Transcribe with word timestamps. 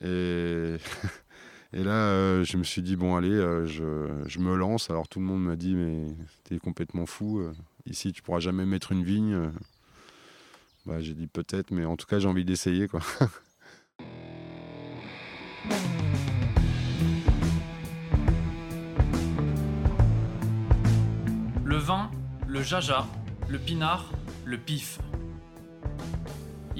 Et, 1.72 1.84
là, 1.84 1.90
euh, 1.92 2.44
je 2.44 2.56
me 2.56 2.64
suis 2.64 2.82
dit, 2.82 2.96
bon, 2.96 3.16
allez, 3.16 3.30
euh, 3.30 3.66
je, 3.66 4.08
je, 4.26 4.38
me 4.40 4.56
lance. 4.56 4.90
Alors 4.90 5.08
tout 5.08 5.20
le 5.20 5.24
monde 5.26 5.44
m'a 5.44 5.56
dit, 5.56 5.74
mais 5.74 6.06
t'es 6.44 6.58
complètement 6.58 7.06
fou. 7.06 7.38
euh, 7.40 7.52
Ici, 7.86 8.12
tu 8.12 8.22
pourras 8.22 8.40
jamais 8.40 8.64
mettre 8.66 8.92
une 8.92 9.04
vigne. 9.04 9.50
Bah, 10.86 11.00
j'ai 11.00 11.14
dit 11.14 11.26
peut-être, 11.26 11.70
mais 11.70 11.84
en 11.84 11.96
tout 11.96 12.06
cas, 12.06 12.18
j'ai 12.18 12.28
envie 12.28 12.44
d'essayer. 12.44 12.88
quoi. 12.88 13.00
Le 21.64 21.76
vin, 21.76 22.10
le 22.48 22.62
jaja, 22.62 23.06
le 23.48 23.58
pinard, 23.58 24.10
le 24.44 24.58
pif. 24.58 24.98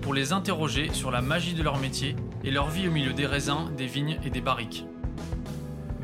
pour 0.00 0.14
les 0.14 0.32
interroger 0.32 0.92
sur 0.92 1.10
la 1.10 1.20
magie 1.20 1.54
de 1.54 1.62
leur 1.62 1.78
métier 1.78 2.16
et 2.44 2.50
leur 2.50 2.68
vie 2.68 2.88
au 2.88 2.90
milieu 2.90 3.12
des 3.12 3.26
raisins, 3.26 3.70
des 3.76 3.86
vignes 3.86 4.18
et 4.24 4.30
des 4.30 4.40
barriques. 4.40 4.86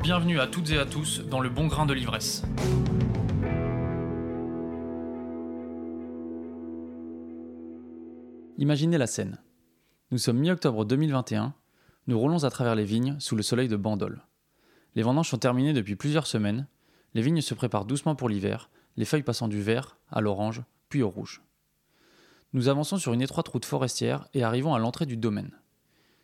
Bienvenue 0.01 0.39
à 0.39 0.47
toutes 0.47 0.69
et 0.71 0.77
à 0.77 0.85
tous 0.85 1.21
dans 1.27 1.39
le 1.39 1.49
bon 1.49 1.67
grain 1.67 1.85
de 1.85 1.93
l'ivresse. 1.93 2.43
Imaginez 8.57 8.97
la 8.97 9.07
scène. 9.07 9.39
Nous 10.11 10.17
sommes 10.17 10.37
mi-octobre 10.37 10.85
2021, 10.85 11.53
nous 12.07 12.19
roulons 12.19 12.43
à 12.43 12.49
travers 12.49 12.75
les 12.75 12.85
vignes 12.85 13.15
sous 13.19 13.35
le 13.35 13.43
soleil 13.43 13.67
de 13.67 13.75
Bandol. 13.75 14.23
Les 14.95 15.03
vendanges 15.03 15.29
sont 15.29 15.37
terminées 15.37 15.73
depuis 15.73 15.95
plusieurs 15.95 16.27
semaines, 16.27 16.67
les 17.13 17.21
vignes 17.21 17.41
se 17.41 17.53
préparent 17.53 17.85
doucement 17.85 18.15
pour 18.15 18.29
l'hiver, 18.29 18.69
les 18.95 19.05
feuilles 19.05 19.23
passant 19.23 19.47
du 19.47 19.61
vert 19.61 19.97
à 20.09 20.21
l'orange, 20.21 20.63
puis 20.89 21.03
au 21.03 21.09
rouge. 21.09 21.41
Nous 22.53 22.69
avançons 22.69 22.97
sur 22.97 23.13
une 23.13 23.21
étroite 23.21 23.47
route 23.49 23.65
forestière 23.65 24.27
et 24.33 24.43
arrivons 24.43 24.73
à 24.73 24.79
l'entrée 24.79 25.05
du 25.05 25.17
domaine. 25.17 25.51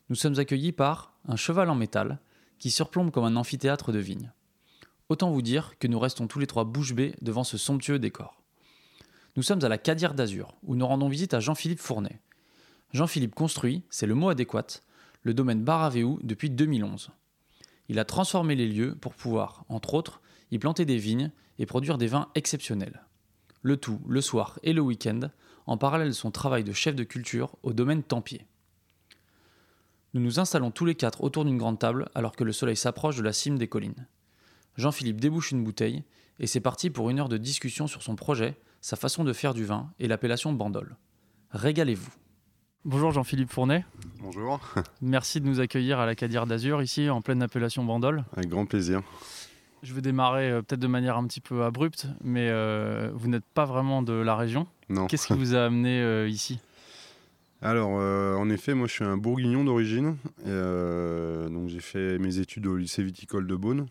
Nous 0.10 0.16
sommes 0.16 0.40
accueillis 0.40 0.72
par 0.72 1.14
un 1.28 1.36
cheval 1.36 1.70
en 1.70 1.76
métal 1.76 2.20
qui 2.60 2.72
surplombe 2.72 3.12
comme 3.12 3.26
un 3.26 3.36
amphithéâtre 3.36 3.92
de 3.92 4.00
vignes. 4.00 4.32
Autant 5.10 5.32
vous 5.32 5.42
dire 5.42 5.78
que 5.80 5.88
nous 5.88 6.00
restons 6.00 6.28
tous 6.28 6.40
les 6.40 6.48
trois 6.48 6.64
bouche 6.64 6.94
bée 6.94 7.14
devant 7.22 7.44
ce 7.44 7.58
somptueux 7.58 8.00
décor. 8.00 8.42
Nous 9.36 9.44
sommes 9.44 9.64
à 9.66 9.70
la 9.70 9.78
Cadière 9.78 10.14
d'Azur, 10.14 10.56
où 10.64 10.76
nous 10.76 10.88
rendons 10.88 11.10
visite 11.10 11.34
à 11.34 11.40
Jean-Philippe 11.40 11.80
Fournet. 11.80 12.22
Jean-Philippe 12.94 13.36
construit, 13.36 13.84
c'est 13.90 14.06
le 14.06 14.16
mot 14.16 14.30
adéquat, 14.30 14.68
le 15.24 15.34
domaine 15.34 15.64
Baravéou 15.64 16.20
depuis 16.24 16.50
2011. 16.50 17.10
Il 17.90 18.00
a 18.00 18.06
transformé 18.06 18.56
les 18.56 18.68
lieux 18.68 18.96
pour 18.96 19.14
pouvoir, 19.14 19.66
entre 19.68 19.94
autres, 19.94 20.22
y 20.52 20.60
planter 20.60 20.86
des 20.86 20.98
vignes 20.98 21.32
et 21.60 21.66
produire 21.66 21.98
des 21.98 22.08
vins 22.08 22.30
exceptionnels. 22.36 23.04
Le 23.64 23.78
tout, 23.78 24.00
le 24.08 24.22
soir 24.22 24.59
et 24.61 24.73
le 24.73 24.81
week-end, 24.81 25.22
en 25.66 25.78
parallèle 25.78 26.09
de 26.09 26.14
son 26.14 26.30
travail 26.31 26.64
de 26.64 26.73
chef 26.73 26.95
de 26.95 27.03
culture 27.03 27.56
au 27.64 27.73
domaine 27.73 28.03
Tempier. 28.03 28.45
Nous 30.14 30.22
nous 30.22 30.39
installons 30.39 30.69
tous 30.69 30.86
les 30.86 30.95
quatre 30.95 31.23
autour 31.23 31.45
d'une 31.45 31.58
grande 31.58 31.80
table 31.80 32.09
alors 32.14 32.36
que 32.36 32.44
le 32.44 32.52
soleil 32.52 32.75
s'approche 32.78 33.16
de 33.16 33.23
la 33.23 33.34
cime 33.34 33.58
des 33.58 33.67
collines. 33.67 34.06
Jean-Philippe 34.78 35.19
débouche 35.22 35.52
une 35.52 35.64
bouteille 35.64 36.03
et 36.39 36.45
c'est 36.47 36.59
parti 36.59 36.89
pour 36.89 37.09
une 37.09 37.19
heure 37.19 37.30
de 37.30 37.38
discussion 37.38 37.88
sur 37.88 38.03
son 38.03 38.16
projet, 38.16 38.56
sa 38.81 38.95
façon 38.95 39.23
de 39.23 39.34
faire 39.34 39.53
du 39.53 39.66
vin 39.66 39.91
et 40.00 40.08
l'appellation 40.08 40.52
Bandol. 40.52 40.97
Régalez-vous. 41.52 42.12
Bonjour 42.85 43.12
Jean-Philippe 43.12 43.50
Fournet, 43.52 43.85
Bonjour. 44.19 44.59
merci 45.02 45.40
de 45.40 45.46
nous 45.47 45.62
accueillir 45.62 46.00
à 46.00 46.06
la 46.06 46.16
Cadière 46.16 46.46
d'Azur 46.46 46.81
ici 46.81 47.09
en 47.09 47.22
pleine 47.22 47.41
appellation 47.41 47.85
Bandol. 47.85 48.25
Avec 48.35 48.50
grand 48.50 48.66
plaisir. 48.66 49.02
Je 49.84 49.94
vais 49.94 50.02
démarrer 50.02 50.50
euh, 50.50 50.62
peut-être 50.62 50.80
de 50.80 50.88
manière 50.88 51.18
un 51.18 51.28
petit 51.28 51.42
peu 51.42 51.64
abrupte, 51.64 52.08
mais 52.24 52.48
euh, 52.50 53.12
vous 53.14 53.28
n'êtes 53.28 53.44
pas 53.44 53.66
vraiment 53.66 54.02
de 54.02 54.14
la 54.14 54.38
région. 54.38 54.66
Non. 54.88 55.08
Qu'est-ce 55.08 55.28
qui 55.28 55.34
vous 55.38 55.56
a 55.56 55.66
amené 55.66 56.02
euh, 56.02 56.28
ici? 56.30 56.60
Alors, 57.62 57.92
en 57.92 58.50
effet, 58.50 58.74
moi, 58.74 58.88
je 58.88 58.92
suis 58.92 59.06
un 59.06 59.16
bourguignon 59.16 59.64
d'origine. 59.64 60.18
Donc, 60.46 61.70
j'ai 61.70 61.80
fait 61.80 62.20
mes 62.20 62.40
études 62.40 62.68
au 62.68 62.76
lycée 62.76 63.04
viticole 63.04 63.48
de 63.48 63.56
Beaune, 63.56 63.86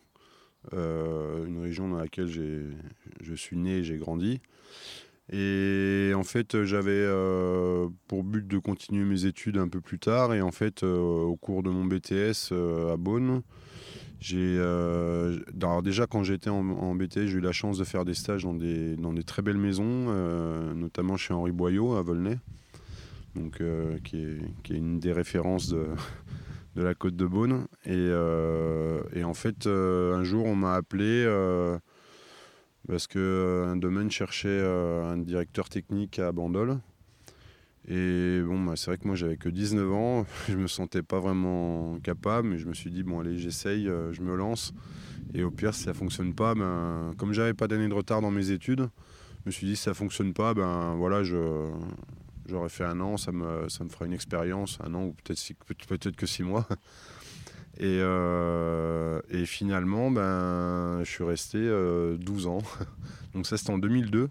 une 0.72 1.58
région 1.58 1.88
dans 1.88 1.96
laquelle 1.96 2.28
je 2.28 3.34
suis 3.34 3.56
né 3.56 3.78
et 3.78 3.82
j'ai 3.82 3.96
grandi. 3.96 4.42
Et 5.32 6.12
en 6.14 6.22
fait, 6.22 6.64
j'avais 6.64 7.06
pour 8.08 8.24
but 8.24 8.46
de 8.46 8.58
continuer 8.58 9.06
mes 9.06 9.24
études 9.24 9.56
un 9.56 9.68
peu 9.68 9.80
plus 9.80 9.98
tard. 9.98 10.34
Et 10.34 10.42
en 10.42 10.52
fait, 10.52 10.82
au 10.82 11.34
cours 11.40 11.62
de 11.62 11.70
mon 11.70 11.86
BTS 11.86 12.52
à 12.92 12.98
Beaune, 12.98 13.40
j'ai 14.22 14.56
euh, 14.56 15.40
déjà 15.82 16.06
quand 16.06 16.22
j'étais 16.22 16.48
en, 16.48 16.60
en 16.70 16.94
BTS, 16.94 17.26
j'ai 17.26 17.38
eu 17.38 17.40
la 17.40 17.50
chance 17.50 17.76
de 17.76 17.82
faire 17.82 18.04
des 18.04 18.14
stages 18.14 18.44
dans 18.44 18.54
des, 18.54 18.94
dans 18.94 19.12
des 19.12 19.24
très 19.24 19.42
belles 19.42 19.58
maisons, 19.58 20.06
euh, 20.08 20.72
notamment 20.74 21.16
chez 21.16 21.34
Henri 21.34 21.50
Boyau 21.50 21.96
à 21.96 22.02
Volnay 22.02 22.38
donc, 23.34 23.60
euh, 23.60 23.98
qui, 24.04 24.22
est, 24.22 24.38
qui 24.62 24.74
est 24.74 24.76
une 24.76 25.00
des 25.00 25.12
références 25.12 25.68
de, 25.68 25.86
de 26.76 26.82
la 26.82 26.94
côte 26.94 27.16
de 27.16 27.26
Beaune. 27.26 27.66
Et, 27.84 28.10
et 29.18 29.24
en 29.24 29.34
fait, 29.34 29.66
un 29.66 30.22
jour, 30.22 30.46
on 30.46 30.54
m'a 30.54 30.74
appelé 30.74 31.26
parce 32.86 33.08
qu'un 33.08 33.76
domaine 33.76 34.10
cherchait 34.10 34.62
un 34.62 35.16
directeur 35.16 35.68
technique 35.68 36.20
à 36.20 36.30
Bandol. 36.30 36.78
Et 37.88 38.40
bon, 38.44 38.62
bah, 38.64 38.74
c'est 38.76 38.86
vrai 38.86 38.98
que 38.98 39.06
moi, 39.06 39.16
j'avais 39.16 39.36
que 39.36 39.48
19 39.48 39.92
ans, 39.92 40.24
je 40.48 40.56
me 40.56 40.66
sentais 40.68 41.02
pas 41.02 41.18
vraiment 41.20 41.98
capable, 42.02 42.48
mais 42.48 42.58
je 42.58 42.66
me 42.66 42.74
suis 42.74 42.90
dit, 42.90 43.02
bon, 43.02 43.20
allez, 43.20 43.38
j'essaye, 43.38 43.88
euh, 43.88 44.12
je 44.12 44.22
me 44.22 44.36
lance. 44.36 44.72
Et 45.34 45.44
au 45.44 45.50
pire, 45.50 45.74
si 45.74 45.84
ça 45.84 45.94
fonctionne 45.94 46.34
pas, 46.34 46.54
ben, 46.54 47.12
comme 47.18 47.32
j'avais 47.32 47.54
pas 47.54 47.68
d'année 47.68 47.88
de 47.88 47.94
retard 47.94 48.20
dans 48.22 48.30
mes 48.30 48.50
études, 48.50 48.88
je 49.44 49.46
me 49.46 49.50
suis 49.52 49.66
dit, 49.66 49.76
si 49.76 49.82
ça 49.84 49.94
fonctionne 49.94 50.32
pas, 50.34 50.54
ben 50.54 50.94
voilà, 50.96 51.24
je, 51.24 51.68
J'aurais 52.48 52.68
fait 52.68 52.84
un 52.84 53.00
an, 53.00 53.16
ça 53.16 53.30
me, 53.32 53.68
ça 53.68 53.84
me 53.84 53.88
fera 53.88 54.04
une 54.06 54.12
expérience, 54.12 54.78
un 54.84 54.94
an 54.94 55.04
ou 55.04 55.12
peut-être 55.12 55.40
peut- 55.66 56.12
que 56.16 56.26
six 56.26 56.42
mois. 56.42 56.66
Et, 57.78 57.98
euh, 58.00 59.20
et 59.30 59.46
finalement, 59.46 60.10
ben, 60.10 60.98
je 61.04 61.10
suis 61.10 61.24
resté 61.24 61.58
euh, 61.58 62.16
12 62.18 62.46
ans. 62.46 62.58
Donc 63.34 63.46
ça, 63.46 63.56
c'était 63.56 63.70
en 63.72 63.78
2002. 63.78 64.28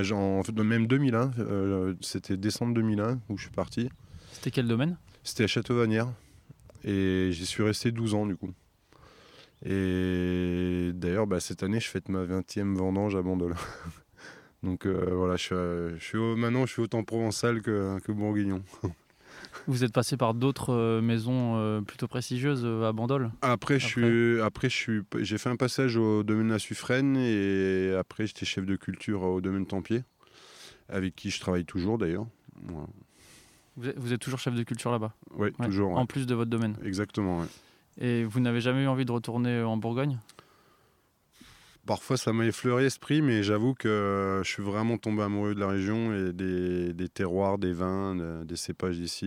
Enfin, 0.00 0.14
en 0.14 0.42
fait, 0.42 0.52
même 0.52 0.86
2001. 0.86 1.32
euh, 1.38 1.94
c'était 2.00 2.36
décembre 2.36 2.74
2001 2.74 3.20
où 3.28 3.36
je 3.36 3.42
suis 3.42 3.50
parti. 3.52 3.88
C'était 4.32 4.50
quel 4.50 4.66
domaine? 4.66 4.96
C'était 5.22 5.44
à 5.44 5.46
Château-Vanière. 5.46 6.08
Et 6.84 7.28
j'y 7.32 7.46
suis 7.46 7.62
resté 7.62 7.92
12 7.92 8.14
ans, 8.14 8.26
du 8.26 8.36
coup. 8.36 8.50
Et 9.64 10.90
d'ailleurs, 10.94 11.26
bah, 11.26 11.38
cette 11.40 11.62
année, 11.62 11.78
je 11.80 11.88
fête 11.88 12.08
ma 12.08 12.24
20e 12.24 12.74
vendange 12.76 13.14
à 13.16 13.22
Bandol. 13.22 13.54
Donc 14.62 14.86
euh, 14.86 15.10
voilà, 15.12 15.36
je 15.36 15.42
suis, 15.42 15.54
je 15.98 16.04
suis 16.04 16.18
au- 16.18 16.36
maintenant, 16.36 16.66
je 16.66 16.72
suis 16.72 16.82
autant 16.82 17.02
provençal 17.04 17.62
que, 17.62 17.98
que 18.00 18.12
bourguignon. 18.12 18.62
Vous 19.66 19.84
êtes 19.84 19.92
passé 19.92 20.16
par 20.16 20.34
d'autres 20.34 20.72
euh, 20.72 21.00
maisons 21.00 21.56
euh, 21.56 21.80
plutôt 21.80 22.08
prestigieuses 22.08 22.62
euh, 22.64 22.88
à 22.88 22.92
Bandol 22.92 23.30
Après, 23.42 23.78
je 23.78 23.86
suis, 23.86 24.40
après, 24.40 24.68
je 24.68 24.76
suis, 24.76 25.00
j'ai 25.20 25.38
fait 25.38 25.48
un 25.50 25.56
passage 25.56 25.96
au 25.96 26.22
domaine 26.22 26.48
La 26.48 26.58
Suffrène 26.58 27.16
et 27.16 27.94
après, 27.98 28.26
j'étais 28.26 28.46
chef 28.46 28.64
de 28.66 28.76
culture 28.76 29.22
au 29.22 29.40
domaine 29.40 29.66
Tempier, 29.66 30.02
avec 30.88 31.14
qui 31.14 31.30
je 31.30 31.40
travaille 31.40 31.64
toujours 31.64 31.98
d'ailleurs. 31.98 32.26
Voilà. 32.64 32.86
vous 33.76 33.88
êtes, 33.88 33.98
vous 33.98 34.12
êtes 34.12 34.20
toujours 34.20 34.38
chef 34.38 34.54
de 34.54 34.62
culture 34.62 34.90
là-bas, 34.90 35.12
Ouais, 35.36 35.52
Ouais, 35.58 35.66
toujours. 35.66 35.92
ouais. 35.92 35.98
en 35.98 36.06
plus 36.06 36.26
de 36.26 36.34
votre 36.34 36.50
domaine. 36.50 36.76
Exactement. 36.84 37.44
Et 38.00 38.24
vous 38.24 38.40
n'avez 38.40 38.60
jamais 38.60 38.84
eu 38.84 38.86
envie 38.86 39.04
de 39.04 39.12
retourner 39.12 39.62
en 39.62 39.76
Bourgogne? 39.76 40.18
Parfois, 41.86 42.16
ça 42.16 42.32
m'a 42.32 42.46
effleuré 42.46 42.84
l'esprit, 42.84 43.22
mais 43.22 43.42
j'avoue 43.42 43.74
que 43.74 44.40
je 44.44 44.48
suis 44.48 44.62
vraiment 44.62 44.98
tombé 44.98 45.22
amoureux 45.22 45.54
de 45.54 45.60
la 45.60 45.66
région 45.68 46.14
et 46.14 46.32
des, 46.32 46.92
des 46.92 47.08
terroirs, 47.08 47.58
des 47.58 47.72
vins, 47.72 48.14
de- 48.14 48.44
des 48.44 48.56
cépages 48.56 48.98
d'ici. 48.98 49.26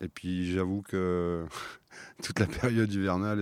Et, 0.00 0.04
et 0.04 0.08
puis, 0.08 0.52
j'avoue 0.52 0.82
que 0.82 1.44
toute 2.22 2.38
la 2.38 2.46
période 2.46 2.92
hivernale 2.92 3.40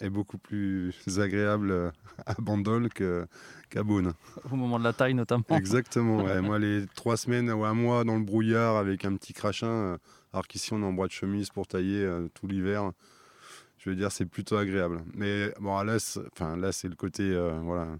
est, 0.00 0.06
est 0.06 0.10
beaucoup 0.10 0.38
plus 0.38 0.94
agréable 1.18 1.92
à 2.26 2.34
Bandol 2.38 2.88
qu'à 2.90 3.82
Beaune. 3.82 4.12
Au 4.50 4.54
moment 4.54 4.78
de 4.78 4.84
la 4.84 4.92
taille 4.92 5.14
notamment. 5.14 5.42
Exactement. 5.50 6.22
ouais. 6.22 6.40
Moi, 6.42 6.60
les 6.60 6.84
trois 6.94 7.16
semaines 7.16 7.50
ou 7.50 7.64
un 7.64 7.74
mois 7.74 8.04
dans 8.04 8.16
le 8.16 8.24
brouillard 8.24 8.76
avec 8.76 9.04
un 9.04 9.16
petit 9.16 9.32
crachin, 9.32 9.66
euh, 9.66 9.98
alors 10.32 10.46
qu'ici, 10.46 10.72
on 10.74 10.80
est 10.82 10.86
en 10.86 10.92
bois 10.92 11.08
de 11.08 11.12
chemise 11.12 11.50
pour 11.50 11.66
tailler 11.66 12.04
euh, 12.04 12.28
tout 12.34 12.46
l'hiver. 12.46 12.92
Je 13.82 13.90
veux 13.90 13.96
dire, 13.96 14.12
c'est 14.12 14.26
plutôt 14.26 14.56
agréable. 14.56 15.02
Mais 15.12 15.52
bon, 15.58 15.82
là, 15.82 15.96
enfin, 16.32 16.56
là, 16.56 16.70
c'est 16.70 16.86
le 16.86 16.94
côté, 16.94 17.24
euh, 17.24 17.58
voilà, 17.64 17.98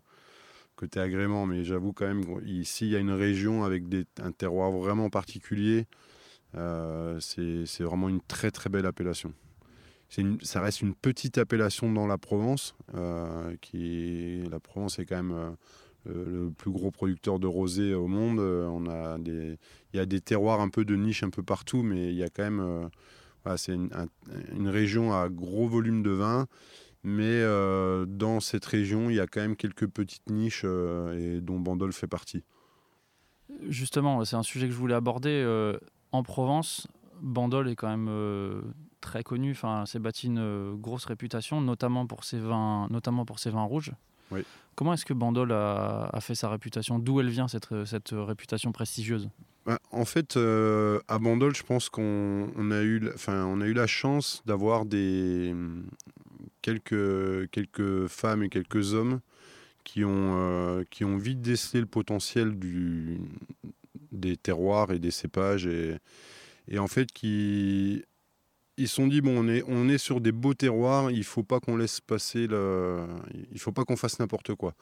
côté 0.77 1.01
agrément. 1.01 1.45
Mais 1.45 1.65
j'avoue 1.65 1.93
quand 1.93 2.07
même, 2.07 2.23
ici, 2.47 2.87
il 2.87 2.93
y 2.93 2.97
a 2.97 3.01
une 3.01 3.11
région 3.11 3.65
avec 3.65 3.89
des, 3.89 4.05
un 4.23 4.31
terroir 4.31 4.71
vraiment 4.71 5.11
particulier. 5.11 5.87
Euh, 6.55 7.19
c'est, 7.19 7.83
vraiment 7.83 8.09
une 8.09 8.21
très, 8.21 8.53
très 8.53 8.71
belle 8.71 8.87
appellation. 8.87 9.35
ça 10.43 10.61
reste 10.61 10.83
une 10.83 10.95
petite 10.95 11.37
appellation 11.39 11.91
dans 11.91 12.07
la 12.07 12.19
Provence. 12.19 12.77
qui, 13.61 14.45
la 14.49 14.61
Provence 14.61 15.01
est 15.01 15.05
quand 15.05 15.21
même 15.21 15.57
le 16.07 16.51
plus 16.51 16.71
gros 16.71 16.93
producteur 16.93 17.41
de 17.41 17.49
rosé 17.49 17.93
au 17.93 18.07
monde. 18.07 18.39
on 18.39 18.87
a 18.89 19.19
des, 19.19 19.59
il 19.93 19.97
y 19.97 20.01
a 20.01 20.07
des 20.07 20.21
terroirs 20.21 20.61
un 20.61 20.69
peu 20.69 20.85
de 20.85 20.95
niche 20.95 21.25
un 21.25 21.31
peu 21.31 21.43
partout, 21.43 21.83
mais 21.83 22.11
il 22.13 22.17
y 22.17 22.23
a 22.23 22.29
quand 22.29 22.45
même. 22.45 22.89
C'est 23.57 23.75
une, 23.75 23.91
une, 24.55 24.69
région 24.69 25.13
à 25.13 25.29
gros 25.29 25.69
volume 25.69 26.03
de 26.03 26.11
vin. 26.11 26.47
Mais 27.05 27.43
dans 28.07 28.39
cette 28.39 28.65
région, 28.65 29.11
il 29.11 29.17
y 29.17 29.21
a 29.21 29.27
quand 29.27 29.41
même 29.41 29.57
quelques 29.57 29.89
petites 29.89 30.31
niches 30.31 30.65
et 30.65 31.41
dont 31.41 31.59
Bandol 31.59 31.93
fait 31.93 32.07
partie. 32.07 32.45
Justement, 33.69 34.25
c'est 34.25 34.37
un 34.37 34.45
sujet 34.45 34.69
que 34.69 34.73
je 34.73 34.79
voulais 34.79 34.95
aborder. 34.95 35.45
en 36.13 36.23
Provence, 36.23 36.87
Bandol 37.23 37.69
est 37.69 37.77
quand 37.77 37.89
même 37.89 38.09
euh, 38.11 38.61
très 39.01 39.23
connu. 39.23 39.53
Enfin, 39.53 39.87
s'est 39.87 40.01
bâti 40.01 40.27
une 40.27 40.39
euh, 40.39 40.75
grosse 40.75 41.07
réputation, 41.07 41.61
notamment 41.61 42.07
pour 42.07 42.25
ses 42.25 42.39
vins, 42.39 42.89
notamment 42.91 43.25
pour 43.25 43.39
ses 43.39 43.51
vins 43.51 43.65
rouges. 43.65 43.93
Comment 44.75 44.95
est-ce 44.95 45.05
que 45.05 45.13
Bandol 45.13 45.53
a, 45.53 46.19
fait 46.21 46.35
sa 46.35 46.49
réputation? 46.49 46.99
D'où 46.99 47.21
elle 47.21 47.29
vient 47.29 47.49
cette, 47.49 47.85
cette 47.85 48.15
réputation 48.15 48.73
prestigieuse? 48.73 49.29
Bah, 49.67 49.79
En 49.91 50.05
fait, 50.05 50.37
euh, 50.37 51.01
à 51.09 51.19
Bandol, 51.19 51.55
je 51.55 51.63
pense 51.63 51.89
qu'on 51.89 52.71
a 52.71 52.83
eu, 52.83 53.11
enfin, 53.15 53.45
on 53.47 53.61
a 53.61 53.67
eu 53.67 53.73
la 53.73 53.87
chance 53.87 54.43
d'avoir 54.47 54.85
des 54.85 55.55
quelques 56.63 57.51
quelques 57.51 58.07
femmes 58.07 58.43
et 58.45 58.49
quelques 58.49 58.95
hommes 58.95 59.21
qui 59.85 60.05
ont 60.05 60.85
qui 60.91 61.05
ont 61.05 61.17
vite 61.17 61.41
décelé 61.41 61.81
le 61.81 61.87
potentiel 61.87 62.57
du 62.59 63.19
des 64.13 64.37
terroirs 64.37 64.93
et 64.93 65.01
des 65.01 65.11
cépages 65.11 65.67
et 65.67 66.79
en 66.79 66.87
fait 66.87 67.11
qui 67.11 68.05
ils 68.79 68.89
se 68.89 68.97
sont 68.97 69.07
dit 69.07 69.21
bon 69.21 69.39
on 69.39 69.49
est 69.49 69.63
on 69.69 69.89
est 69.89 69.99
sur 69.99 70.21
des 70.21 70.33
beaux 70.33 70.55
terroirs 70.55 71.11
il 71.11 71.25
faut 71.25 71.43
pas 71.43 71.61
qu'on 71.61 71.77
laisse 71.77 72.01
passer 72.01 72.47
le 72.47 73.05
il 73.53 73.61
faut 73.61 73.73
pas 73.73 73.85
qu'on 73.85 73.97
fasse 73.97 74.19
n'importe 74.19 74.55
quoi. 74.55 74.75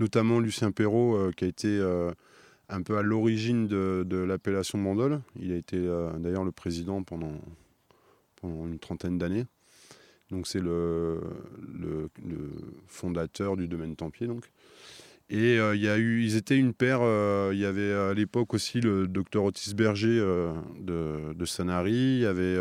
Notamment 0.00 0.40
Lucien 0.40 0.70
Perrault 0.72 1.16
euh, 1.16 1.30
qui 1.32 1.44
a 1.44 1.48
été 1.48 1.68
euh, 1.68 2.10
un 2.68 2.82
peu 2.82 2.98
à 2.98 3.02
l'origine 3.02 3.66
de, 3.66 4.16
l'appellation 4.16 4.78
Mandol 4.78 5.20
il 5.40 5.52
a 5.52 5.56
été 5.56 5.76
euh, 5.76 6.10
d'ailleurs 6.18 6.44
le 6.44 6.52
président 6.52 7.02
pendant 7.02 7.32
une 8.42 8.78
trentaine 8.78 9.18
d'années 9.18 9.46
donc 10.30 10.46
c'est 10.46 10.60
le, 10.60 11.20
fondateur 12.86 13.56
du 13.56 13.68
domaine 13.68 13.96
Tempier 13.96 14.26
donc 14.26 14.50
et 15.30 15.58
euh, 15.58 15.76
il 15.76 15.82
y 15.82 15.88
a 15.88 15.98
eu, 15.98 16.22
ils 16.22 16.36
étaient 16.36 16.56
une 16.56 16.72
paire. 16.72 17.00
Euh, 17.02 17.50
il 17.52 17.58
y 17.58 17.66
avait 17.66 17.92
à 17.92 18.14
l'époque 18.14 18.54
aussi 18.54 18.80
le 18.80 19.06
docteur 19.06 19.44
Otis 19.44 19.74
Berger 19.74 20.24
de, 20.80 21.34
de, 21.34 21.44
Sanary. 21.44 21.92
Il 21.92 22.20
y 22.20 22.24
avait, 22.24 22.56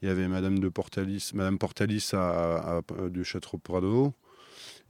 il 0.00 0.06
y 0.06 0.08
avait 0.08 0.28
Madame 0.28 0.60
de 0.60 0.68
Portalis, 0.68 1.32
Madame 1.34 1.58
Portalis 1.58 2.10
à, 2.12 2.82
du 3.10 3.24
Château 3.24 3.58
Prado. 3.58 4.14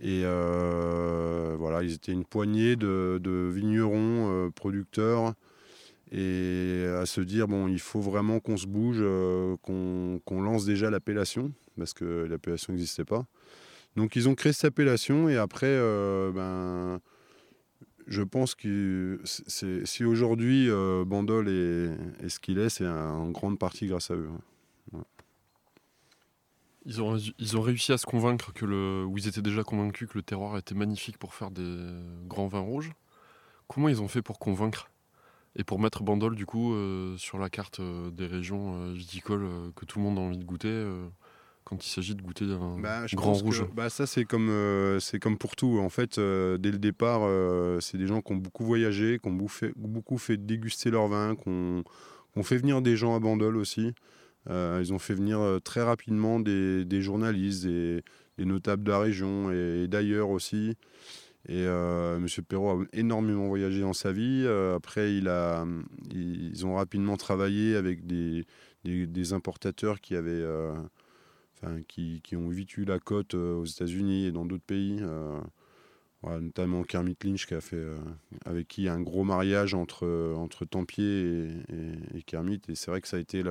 Et 0.01 0.23
voilà, 0.23 1.83
ils 1.83 1.95
étaient 1.95 2.13
une 2.13 2.25
poignée 2.25 2.77
de, 2.77 3.51
vignerons, 3.53 4.51
producteurs, 4.55 5.35
et 6.13 6.85
à 7.01 7.07
se 7.07 7.21
dire 7.21 7.49
bon, 7.49 7.67
il 7.67 7.81
faut 7.81 8.01
vraiment 8.01 8.39
qu'on 8.41 8.57
se 8.57 8.67
bouge, 8.67 9.03
qu'on 9.63 10.43
lance 10.43 10.65
déjà 10.65 10.91
l'appellation, 10.91 11.53
parce 11.77 11.95
que 11.95 12.27
l'appellation 12.29 12.73
n'existait 12.73 13.05
pas. 13.05 13.27
Donc 13.97 14.15
ils 14.15 14.29
ont 14.29 14.35
créé 14.35 14.53
cette 14.53 14.67
appellation 14.67 15.29
et 15.29 15.37
après, 15.37 15.67
euh, 15.67 16.31
ben, 16.31 17.01
je 18.07 18.23
pense 18.23 18.55
que 18.55 19.21
si 19.25 20.05
aujourd'hui 20.05 20.69
euh, 20.69 21.05
Bandol 21.05 21.49
est, 21.49 22.29
ce 22.29 22.39
qu'il 22.39 22.59
est, 22.59 22.69
c'est 22.69 22.87
en 22.87 23.31
grande 23.31 23.59
partie 23.59 23.87
grâce 23.87 24.11
à 24.11 24.15
eux. 24.15 24.29
Ils 26.87 27.03
ont, 27.03 27.17
ils 27.17 27.57
ont 27.57 27.61
réussi 27.61 27.93
à 27.93 27.99
se 27.99 28.07
convaincre 28.07 28.53
que 28.53 28.65
le, 28.65 29.05
ou 29.05 29.19
ils 29.19 29.29
étaient 29.29 29.43
déjà 29.43 29.63
convaincus 29.65 30.09
que 30.09 30.17
le 30.17 30.23
terroir 30.23 30.57
était 30.57 30.75
magnifique 30.75 31.19
pour 31.19 31.35
faire 31.35 31.51
des 31.51 31.79
grands 32.27 32.47
vins 32.47 32.61
rouges. 32.61 32.93
Comment 33.67 33.89
ils 33.89 34.01
ont 34.01 34.09
fait 34.09 34.23
pour 34.23 34.39
convaincre 34.39 34.91
et 35.57 35.65
pour 35.65 35.81
mettre 35.81 36.03
Bandol 36.03 36.37
du 36.37 36.47
coup 36.47 36.75
euh, 36.75 37.17
sur 37.17 37.39
la 37.39 37.51
carte 37.51 37.81
des 37.81 38.27
régions 38.27 38.93
viticoles 38.93 39.49
que 39.75 39.85
tout 39.85 39.99
le 39.99 40.05
monde 40.05 40.19
a 40.19 40.21
envie 40.21 40.39
de 40.39 40.45
goûter 40.45 40.87
quand 41.67 41.85
il 41.85 41.91
s'agit 41.91 42.15
de 42.15 42.23
goûter 42.23 42.45
un 42.45 42.79
bah, 42.79 43.07
grand 43.13 43.33
rouge? 43.33 43.65
bah, 43.75 43.91
Ça, 43.91 44.07
c'est 44.07 44.25
comme, 44.25 44.49
euh, 44.51 45.01
c'est 45.01 45.19
comme 45.19 45.37
pour 45.37 45.57
tout. 45.57 45.81
En 45.81 45.89
fait, 45.89 46.17
euh, 46.17 46.59
dès 46.59 46.71
le 46.71 46.79
départ, 46.79 47.23
euh, 47.25 47.81
c'est 47.81 47.99
des 47.99 48.07
gens 48.07 48.23
qui 48.23 48.33
ont 48.33 48.37
beaucoup 48.37 48.65
voyagé, 48.65 49.19
qui 49.21 49.29
ont 49.29 49.33
beaucoup 49.33 50.19
fait, 50.19 50.37
déguster 50.37 50.91
leur 50.91 51.09
vin, 51.09 51.35
qui 51.35 51.49
ont, 51.49 51.83
fait 52.45 52.57
venir 52.57 52.83
des 52.83 52.97
gens 52.97 53.17
à 53.17 53.19
Bandol 53.19 53.57
aussi. 53.57 53.95
Ils 54.49 54.93
ont 54.93 54.99
fait 54.99 55.15
venir 55.15 55.41
très 55.65 55.83
rapidement 55.83 56.41
des, 56.41 57.03
journalistes, 57.03 57.67
des, 57.67 58.03
notables 58.39 58.85
de 58.85 58.91
la 58.91 58.99
région 58.99 59.51
et, 59.51 59.87
d'ailleurs 59.89 60.31
aussi. 60.31 60.77
Et 61.49 61.65
M. 61.65 62.27
Perrault 62.49 62.83
a 62.83 62.85
énormément 62.93 63.49
voyagé 63.49 63.81
dans 63.81 63.93
sa 63.93 64.13
vie. 64.13 64.47
après, 64.75 65.17
il 65.17 65.29
a, 65.29 65.65
ils 66.13 66.67
ont 66.67 66.77
rapidement 66.77 67.17
travaillé 67.17 67.77
avec 67.77 68.07
des, 68.07 68.45
importateurs 69.33 70.01
qui 70.01 70.15
avaient 70.15 70.45
qui, 71.89 72.37
ont 72.37 72.49
vite 72.49 72.77
eu 72.77 72.85
la 72.85 72.99
cote 72.99 73.35
euh, 73.35 73.57
aux 73.57 73.65
États-Unis 73.65 74.27
et 74.27 74.33
dans 74.33 74.45
d'autres 74.47 74.65
pays. 74.65 74.99
Euh, 75.01 75.41
notamment 76.25 76.83
Kermit 76.83 77.17
Lynch 77.23 77.47
qui 77.47 77.55
a 77.55 77.61
fait, 77.61 77.77
euh, 77.77 77.99
avec 78.45 78.67
qui 78.67 78.83
il 78.83 78.85
y 78.87 78.89
a 78.89 78.95
un 78.95 79.01
gros 79.01 79.23
mariage 79.23 79.75
entre, 79.75 80.35
entre 80.37 80.65
Tempier 80.65 81.49
et, 82.15 82.23
Kermit. 82.23 82.61
Et 82.69 82.75
c'est 82.75 82.91
vrai 82.91 83.01
que 83.01 83.09
ça 83.09 83.17
a 83.17 83.21
été. 83.21 83.43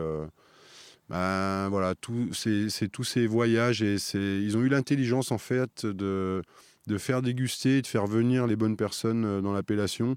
Ben, 1.09 1.69
voilà, 1.69 1.93
c'est 2.33 2.87
tous 2.91 3.03
ces 3.03 3.27
voyages 3.27 3.81
et 3.81 3.97
ils 4.13 4.57
ont 4.57 4.61
eu 4.61 4.69
l'intelligence 4.69 5.31
en 5.31 5.37
fait 5.37 5.85
de, 5.85 6.41
de 6.87 6.97
faire 6.97 7.21
déguster, 7.21 7.81
de 7.81 7.87
faire 7.87 8.07
venir 8.07 8.47
les 8.47 8.55
bonnes 8.55 8.77
personnes 8.77 9.41
dans 9.41 9.53
l'appellation. 9.53 10.15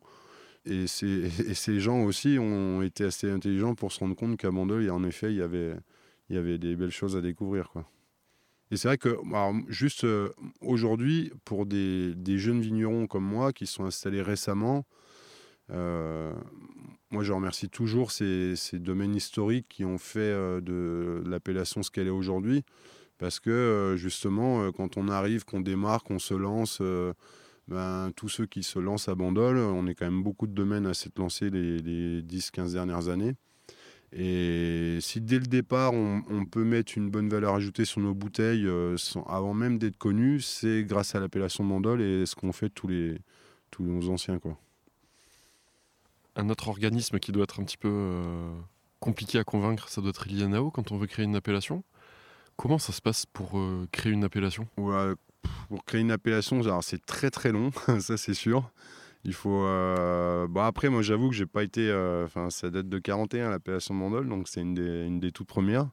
Et, 0.64 0.84
et, 0.84 1.54
ces 1.54 1.80
gens 1.80 2.02
aussi 2.04 2.38
ont 2.38 2.82
été 2.82 3.04
assez 3.04 3.30
intelligents 3.30 3.74
pour 3.74 3.92
se 3.92 4.00
rendre 4.00 4.16
compte 4.16 4.36
qu'à 4.36 4.50
Mandel, 4.50 4.90
en 4.90 5.04
effet, 5.04 5.30
il 5.32 5.38
y 5.38 5.42
avait, 5.42 5.74
il 6.28 6.36
y 6.36 6.38
avait 6.38 6.58
des 6.58 6.76
belles 6.76 6.90
choses 6.90 7.16
à 7.16 7.20
découvrir. 7.20 7.70
Quoi. 7.70 7.88
Et 8.70 8.76
c'est 8.76 8.88
vrai 8.88 8.98
que, 8.98 9.16
juste 9.68 10.04
euh, 10.04 10.30
aujourd'hui, 10.60 11.32
pour 11.44 11.64
des, 11.64 12.14
des, 12.14 12.38
jeunes 12.38 12.60
vignerons 12.60 13.06
comme 13.06 13.24
moi 13.24 13.52
qui 13.52 13.66
sont 13.66 13.84
installés 13.84 14.20
récemment, 14.20 14.84
euh, 15.70 16.34
moi 17.10 17.22
je 17.22 17.32
remercie 17.32 17.68
toujours 17.68 18.10
ces, 18.10 18.54
domaines 18.74 19.14
historiques 19.14 19.66
qui 19.68 19.84
ont 19.84 19.98
fait 19.98 20.20
euh, 20.20 20.60
de 20.60 21.22
l'appellation 21.28 21.82
ce 21.82 21.90
qu'elle 21.90 22.06
est 22.06 22.10
aujourd'hui. 22.10 22.64
Parce 23.18 23.40
que 23.40 23.96
justement, 23.98 24.70
quand 24.70 24.96
on 24.96 25.08
arrive, 25.08 25.44
qu'on 25.44 25.60
démarre, 25.60 26.04
qu'on 26.04 26.20
se 26.20 26.34
lance, 26.34 26.80
ben, 27.66 28.12
tous 28.14 28.28
ceux 28.28 28.46
qui 28.46 28.62
se 28.62 28.78
lancent 28.78 29.08
à 29.08 29.16
Bandol, 29.16 29.56
on 29.56 29.88
est 29.88 29.94
quand 29.96 30.04
même 30.04 30.22
beaucoup 30.22 30.46
de 30.46 30.52
domaines 30.52 30.86
à 30.86 30.94
s'être 30.94 31.18
lancés 31.18 31.50
les, 31.50 31.78
les 31.78 32.22
10-15 32.22 32.74
dernières 32.74 33.08
années. 33.08 33.34
Et 34.12 34.98
si 35.00 35.20
dès 35.20 35.38
le 35.38 35.46
départ, 35.46 35.92
on, 35.92 36.44
peut 36.46 36.64
mettre 36.64 36.96
une 36.96 37.10
bonne 37.10 37.28
valeur 37.28 37.54
ajoutée 37.54 37.84
sur 37.84 38.00
nos 38.00 38.14
bouteilles 38.14 38.66
euh, 38.66 38.96
avant 39.26 39.52
même 39.52 39.78
d'être 39.78 39.98
connus, 39.98 40.40
c'est 40.40 40.84
grâce 40.84 41.14
à 41.14 41.20
l'appellation 41.20 41.62
Mandol 41.62 42.00
et 42.00 42.24
ce 42.24 42.34
qu'ont 42.34 42.52
fait 42.52 42.70
tous, 42.70 42.88
les, 42.88 43.18
tous 43.70 43.82
nos 43.82 44.08
anciens. 44.08 44.38
Quoi. 44.38 44.58
Un 46.38 46.50
autre 46.50 46.68
organisme 46.68 47.18
qui 47.18 47.32
doit 47.32 47.42
être 47.42 47.58
un 47.58 47.64
petit 47.64 47.76
peu 47.76 47.88
euh, 47.90 48.52
compliqué 49.00 49.40
à 49.40 49.44
convaincre, 49.44 49.88
ça 49.88 50.00
doit 50.00 50.10
être 50.10 50.28
l'INAO 50.28 50.70
quand 50.70 50.92
on 50.92 50.96
veut 50.96 51.08
créer 51.08 51.24
une 51.24 51.34
appellation. 51.34 51.82
Comment 52.56 52.78
ça 52.78 52.92
se 52.92 53.02
passe 53.02 53.26
pour 53.26 53.58
euh, 53.58 53.88
créer 53.90 54.12
une 54.12 54.22
appellation? 54.22 54.68
Pour 54.76 55.84
créer 55.84 56.00
une 56.00 56.12
appellation, 56.12 56.62
c'est 56.80 57.04
très 57.04 57.30
très 57.30 57.50
long, 57.50 57.70
ça 57.98 58.16
c'est 58.16 58.34
sûr. 58.34 58.70
Il 59.24 59.34
faut. 59.34 59.64
Euh, 59.64 60.46
bon, 60.46 60.62
après, 60.62 60.88
moi, 60.88 61.02
j'avoue 61.02 61.28
que 61.28 61.34
j'ai 61.34 61.46
pas 61.46 61.64
été. 61.64 61.92
Ça 62.50 62.70
date 62.70 62.88
de 62.88 62.98
41, 63.00 63.50
l'appellation 63.50 63.94
Mandol, 63.94 64.28
donc 64.28 64.46
c'est 64.46 64.60
une 64.60 65.18
des, 65.18 65.32
toutes 65.32 65.48
premières. 65.48 65.88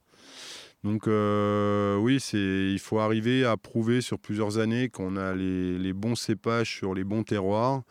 Donc, 0.84 1.08
oui, 1.08 2.18
il 2.34 2.80
faut 2.80 3.00
arriver 3.00 3.46
à 3.46 3.58
prouver 3.58 4.02
sur 4.02 4.20
plusieurs 4.20 4.60
années 4.60 4.90
qu'on 4.90 5.18
a 5.18 5.34
les, 5.34 5.94
bons 5.94 6.16
cépages 6.16 6.72
sur 6.72 6.94
les 6.94 7.04
bons 7.04 7.24
terroirs 7.24 7.82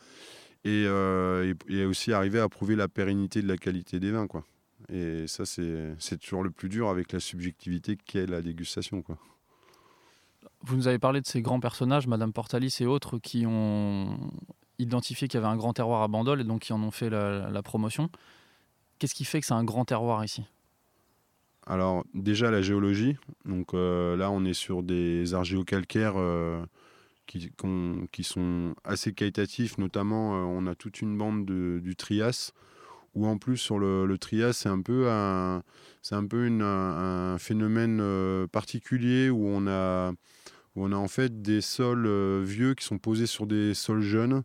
et, 0.64 0.84
et, 1.68 1.84
aussi 1.84 2.12
arriver 2.12 2.40
à 2.40 2.48
prouver 2.48 2.76
la 2.76 2.88
pérennité 2.88 3.42
de 3.42 3.48
la 3.48 3.56
qualité 3.56 4.00
des 4.00 4.10
vins, 4.10 4.26
quoi. 4.26 4.44
Et 4.92 5.26
ça, 5.26 5.44
c'est, 5.46 6.18
toujours 6.18 6.42
le 6.42 6.50
plus 6.50 6.68
dur 6.68 6.88
avec 6.88 7.12
la 7.12 7.20
subjectivité 7.20 7.96
qu'est 7.96 8.26
la 8.26 8.42
dégustation, 8.42 9.02
quoi. 9.02 9.18
Vous 10.62 10.76
nous 10.76 10.88
avez 10.88 10.98
parlé 10.98 11.20
de 11.20 11.26
ces 11.26 11.42
grands 11.42 11.60
personnages, 11.60 12.06
Madame 12.06 12.32
Portalis 12.32 12.76
et 12.80 12.86
autres, 12.86 13.18
qui 13.18 13.44
ont 13.46 14.18
identifié 14.78 15.28
qu'il 15.28 15.38
y 15.38 15.42
avait 15.42 15.52
un 15.52 15.56
grand 15.56 15.74
terroir 15.74 16.02
à 16.02 16.08
Bandol 16.08 16.40
et 16.40 16.44
donc 16.44 16.62
qui 16.62 16.72
en 16.72 16.82
ont 16.82 16.90
fait 16.90 17.10
la, 17.10 17.62
promotion. 17.62 18.08
Qu'est-ce 18.98 19.14
qui 19.14 19.24
fait 19.24 19.40
que 19.40 19.46
c'est 19.46 19.54
un 19.54 19.64
grand 19.64 19.84
terroir 19.84 20.24
ici? 20.24 20.44
Alors 21.66 22.04
déjà 22.14 22.50
la 22.50 22.62
géologie. 22.62 23.16
Donc 23.44 23.74
euh, 23.74 24.16
là 24.16 24.30
on 24.30 24.44
est 24.44 24.54
sur 24.54 24.82
des 24.82 25.34
argéocalcaires 25.34 26.14
euh, 26.16 26.64
qui, 27.26 28.24
sont 28.24 28.74
assez 28.84 29.12
qualitatifs. 29.12 29.78
Notamment 29.78 30.34
euh, 30.36 30.44
on 30.44 30.66
a 30.66 30.74
toute 30.74 31.00
une 31.00 31.16
bande 31.16 31.46
du 31.46 31.96
Trias 31.96 32.52
où 33.14 33.26
en 33.26 33.38
plus 33.38 33.56
sur 33.58 33.78
le, 33.78 34.16
Trias, 34.18 34.52
c'est 34.54 34.68
un 34.68 34.80
peu 34.82 35.08
un, 35.10 35.62
un 36.10 36.26
peu 36.26 36.46
une- 36.46 36.62
un, 36.62 37.34
un 37.34 37.38
phénomène 37.38 38.00
euh, 38.00 38.46
particulier 38.48 39.30
où 39.30 39.46
on 39.46 39.66
a, 39.68 40.12
on 40.74 40.90
a 40.92 40.96
en 40.96 41.08
fait 41.08 41.40
des 41.42 41.60
sols 41.60 42.06
euh, 42.06 42.42
vieux 42.44 42.74
qui 42.74 42.84
sont 42.84 42.98
posés 42.98 43.26
sur 43.26 43.46
des 43.46 43.74
sols 43.74 44.02
jeunes, 44.02 44.42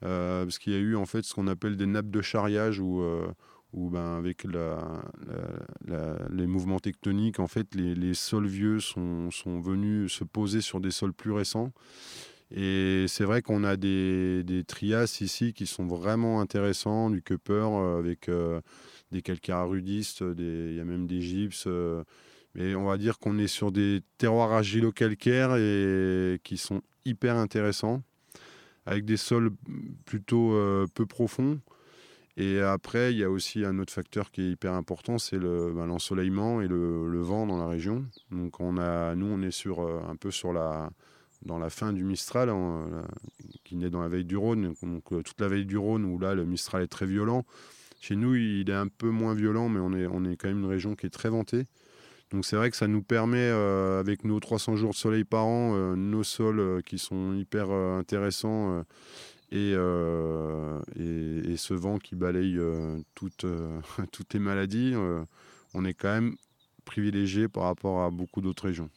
parce 0.00 0.58
qu'il 0.58 0.72
y 0.72 0.76
a 0.76 0.80
eu 0.80 0.96
en 0.96 1.06
fait 1.06 1.24
ce 1.24 1.32
qu'on 1.32 1.46
appelle 1.46 1.76
des 1.76 1.86
nappes 1.86 2.10
de 2.10 2.22
charriage 2.22 2.80
où 3.72 3.90
ben, 3.90 4.16
avec 4.18 4.44
les 6.30 6.46
mouvements 6.46 6.78
tectoniques, 6.80 7.40
en 7.40 7.46
fait, 7.46 7.74
les, 7.74 8.14
sols 8.14 8.46
vieux 8.46 8.80
sont, 8.80 9.30
sont 9.30 9.60
venus 9.60 10.12
se 10.12 10.24
poser 10.24 10.60
sur 10.60 10.80
des 10.80 10.90
sols 10.90 11.12
plus 11.14 11.32
récents. 11.32 11.72
Et 12.54 13.06
c'est 13.08 13.24
vrai 13.24 13.40
qu'on 13.40 13.64
a 13.64 13.76
des, 13.76 14.42
des 14.44 14.62
trias 14.62 15.18
ici 15.22 15.54
qui 15.54 15.66
sont 15.66 15.86
vraiment 15.86 16.40
intéressants, 16.40 17.08
du 17.08 17.22
cupper 17.22 17.54
euh, 17.54 17.98
avec 17.98 18.28
euh, 18.28 18.60
des 19.10 19.22
calcaires 19.22 19.56
arudistes, 19.56 20.22
des- 20.22 20.68
il 20.70 20.76
y 20.76 20.80
a 20.80 20.84
même 20.84 21.06
des 21.06 21.22
gypses. 21.22 21.64
euh, 21.66 22.04
mais 22.54 22.74
on 22.74 22.84
va 22.84 22.98
dire 22.98 23.18
qu'on 23.18 23.38
est 23.38 23.46
sur 23.46 23.72
des 23.72 24.02
terroirs 24.18 24.52
argilo-calcaires 24.52 25.56
et 25.56 26.38
qui 26.44 26.58
sont 26.58 26.82
hyper 27.06 27.36
intéressants, 27.36 28.02
avec 28.84 29.06
des 29.06 29.16
sols 29.16 29.52
plutôt 30.04 30.54
peu 30.92 31.06
profonds. 31.06 31.60
Et 32.36 32.60
après, 32.60 33.12
il 33.12 33.18
y 33.18 33.24
a 33.24 33.30
aussi 33.30 33.64
un 33.64 33.78
autre 33.78 33.92
facteur 33.92 34.30
qui 34.30 34.42
est 34.42 34.50
hyper 34.50 34.72
important, 34.72 35.18
c'est 35.18 35.38
ben, 35.38 35.86
l'ensoleillement 35.86 36.62
et 36.62 36.68
le, 36.68 37.20
vent 37.20 37.46
dans 37.46 37.58
la 37.58 37.66
région. 37.66 38.06
Donc 38.30 38.58
on 38.60 38.78
a, 38.78 39.14
nous, 39.14 39.26
on 39.26 39.42
est 39.42 39.50
sur, 39.50 39.80
euh, 39.80 40.00
un 40.08 40.16
peu 40.16 40.30
sur 40.30 40.52
la, 40.52 40.90
dans 41.44 41.58
la 41.58 41.68
fin 41.68 41.92
du 41.92 42.04
Mistral, 42.04 42.48
hein, 42.48 42.86
la- 42.90 43.06
qui 43.64 43.76
naît 43.76 43.90
dans 43.90 44.00
la 44.00 44.08
veille 44.08 44.24
du 44.24 44.36
Rhône. 44.36 44.74
Donc 44.82 45.12
euh, 45.12 45.22
toute 45.22 45.40
la 45.40 45.48
veille 45.48 45.66
du 45.66 45.76
Rhône, 45.76 46.06
où 46.06 46.18
là, 46.18 46.34
le 46.34 46.46
Mistral 46.46 46.82
est 46.82 46.88
très 46.88 47.06
violent. 47.06 47.44
Chez 48.00 48.16
nous, 48.16 48.34
il 48.34 48.68
est 48.68 48.74
un 48.74 48.88
peu 48.88 49.10
moins 49.10 49.34
violent, 49.34 49.68
mais 49.68 49.80
on 49.80 49.92
est, 49.92 50.06
on 50.06 50.24
est 50.24 50.36
quand 50.36 50.48
même 50.48 50.60
une 50.60 50.66
région 50.66 50.96
qui 50.96 51.06
est 51.06 51.10
très 51.10 51.28
ventée. 51.28 51.66
Donc 52.32 52.46
c'est 52.46 52.56
vrai 52.56 52.70
que 52.70 52.76
ça 52.76 52.88
nous 52.88 53.02
permet, 53.02 53.38
euh, 53.38 54.00
avec 54.00 54.24
nos 54.24 54.40
300 54.40 54.76
jours 54.76 54.90
de 54.90 54.96
soleil 54.96 55.24
par 55.24 55.46
an, 55.46 55.74
euh, 55.74 55.94
nos 55.96 56.22
sols 56.24 56.60
euh, 56.60 56.80
qui 56.80 56.98
sont 56.98 57.34
hyper 57.34 57.66
euh, 57.70 57.98
intéressants, 57.98 58.78
euh, 58.78 58.82
et, 59.52 59.74
euh, 59.76 60.80
et, 60.98 61.52
et 61.52 61.56
ce 61.58 61.74
vent 61.74 61.98
qui 61.98 62.14
balaye 62.16 62.56
euh, 62.56 62.98
toutes, 63.14 63.44
euh, 63.44 63.80
toutes 64.12 64.32
les 64.32 64.40
maladies, 64.40 64.94
on 65.74 65.84
est 65.84 65.94
quand 65.94 66.08
même 66.08 66.34
privilégié 66.86 67.48
par 67.48 67.64
rapport 67.64 68.02
à 68.02 68.10
beaucoup 68.10 68.40
d'autres 68.40 68.64
régions. 68.64 68.88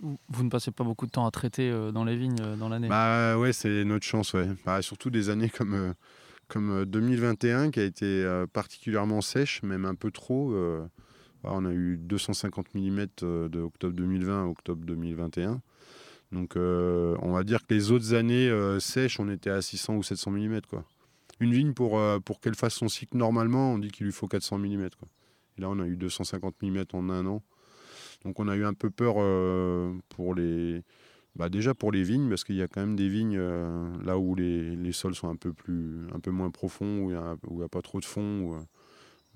Vous 0.00 0.42
ne 0.42 0.48
passez 0.48 0.72
pas 0.72 0.82
beaucoup 0.82 1.06
de 1.06 1.12
temps 1.12 1.24
à 1.24 1.30
traiter 1.30 1.70
dans 1.92 2.04
les 2.04 2.16
vignes 2.16 2.56
dans 2.58 2.68
l'année? 2.68 2.88
Bah 2.88 3.38
ouais, 3.38 3.52
c'est 3.52 3.84
notre 3.84 4.04
chance, 4.04 4.32
ouais. 4.32 4.48
Bah, 4.66 4.82
surtout 4.82 5.10
des 5.10 5.28
années 5.28 5.48
comme, 5.48 5.94
comme 6.48 6.80
euh, 6.80 6.84
2021 6.84 7.70
qui 7.70 7.78
a 7.78 7.84
été 7.84 8.44
particulièrement 8.52 9.20
sèche, 9.20 9.62
même 9.62 9.84
un 9.84 9.94
peu 9.94 10.10
trop. 10.10 10.52
Bah, 11.44 11.50
on 11.54 11.64
a 11.64 11.72
eu 11.72 11.96
250 11.96 12.74
mm 12.74 13.06
de 13.22 13.60
octobre 13.60 13.94
2020 13.94 14.42
à 14.42 14.46
octobre 14.48 14.84
2021. 14.84 15.60
Donc 16.32 16.56
euh, 16.56 17.14
on 17.20 17.32
va 17.32 17.44
dire 17.44 17.66
que 17.66 17.74
les 17.74 17.92
autres 17.92 18.14
années 18.14 18.48
euh, 18.48 18.80
sèches, 18.80 19.20
on 19.20 19.28
était 19.28 19.50
à 19.50 19.60
600 19.60 19.96
ou 19.96 20.02
700 20.02 20.30
mm. 20.30 20.60
Quoi. 20.68 20.84
Une 21.40 21.52
vigne, 21.52 21.74
pour, 21.74 21.98
euh, 21.98 22.18
pour 22.18 22.40
qu'elle 22.40 22.54
fasse 22.54 22.74
son 22.74 22.88
cycle 22.88 23.16
normalement, 23.16 23.74
on 23.74 23.78
dit 23.78 23.90
qu'il 23.90 24.06
lui 24.06 24.12
faut 24.12 24.28
400 24.28 24.58
mm. 24.58 24.88
Quoi. 24.98 25.08
Et 25.58 25.60
là, 25.60 25.68
on 25.68 25.78
a 25.78 25.86
eu 25.86 25.96
250 25.96 26.54
mm 26.62 26.84
en 26.94 27.10
un 27.10 27.26
an. 27.26 27.42
Donc 28.24 28.40
on 28.40 28.48
a 28.48 28.56
eu 28.56 28.64
un 28.64 28.72
peu 28.72 28.88
peur 28.88 29.16
pour 30.10 30.34
les, 30.34 30.82
bah 31.34 31.48
déjà 31.48 31.74
pour 31.74 31.90
les 31.90 32.04
vignes, 32.04 32.28
parce 32.28 32.44
qu'il 32.44 32.54
y 32.54 32.62
a 32.62 32.68
quand 32.68 32.80
même 32.80 32.94
des 32.94 33.08
vignes 33.08 33.40
là 34.04 34.16
où 34.16 34.36
les, 34.36 34.92
sols 34.92 35.16
sont 35.16 35.28
un 35.28 35.34
peu, 35.34 35.52
plus, 35.52 36.06
un 36.14 36.20
peu 36.20 36.30
moins 36.30 36.50
profonds, 36.50 37.00
où 37.00 37.10
il 37.10 37.56
n'y 37.56 37.64
a, 37.64 37.68
pas 37.68 37.82
trop 37.82 37.98
de 37.98 38.04
fond, 38.04 38.42
où, 38.42 38.56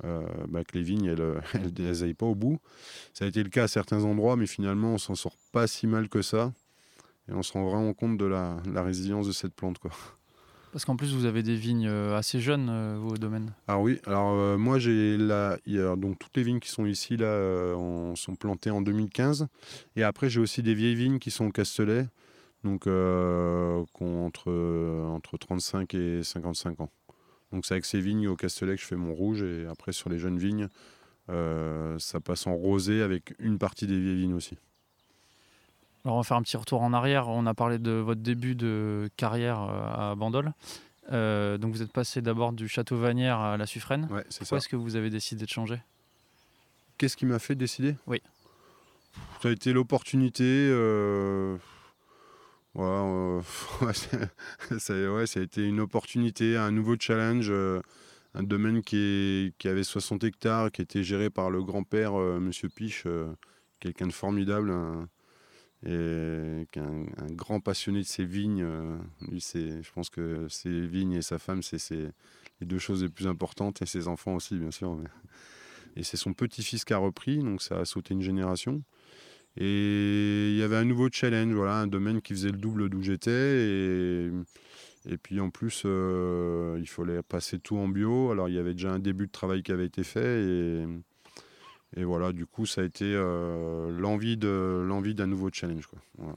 bah, 0.05 0.62
que 0.62 0.79
les 0.79 0.85
vignes, 0.85 1.07
elles 1.07 1.73
n'aillent 2.00 2.15
pas 2.15 2.26
au 2.26 2.37
bout. 2.37 2.61
Ça 3.12 3.25
a 3.25 3.29
été 3.29 3.43
le 3.43 3.50
cas 3.50 3.65
à 3.65 3.69
certains 3.69 4.05
endroits, 4.05 4.37
mais 4.37 4.47
finalement, 4.47 4.95
on 4.95 4.99
s'en 4.99 5.17
sort 5.17 5.37
pas 5.50 5.67
si 5.67 5.88
mal 5.88 6.09
que 6.09 6.23
ça. 6.23 6.53
Et 7.28 7.33
on 7.33 7.42
se 7.42 7.52
rend 7.52 7.64
vraiment 7.64 7.92
compte 7.92 8.16
de 8.18 8.25
la, 8.25 8.56
la 8.73 8.83
résilience 8.83 9.26
de 9.26 9.33
cette 9.33 9.54
plante. 9.54 9.78
Quoi. 9.78 9.90
Parce 10.76 10.85
qu'en 10.85 10.97
plus, 10.97 11.14
vous 11.14 11.25
avez 11.25 11.42
des 11.42 11.54
vignes 11.54 11.87
euh, 11.88 12.18
assez 12.18 12.38
jeunes, 12.38 12.68
euh, 12.68 12.99
vous, 13.00 13.14
au 13.14 13.16
domaine. 13.16 13.54
Alors 13.66 13.80
oui, 13.80 13.99
alors 14.04 14.35
euh, 14.35 14.59
moi 14.59 14.78
j'ai 14.78 15.16
a 15.30 15.56
donc 15.97 16.18
toutes 16.18 16.37
les 16.37 16.42
vignes 16.42 16.61
qui 16.61 16.68
sont 16.68 16.85
ici 16.85 17.16
là 17.16 17.28
euh, 17.28 18.14
sont 18.14 18.37
plantées 18.37 18.68
en 18.68 18.83
2015 18.83 19.47
et 19.97 20.02
après 20.02 20.28
j'ai 20.28 20.38
aussi 20.38 20.62
des 20.62 20.75
vieilles 20.75 20.95
vignes 20.95 21.18
qui 21.18 21.30
sont 21.30 21.47
au 21.47 21.50
Castelet 21.50 22.06
donc 22.62 22.87
euh, 22.87 23.83
qui 23.97 24.02
ont 24.02 24.26
entre 24.26 24.52
entre 25.09 25.38
35 25.38 25.95
et 25.95 26.23
55 26.23 26.80
ans. 26.83 26.90
Donc 27.52 27.64
c'est 27.64 27.73
avec 27.73 27.87
ces 27.87 28.00
vignes 28.02 28.28
au 28.28 28.37
Castelet 28.37 28.75
que 28.75 28.83
je 28.83 28.87
fais 28.87 28.97
mon 28.97 29.14
rouge 29.14 29.42
et 29.42 29.64
après 29.71 29.92
sur 29.92 30.11
les 30.11 30.18
jeunes 30.18 30.38
vignes 30.38 30.68
ça 31.28 32.21
passe 32.21 32.47
en 32.47 32.54
rosé 32.54 33.00
avec 33.00 33.35
une 33.38 33.59
partie 33.59 33.87
des 33.87 33.99
vieilles 33.99 34.16
vignes 34.16 34.35
aussi. 34.35 34.59
Alors, 36.07 36.15
on 36.15 36.21
va 36.21 36.23
faire 36.25 36.37
un 36.37 36.43
petit 36.43 36.57
retour 36.57 36.83
en 36.83 36.93
arrière. 36.93 37.27
On 37.29 37.47
a 37.47 37.55
parlé 37.55 37.81
de 37.81 37.91
votre 37.91 38.21
début 38.21 38.55
de 38.55 39.11
carrière 39.17 39.61
euh, 39.63 40.13
à 40.13 40.15
Bandol. 40.15 40.53
Euh, 41.11 41.59
donc, 41.59 41.73
vous 41.73 41.83
êtes 41.83 41.91
passé 41.93 42.23
d'abord 42.23 42.53
du 42.53 42.69
Château 42.69 42.97
Vanière 42.97 43.41
à 43.41 43.57
la 43.57 43.67
Suffrène. 43.67 44.07
Ouais, 44.13 44.23
c'est 44.29 44.35
ça. 44.35 44.39
Pourquoi 44.45 44.59
est-ce 44.59 44.69
que 44.69 44.77
vous 44.77 44.95
avez 44.95 45.11
décidé 45.11 45.45
de 45.45 45.51
changer? 45.51 45.83
Qu'est-ce 46.97 47.17
qui 47.17 47.27
m'a 47.27 47.41
fait 47.41 47.57
décider? 47.57 47.97
Oui. 48.07 48.23
Ça 49.43 49.49
a 49.49 49.51
été 49.51 49.73
l'opportunité. 49.73 50.45
euh, 50.45 51.57
euh, 52.77 53.41
ouais, 53.81 54.79
ça, 54.79 55.13
ouais, 55.13 55.27
ça 55.27 55.41
a 55.41 55.43
été 55.43 55.65
une 55.67 55.81
opportunité, 55.81 56.57
un 56.57 56.71
nouveau 56.71 56.95
challenge. 57.01 57.51
un 57.51 58.43
domaine 58.45 58.81
qui, 58.83 58.97
est- 58.97 59.59
qui 59.59 59.67
avait 59.67 59.83
60 59.83 60.23
hectares, 60.23 60.71
qui 60.71 60.83
était 60.83 61.03
géré 61.03 61.31
par 61.31 61.51
le 61.51 61.65
grand-père, 61.65 62.13
Monsieur 62.15 62.69
Piche, 62.69 63.09
quelqu'un 63.81 64.07
de 64.07 64.13
formidable. 64.13 64.71
un- 64.71 65.09
et 65.85 66.66
qui 66.73 66.78
est 66.78 66.83
un, 66.83 67.06
grand 67.33 67.61
passionné 67.61 68.00
de 68.00 68.06
ses 68.06 68.25
vignes. 68.25 68.62
euh, 68.62 68.97
lui, 69.28 69.40
c'est, 69.40 69.83
je 69.83 69.92
pense 69.92 70.11
que 70.11 70.47
ses 70.49 70.87
vignes 70.87 71.12
et 71.12 71.23
sa 71.23 71.38
femme, 71.38 71.62
c'est, 71.62 71.92
les 72.61 72.66
deux 72.66 72.78
choses 72.78 73.02
les 73.02 73.09
plus 73.09 73.26
importantes, 73.26 73.83
et 73.83 73.87
ses 73.87 74.09
enfants 74.09 74.35
aussi, 74.35 74.56
bien 74.56 74.71
sûr. 74.71 74.99
et 75.97 76.02
c'est 76.02 76.16
son 76.16 76.33
petit-fils 76.33 76.85
qui 76.85 76.95
a 76.95 76.99
repris, 76.99 77.38
donc 77.38 77.62
ça 77.62 77.80
a 77.80 77.85
sauté 77.85 78.14
une 78.14 78.23
génération. 78.23 78.83
Et 79.59 80.50
il 80.50 80.56
y 80.56 80.62
avait 80.62 80.76
un 80.76 80.85
nouveau 80.85 81.09
challenge, 81.11 81.52
voilà, 81.54 81.76
un 81.80 81.87
domaine 81.87 82.21
qui 82.21 82.35
faisait 82.35 82.50
le 82.50 82.59
double 82.59 82.90
d'où 82.90 83.02
j'étais. 83.02 83.30
Et, 83.30 84.30
et 85.09 85.16
puis 85.16 85.40
en 85.40 85.50
plus, 85.50 85.83
euh, 85.87 86.76
il 86.78 86.88
fallait 86.88 87.23
passer 87.23 87.59
tout 87.59 87.78
en 87.78 87.88
bio. 87.88 88.30
Alors 88.30 88.49
il 88.49 88.54
y 88.54 88.59
avait 88.59 88.75
déjà 88.75 88.92
un 88.92 88.99
début 88.99 89.26
de 89.26 89.33
travail 89.33 89.62
qui 89.62 89.73
avait 89.73 89.87
été 89.87 90.04
fait. 90.04 90.21
Et 91.97 92.05
voilà, 92.05 92.33
du 92.33 92.47
coup, 92.47 92.67
ça 92.67 92.83
a 92.83 92.85
été 92.85 93.05
euh, 93.07 93.91
l'envie, 93.91 94.37
d'un 94.37 95.26
nouveau 95.26 95.50
challenge. 95.53 95.87
Quoi. 95.87 95.99
Voilà. 96.19 96.37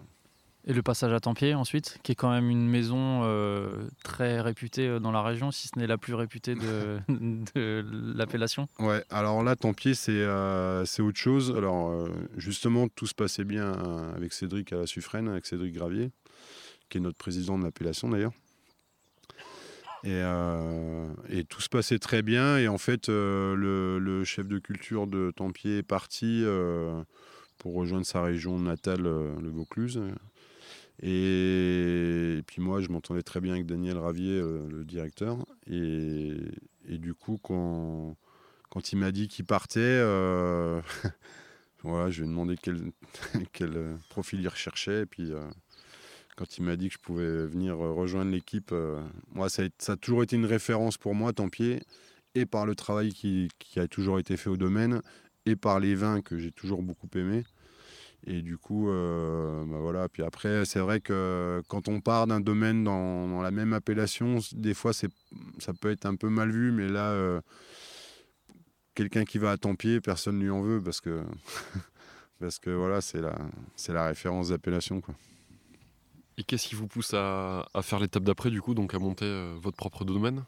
Et 0.69 0.73
le 0.73 0.83
passage 0.83 1.13
à 1.13 1.19
Tempier 1.19 1.55
ensuite, 1.55 1.99
qui 2.03 2.11
est 2.11 2.15
quand 2.15 2.29
même 2.29 2.49
une 2.49 2.67
maison 2.67 3.21
euh, 3.23 3.87
très 4.03 4.41
réputée 4.41 4.87
euh, 4.87 4.99
dans 4.99 5.11
la 5.11 5.23
région, 5.23 5.51
si 5.51 5.67
ce 5.67 5.79
n'est 5.79 5.87
la 5.87 5.97
plus 5.97 6.13
réputée 6.13 6.53
de, 6.53 6.99
de 7.55 7.83
l'appellation. 8.15 8.67
Ouais, 8.77 9.03
alors 9.09 9.41
là, 9.41 9.55
pis, 9.55 9.95
c'est 9.95 10.11
euh, 10.11 10.83
autre 10.99 11.17
chose. 11.17 11.55
Alors, 11.57 11.89
euh, 11.89 12.09
justement, 12.37 12.87
tout 12.89 13.07
se 13.07 13.15
passait 13.15 13.45
bien 13.45 13.71
avec 14.15 14.33
Cédric 14.33 14.73
à 14.73 14.77
la 14.77 14.85
Suffrène, 14.85 15.29
avec 15.29 15.45
Cédric 15.45 15.73
Gravier, 15.73 16.11
qui 16.89 16.97
est 16.97 17.01
notre 17.01 17.17
président 17.17 17.57
de 17.57 17.63
l'appellation 17.63 18.09
d'ailleurs. 18.09 18.33
Et, 20.03 20.11
euh, 20.13 21.07
et 21.29 21.43
tout 21.43 21.61
se 21.61 21.69
passait 21.69 21.99
très 21.99 22.21
bien. 22.21 22.57
Et 22.57 22.67
en 22.67 22.77
fait, 22.77 23.09
euh, 23.09 23.55
le, 23.99 24.23
chef 24.23 24.47
de 24.47 24.59
culture 24.59 25.07
de 25.07 25.31
Tempier 25.35 25.79
est 25.79 25.83
parti 25.83 26.43
euh, 26.45 27.03
pour 27.57 27.73
rejoindre 27.75 28.05
sa 28.05 28.21
région 28.21 28.59
natale, 28.59 29.03
le 29.03 29.49
Vaucluse. 29.49 30.01
Et, 31.01 32.41
puis 32.47 32.61
moi, 32.61 32.81
je 32.81 32.89
m'entendais 32.89 33.23
très 33.23 33.41
bien 33.41 33.53
avec 33.53 33.65
Daniel 33.65 33.97
Ravier, 33.97 34.39
le 34.41 34.83
directeur. 34.85 35.45
Et, 35.69 36.33
du 36.87 37.13
coup, 37.13 37.37
quand, 37.41 38.15
il 38.91 38.97
m'a 38.97 39.11
dit 39.11 39.27
qu'il 39.27 39.45
partait, 39.45 40.01
voilà, 41.83 42.09
je 42.09 42.21
lui 42.21 42.27
ai 42.27 42.31
demandé 42.31 42.55
quel, 42.61 42.91
quel 43.53 43.97
profil 44.09 44.39
il 44.41 44.47
recherchait. 44.47 45.01
Et 45.01 45.05
puis, 45.05 45.31
quand 46.39 46.57
il 46.57 46.63
m'a 46.63 46.77
dit 46.77 46.87
que 46.87 46.93
je 46.93 46.99
pouvais 46.99 47.45
venir 47.47 47.73
euh, 47.83 47.91
rejoindre 47.91 48.31
l'équipe, 48.31 48.71
euh, 48.71 49.01
moi, 49.33 49.49
ça 49.49 49.63
a, 49.89 49.97
toujours 49.97 50.23
été 50.23 50.37
une 50.37 50.45
référence 50.45 50.97
pour 50.97 51.13
moi, 51.13 51.33
Tempier, 51.33 51.83
et 52.33 52.45
par 52.45 52.65
le 52.65 52.75
travail 52.75 53.11
qui, 53.11 53.49
a 53.75 53.89
toujours 53.89 54.19
été 54.19 54.37
fait 54.37 54.49
au 54.49 54.55
domaine, 54.55 55.01
et 55.45 55.57
par 55.57 55.81
les 55.81 55.95
vins 55.95 56.21
que 56.21 56.37
j'ai 56.37 56.51
toujours 56.51 56.81
beaucoup 56.81 57.09
aimés. 57.15 57.43
Et 58.25 58.41
du 58.41 58.57
coup, 58.57 58.89
euh, 58.89 59.65
bah 59.65 59.79
voilà. 59.79 60.07
Puis 60.07 60.23
après, 60.23 60.63
c'est 60.63 60.79
vrai 60.79 61.01
que 61.01 61.61
quand 61.67 61.89
on 61.89 61.99
part 61.99 62.25
d'un 62.25 62.39
domaine 62.39 62.85
dans, 62.85 63.41
la 63.41 63.51
même 63.51 63.73
appellation, 63.73 64.39
des 64.53 64.73
fois, 64.73 64.93
ça 64.93 65.07
peut 65.81 65.91
être 65.91 66.05
un 66.05 66.15
peu 66.15 66.29
mal 66.29 66.51
vu, 66.51 66.71
mais 66.71 66.87
là, 66.87 67.41
quelqu'un 68.95 69.25
qui 69.25 69.39
va 69.39 69.51
à 69.51 69.57
Tempier, 69.57 69.99
personne 69.99 70.37
ne 70.37 70.43
lui 70.43 70.49
en 70.51 70.61
veut 70.61 70.81
parce 70.81 71.01
que, 71.01 71.21
parce 72.39 72.59
que 72.59 72.69
voilà, 72.69 73.01
c'est 73.01 73.21
la, 73.21 73.35
la 73.89 74.07
référence 74.07 74.49
d'appellation. 74.49 75.01
Quoi. 75.01 75.15
Et 76.39 76.43
qu'est-ce 76.43 76.69
qui 76.69 76.75
vous 76.75 76.87
pousse 76.87 77.13
à, 77.13 77.67
faire 77.81 77.99
l'étape 77.99 78.23
d'après, 78.23 78.49
du 78.49 78.61
coup, 78.61 78.73
donc 78.73 78.93
à 78.93 78.99
monter 78.99 79.25
euh, 79.25 79.55
votre 79.61 79.75
propre 79.75 80.05
domaine? 80.05 80.45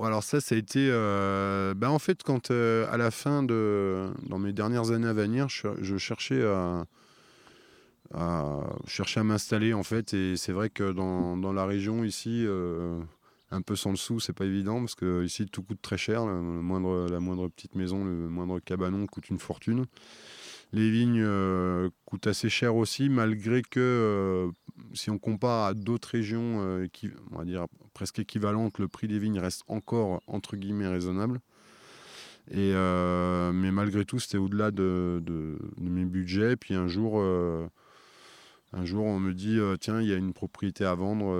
Alors 0.00 0.22
ça, 0.22 0.40
ça 0.40 0.54
a 0.54 0.58
été... 0.58 0.88
ben, 0.88 1.88
en 1.88 1.98
fait, 1.98 2.22
quand 2.22 2.52
euh, 2.52 2.86
à 2.92 2.96
la 2.96 3.10
fin 3.10 3.42
de... 3.42 4.08
Dans 4.28 4.38
mes 4.38 4.52
dernières 4.52 4.92
années 4.92 5.08
à 5.08 5.12
venir, 5.12 5.48
je, 5.48 5.96
cherchais 5.98 6.44
à... 6.44 6.86
chercher 8.86 9.18
à 9.18 9.24
m'installer, 9.24 9.74
en 9.74 9.82
fait. 9.82 10.14
Et 10.14 10.36
c'est 10.36 10.52
vrai 10.52 10.70
que 10.70 10.92
dans, 10.92 11.52
la 11.52 11.66
région, 11.66 12.04
ici, 12.04 12.46
un 13.50 13.62
peu 13.62 13.74
sans 13.74 13.90
le 13.90 13.96
sou, 13.96 14.20
c'est 14.20 14.32
pas 14.32 14.44
évident, 14.44 14.78
parce 14.78 14.94
que 14.94 15.24
ici, 15.24 15.46
tout 15.46 15.64
coûte 15.64 15.82
très 15.82 15.98
cher. 15.98 16.24
La 16.24 16.30
moindre 17.20 17.48
petite 17.48 17.74
maison, 17.74 18.04
le 18.04 18.28
moindre 18.28 18.60
cabanon 18.60 19.04
coûte 19.06 19.28
une 19.28 19.40
fortune. 19.40 19.86
Les 20.72 20.88
vignes 20.88 21.26
coûtent 22.04 22.28
assez 22.28 22.48
cher 22.48 22.76
aussi, 22.76 23.08
malgré 23.08 23.62
que 23.62 24.52
si 24.94 25.10
on 25.10 25.18
compare 25.18 25.66
à 25.66 25.74
d'autres 25.74 26.08
régions, 26.08 26.60
euh, 26.62 26.86
qui, 26.92 27.10
on 27.32 27.38
va 27.38 27.44
dire 27.44 27.66
presque 27.94 28.18
équivalentes, 28.18 28.78
le 28.78 28.88
prix 28.88 29.08
des 29.08 29.18
vignes 29.18 29.38
reste 29.38 29.62
encore 29.68 30.22
entre 30.26 30.56
guillemets 30.56 30.88
raisonnable. 30.88 31.40
Et, 32.50 32.72
euh, 32.74 33.52
mais 33.52 33.72
malgré 33.72 34.04
tout, 34.04 34.20
c'était 34.20 34.38
au-delà 34.38 34.70
de, 34.70 35.20
de- 35.24 35.58
mes 35.80 36.04
budgets. 36.04 36.56
Puis 36.56 36.74
un 36.74 36.86
jour, 36.86 37.14
euh, 37.16 37.66
un 38.72 38.84
jour, 38.84 39.04
on 39.04 39.18
me 39.18 39.34
dit 39.34 39.58
tiens, 39.80 40.00
il 40.00 40.08
y 40.08 40.12
a 40.12 40.16
une 40.16 40.32
propriété 40.32 40.84
à 40.84 40.94
vendre. 40.94 41.34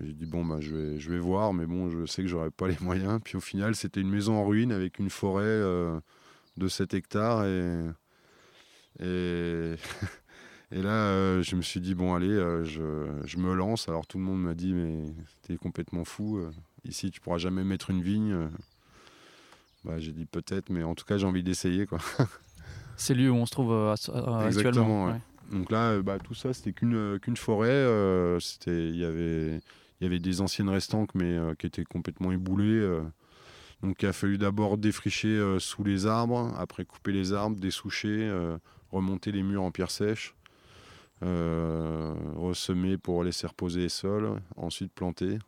j'ai 0.00 0.12
dit 0.12 0.26
bon 0.26 0.44
bah 0.44 0.58
je 0.60 0.74
vais, 0.76 0.98
je 1.00 1.10
vais 1.10 1.18
voir, 1.18 1.52
mais 1.54 1.66
bon 1.66 1.88
je 1.90 2.06
sais 2.06 2.22
que 2.22 2.28
j'aurais 2.28 2.50
pas 2.50 2.68
les 2.68 2.78
moyens. 2.80 3.20
Puis 3.24 3.36
au 3.36 3.40
final 3.40 3.74
c'était 3.74 4.00
une 4.00 4.10
maison 4.10 4.34
en 4.36 4.44
ruine 4.46 4.72
avec 4.72 4.98
une 4.98 5.10
forêt 5.10 5.44
de 6.56 6.68
7 6.68 6.94
hectares 6.94 7.44
et 7.46 7.90
et, 9.00 9.74
et 10.72 10.82
là 10.82 10.90
euh, 10.90 11.42
je 11.42 11.56
me 11.56 11.62
suis 11.62 11.80
dit 11.80 11.94
bon 11.94 12.14
allez 12.14 12.28
euh, 12.30 12.64
je, 12.64 13.06
je 13.26 13.38
me 13.38 13.54
lance. 13.54 13.88
Alors 13.88 14.06
tout 14.06 14.18
le 14.18 14.24
monde 14.24 14.42
m'a 14.42 14.54
dit 14.54 14.72
mais 14.72 15.04
t'es 15.42 15.56
complètement 15.56 16.04
fou. 16.04 16.38
euh, 16.38 16.50
ici 16.84 17.10
tu 17.10 17.20
pourras 17.20 17.38
jamais 17.38 17.64
mettre 17.64 17.90
une 17.90 18.02
vigne. 18.02 18.48
Bah, 19.84 19.98
j'ai 19.98 20.12
dit 20.12 20.24
peut-être, 20.24 20.70
mais 20.70 20.82
en 20.82 20.94
tout 20.94 21.04
cas 21.04 21.18
j'ai 21.18 21.26
envie 21.26 21.42
d'essayer 21.42 21.86
quoi. 21.86 21.98
C'est 22.96 23.14
lui 23.14 23.28
où 23.28 23.34
on 23.34 23.44
se 23.46 23.50
trouve 23.52 23.72
à- 23.72 23.94
Exactement, 23.94 24.46
actuellement. 24.48 25.04
ouais. 25.06 25.12
ouais. 25.12 25.20
Donc 25.58 25.70
là, 25.70 26.00
bah, 26.00 26.18
tout 26.18 26.32
ça, 26.34 26.54
c'était 26.54 26.72
qu'une 26.72 27.18
qu'une 27.20 27.36
forêt. 27.36 27.84
c'était, 28.40 28.88
il 28.88 28.96
y 28.96 29.04
avait, 29.04 29.56
il 30.00 30.04
y 30.04 30.06
avait 30.06 30.18
des 30.20 30.40
anciennes 30.40 30.70
restanques, 30.70 31.14
mais 31.14 31.36
qui 31.58 31.66
étaient 31.66 31.84
complètement 31.84 32.32
éboulées. 32.32 32.80
donc 33.82 34.00
il 34.02 34.06
a 34.06 34.12
fallu 34.14 34.38
d'abord 34.38 34.78
défricher 34.78 35.28
euh, 35.28 35.58
sous 35.58 35.84
les 35.84 36.06
arbres, 36.06 36.54
après 36.56 36.86
couper 36.86 37.12
les 37.12 37.34
arbres, 37.34 37.56
dessoucher, 37.56 38.08
euh, 38.22 38.56
remonter 38.90 39.32
les 39.32 39.42
murs 39.42 39.62
en 39.64 39.70
pierre 39.70 39.90
sèche, 39.90 40.34
ressemer 41.22 42.96
pour 42.98 43.24
laisser 43.24 43.46
reposer 43.46 43.80
les 43.82 43.88
sols, 43.88 44.40
ensuite 44.56 44.92
planter. 44.92 45.38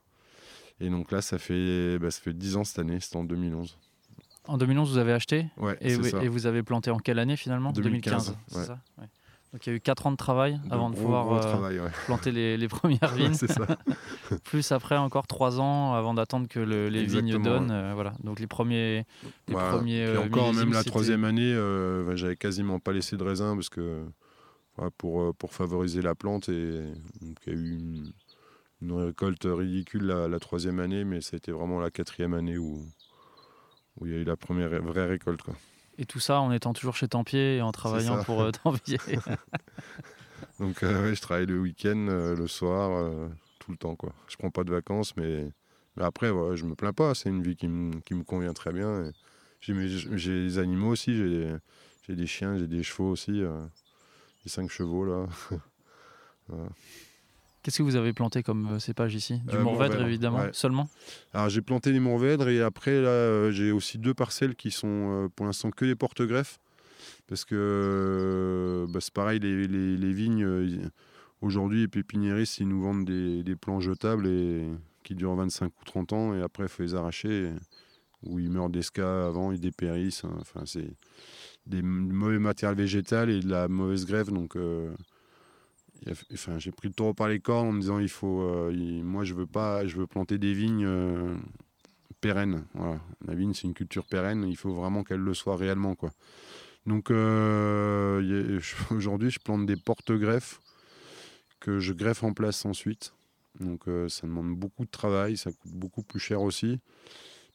Et 0.80 0.90
donc 0.90 1.10
là, 1.10 1.22
ça 1.22 1.38
fait, 1.38 1.98
bah, 1.98 2.10
ça 2.10 2.20
fait 2.20 2.34
10 2.34 2.56
ans 2.56 2.64
cette 2.64 2.78
année, 2.78 3.00
c'était 3.00 3.16
en 3.16 3.24
2011. 3.24 3.78
En 4.48 4.58
2011, 4.58 4.92
vous 4.92 4.98
avez 4.98 5.12
acheté 5.12 5.46
Ouais, 5.56 5.76
et, 5.80 5.90
ça. 5.94 6.22
et 6.22 6.28
vous 6.28 6.46
avez 6.46 6.62
planté 6.62 6.90
en 6.90 6.98
quelle 6.98 7.18
année 7.18 7.36
finalement? 7.36 7.72
2015, 7.72 8.36
c'est 8.48 8.58
ouais. 8.58 8.64
ça 8.64 8.78
Ouais. 8.98 9.06
Donc 9.52 9.66
il 9.66 9.70
y 9.70 9.72
a 9.72 9.76
eu 9.76 9.80
4 9.80 10.06
ans 10.06 10.10
de 10.12 10.16
travail 10.16 10.60
avant 10.70 10.90
de 10.90 10.94
gros, 10.94 11.04
pouvoir 11.04 11.32
euh, 11.32 11.40
travail, 11.40 11.80
planter 12.04 12.30
les, 12.30 12.56
les 12.58 12.68
premières 12.68 13.14
vignes. 13.14 13.32
ça. 13.32 13.66
Plus 14.44 14.70
après 14.72 14.96
encore 14.96 15.26
3 15.26 15.60
ans 15.60 15.94
avant 15.94 16.14
d'attendre 16.14 16.46
que 16.46 16.58
le- 16.60 16.88
les 16.88 17.04
vignes 17.04 17.42
donnent. 17.42 17.70
euh, 17.70 17.92
voilà. 17.94 18.12
Donc 18.22 18.38
les 18.38 18.46
premiers, 18.46 19.06
les 19.48 19.54
Voilà. 19.54 19.70
premiers 19.70 20.04
Puis 20.04 20.16
euh, 20.16 20.24
encore, 20.26 20.52
même 20.52 20.72
la 20.72 20.84
troisième 20.84 21.24
année, 21.24 21.52
euh, 21.54 22.04
bah, 22.06 22.16
j'avais 22.16 22.36
quasiment 22.36 22.78
pas 22.80 22.92
laissé 22.92 23.16
de 23.16 23.22
raisin 23.24 23.54
parce 23.54 23.68
que 23.70 24.04
voilà, 24.76 24.90
pour, 24.92 25.22
euh, 25.22 25.32
pour 25.32 25.52
favoriser 25.52 26.02
la 26.02 26.14
plante. 26.14 26.48
Et 26.48 26.82
donc, 27.20 27.36
il 27.46 27.52
y 27.52 27.56
a 27.56 27.58
eu 27.58 27.78
une, 27.78 28.12
une 28.82 28.92
récolte 28.92 29.46
ridicule 29.46 30.04
la, 30.04 30.28
la 30.28 30.38
troisième 30.38 30.80
année, 30.80 31.04
mais 31.04 31.20
ça 31.20 31.34
a 31.34 31.38
été 31.38 31.52
vraiment 31.52 31.80
la 31.80 31.90
quatrième 31.90 32.34
année 32.34 32.58
où, 32.58 32.86
où 33.98 34.06
il 34.06 34.12
y 34.12 34.14
a 34.14 34.18
eu 34.18 34.24
la 34.24 34.36
première 34.36 34.70
vraie 34.82 35.06
récolte. 35.06 35.42
Quoi. 35.42 35.54
Et 35.98 36.04
tout 36.04 36.20
ça 36.20 36.40
en 36.40 36.52
étant 36.52 36.72
toujours 36.72 36.96
chez 36.96 37.08
Tempier 37.08 37.56
et 37.56 37.62
en 37.62 37.72
travaillant 37.72 38.22
pour 38.22 38.42
euh, 38.42 38.50
Tempier. 38.50 38.98
Donc 40.60 40.82
euh, 40.82 41.02
ouais, 41.02 41.14
je 41.14 41.20
travaille 41.20 41.46
le 41.46 41.58
week-end, 41.58 42.06
euh, 42.08 42.36
le 42.36 42.46
soir, 42.46 43.30
tout 43.58 43.70
le 43.70 43.76
temps. 43.76 43.96
Quoi. 43.96 44.12
Je 44.28 44.36
prends 44.36 44.50
pas 44.50 44.64
de 44.64 44.70
vacances, 44.70 45.16
mais, 45.16 45.50
mais 45.96 46.04
après, 46.04 46.30
ouais, 46.30 46.56
je 46.56 46.64
me 46.64 46.74
plains 46.74 46.92
pas. 46.92 47.14
C'est 47.14 47.30
une 47.30 47.42
vie 47.42 47.56
qui 47.56 47.68
me, 47.68 47.98
qui 48.00 48.14
me 48.14 48.24
convient 48.24 48.52
très 48.52 48.72
bien. 48.72 49.10
J'ai 49.60 49.74
des 49.74 50.58
animaux 50.58 50.90
aussi, 50.90 51.16
j'ai 51.16 52.14
des 52.14 52.26
chiens, 52.26 52.56
j'ai 52.58 52.68
des 52.68 52.82
chevaux 52.82 53.10
aussi. 53.10 53.42
Euh, 54.46 54.48
J'ai 54.48 54.50
cinq 54.54 54.70
chevaux 54.70 55.04
là. 55.04 55.26
Qu'est-ce 57.62 57.78
que 57.78 57.82
vous 57.82 57.96
avez 57.96 58.12
planté 58.12 58.44
comme 58.44 58.74
euh, 58.74 58.78
cépage 58.78 59.14
ici? 59.16 59.40
Du 59.44 59.56
Euh, 59.56 59.62
Mourvèdre 59.62 59.94
Mourvèdre, 59.94 60.06
évidemment 60.08 60.38
ouais. 60.42 60.50
seulement? 60.52 60.88
Alors 61.34 61.48
j'ai 61.48 61.62
planté 61.62 61.90
les 61.90 61.98
Mourvèdres 61.98 62.48
et 62.48 62.62
après 62.62 63.00
là 63.00 63.08
euh, 63.08 63.50
j'ai 63.50 63.72
aussi 63.72 63.98
deux 63.98 64.14
parcelles 64.14 64.54
qui 64.54 64.70
sont 64.70 64.86
euh, 65.24 65.28
pour 65.34 65.46
l'instant 65.46 65.70
que 65.72 65.84
des 65.84 65.96
porte-greffes 65.96 66.58
parce 67.26 67.44
que 67.44 67.56
euh, 67.58 68.86
bah, 68.88 69.00
c'est 69.02 69.12
pareil 69.12 69.40
les, 69.40 69.66
les- 69.66 69.96
les 69.96 70.12
vignes 70.12 70.44
euh, 70.44 70.78
aujourd'hui 71.40 71.80
les 71.80 71.88
pépiniéristes 71.88 72.58
ils 72.58 72.68
nous 72.68 72.80
vendent 72.82 73.04
des, 73.04 73.42
des 73.42 73.56
plants 73.56 73.80
jetables 73.80 74.28
et 74.28 74.68
qui 75.02 75.16
durent 75.16 75.34
25 75.34 75.66
ou 75.80 75.84
30 75.84 76.12
ans 76.12 76.34
et 76.34 76.42
après 76.42 76.64
il 76.64 76.68
faut 76.68 76.84
les 76.84 76.94
arracher 76.94 77.46
et- 77.48 77.52
ou 78.22 78.38
ils 78.38 78.50
meurent 78.50 78.70
d'esca 78.70 79.26
avant 79.26 79.52
ils 79.52 79.60
dépérissent 79.60 80.24
hein. 80.24 80.36
enfin 80.40 80.62
c'est 80.64 80.90
des 81.66 81.82
mauvais 81.82 82.38
matériel 82.38 82.76
végétal 82.76 83.30
et 83.30 83.40
de 83.40 83.48
la 83.48 83.68
mauvaise 83.68 84.06
grève 84.06 84.30
donc 84.30 84.56
euh, 84.56 84.94
enfin, 86.32 86.58
j'ai 86.58 86.72
pris 86.72 86.88
le 86.88 86.94
taureau 86.94 87.14
par 87.14 87.28
les 87.28 87.40
cornes 87.40 87.68
en 87.68 87.72
me 87.72 87.80
disant 87.80 87.98
il 87.98 88.08
faut 88.08 88.42
euh, 88.42 89.02
moi 89.02 89.24
je 89.24 89.34
veux 89.34 89.46
pas 89.46 89.86
je 89.86 89.96
veux 89.96 90.06
planter 90.06 90.38
des 90.38 90.52
vignes 90.52 90.86
euh, 90.86 91.34
pérennes 92.20 92.64
la 93.26 93.34
vigne 93.34 93.52
c'est 93.52 93.66
une 93.66 93.74
culture 93.74 94.06
pérenne 94.06 94.44
il 94.48 94.56
faut 94.56 94.72
vraiment 94.72 95.04
qu'elle 95.04 95.20
le 95.20 95.34
soit 95.34 95.56
réellement 95.56 95.94
quoi. 95.94 96.10
Donc 96.86 97.10
aujourd'hui 98.90 99.30
je 99.30 99.40
plante 99.40 99.66
des 99.66 99.76
porte-greffes 99.76 100.60
que 101.58 101.80
je 101.80 101.92
greffe 101.92 102.22
en 102.22 102.32
place 102.32 102.64
ensuite. 102.64 103.12
Donc 103.58 103.84
ça 104.08 104.26
demande 104.26 104.54
beaucoup 104.54 104.84
de 104.84 104.90
travail 104.90 105.36
ça 105.36 105.50
coûte 105.50 105.72
beaucoup 105.72 106.02
plus 106.02 106.20
cher 106.20 106.42
aussi 106.42 106.78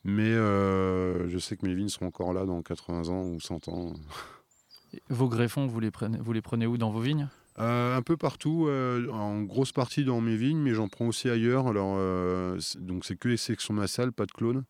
mais 0.04 0.30
euh, 0.32 1.28
je 1.30 1.38
sais 1.38 1.56
que 1.58 1.66
mes 1.66 1.74
vignes 1.76 1.90
seront 1.90 2.08
encore 2.08 2.34
là 2.34 2.46
dans 2.46 2.62
80 2.62 3.10
ans 3.10 3.24
ou 3.26 3.40
100 3.40 3.68
ans 3.68 3.94
Vos 5.10 5.30
greffons, 5.30 5.68
vous 5.68 5.80
les 5.80 5.92
prenez, 5.92 6.18
vous 6.20 6.34
les 6.34 6.42
prenez 6.42 6.66
où 6.68 6.78
dans 6.78 6.92
vos 6.92 7.00
vignes? 7.00 7.30
Euh, 7.60 7.98
un 7.98 8.02
peu 8.02 8.18
partout, 8.18 8.66
euh, 8.68 9.08
en 9.10 9.42
grosse 9.44 9.72
partie 9.74 10.06
dans 10.06 10.22
mes 10.22 10.36
vignes, 10.36 10.60
mais 10.60 10.74
j'en 10.74 10.88
prends 10.88 11.08
aussi 11.08 11.30
ailleurs. 11.30 11.68
Alors, 11.68 11.96
euh, 11.98 12.58
donc 12.80 13.06
c'est 13.06 13.18
que 13.18 13.28
les 13.28 13.38
sections 13.38 13.74
nasales, 13.74 14.12
pas 14.14 14.26
de 14.26 14.32
clones. 14.32 14.64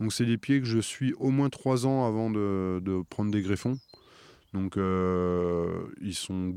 Donc 0.00 0.12
c'est 0.12 0.24
des 0.26 0.38
pieds 0.38 0.60
que 0.60 0.66
je 0.66 0.78
suis 0.78 1.12
au 1.14 1.30
moins 1.30 1.50
trois 1.50 1.86
ans 1.86 2.06
avant 2.06 2.30
de, 2.30 2.80
de 2.82 3.02
prendre 3.08 3.30
des 3.30 3.42
greffons. 3.42 3.78
Donc 4.52 4.76
ils 4.76 6.14
sont 6.14 6.54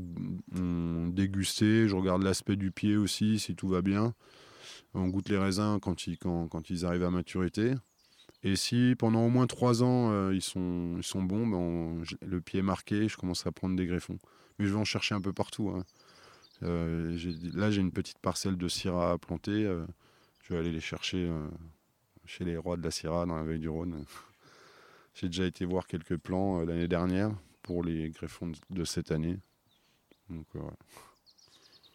on- 0.56 1.08
dégustés, 1.08 1.88
je 1.88 1.96
regarde 1.96 2.22
l'aspect 2.22 2.56
du 2.56 2.70
pied 2.70 2.96
aussi, 2.96 3.38
si 3.38 3.54
tout 3.54 3.68
va 3.68 3.82
bien. 3.82 4.14
On 4.94 5.08
goûte 5.08 5.28
les 5.28 5.38
raisins 5.38 5.78
quand 5.80 6.06
ils, 6.06 6.16
quand, 6.18 6.48
quand 6.48 6.70
ils 6.70 6.84
arrivent 6.84 7.04
à 7.04 7.10
maturité. 7.10 7.74
Et 8.44 8.56
si 8.56 8.94
pendant 8.98 9.26
au 9.26 9.30
moins 9.30 9.46
trois 9.46 9.82
ans 9.82 10.10
euh, 10.12 10.34
ils, 10.34 10.42
sont, 10.42 10.94
ils 10.96 11.04
sont 11.04 11.22
bons, 11.22 11.46
ben 11.46 12.02
le 12.22 12.40
pied 12.40 12.60
est 12.60 12.62
marqué, 12.62 13.08
je 13.08 13.16
commence 13.16 13.46
à 13.46 13.52
prendre 13.52 13.76
des 13.76 13.86
greffons 13.86 14.18
mais 14.58 14.66
je 14.66 14.72
vais 14.72 14.78
en 14.78 14.84
chercher 14.84 15.14
un 15.14 15.20
peu 15.20 15.32
partout. 15.32 15.70
hein. 15.70 15.84
Euh, 16.64 17.16
là, 17.54 17.70
j'ai 17.70 17.80
une 17.80 17.92
petite 17.92 18.18
parcelle 18.18 18.56
de 18.56 18.68
Syrah 18.68 19.12
à 19.12 19.18
planter. 19.18 19.64
euh, 19.64 19.86
je 20.42 20.52
vais 20.54 20.60
aller 20.60 20.72
les 20.72 20.80
chercher 20.80 21.30
chez 22.24 22.44
les 22.44 22.56
rois 22.56 22.76
de 22.76 22.82
la 22.82 22.90
Syrah 22.90 23.26
dans 23.26 23.36
la 23.36 23.42
vallée 23.42 23.58
du 23.58 23.68
Rhône. 23.68 24.04
j'ai 25.14 25.28
déjà 25.28 25.44
été 25.44 25.64
voir 25.64 25.86
quelques 25.86 26.16
plants 26.16 26.60
euh, 26.60 26.64
l'année 26.64 26.88
dernière 26.88 27.30
pour 27.62 27.82
les 27.84 28.10
greffons 28.10 28.52
de, 28.70 28.84
cette 28.84 29.12
année. 29.12 29.38
Donc, 30.30 30.46
voilà. 30.54 30.76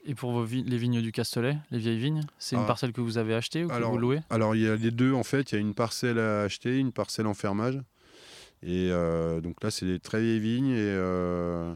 Et 0.05 0.15
pour 0.15 0.31
vos 0.33 0.43
vi- 0.43 0.63
les 0.63 0.77
vignes 0.77 1.01
du 1.01 1.11
Castellet, 1.13 1.57
les 1.71 1.77
vieilles 1.79 1.97
vignes, 1.99 2.23
c'est 2.37 2.55
une 2.57 2.63
Ah. 2.63 2.67
parcelle 2.67 2.91
que 2.91 2.99
vous 3.01 3.17
avez 3.17 3.33
achetée 3.33 3.63
ou 3.63 3.69
que 3.69 3.73
Alors, 3.73 3.91
vous 3.91 3.97
louez? 3.97 4.19
Alors, 4.29 4.53
il 4.55 4.61
y 4.63 4.67
a 4.67 4.75
les 4.75 4.91
deux, 4.91 5.13
en 5.13 5.23
fait. 5.23 5.51
Il 5.51 5.55
y 5.55 5.57
a 5.57 5.61
une 5.61 5.73
parcelle 5.73 6.19
à 6.19 6.41
acheter, 6.43 6.77
une 6.77 6.91
parcelle 6.91 7.25
en 7.27 7.33
fermage. 7.33 7.79
Et 8.61 8.89
euh, 8.91 9.39
donc 9.41 9.63
là, 9.63 9.71
c'est 9.71 9.85
des 9.85 9.99
très 9.99 10.21
vieilles 10.21 10.39
vignes. 10.39 10.71
Et, 10.71 10.75
euh, 10.77 11.73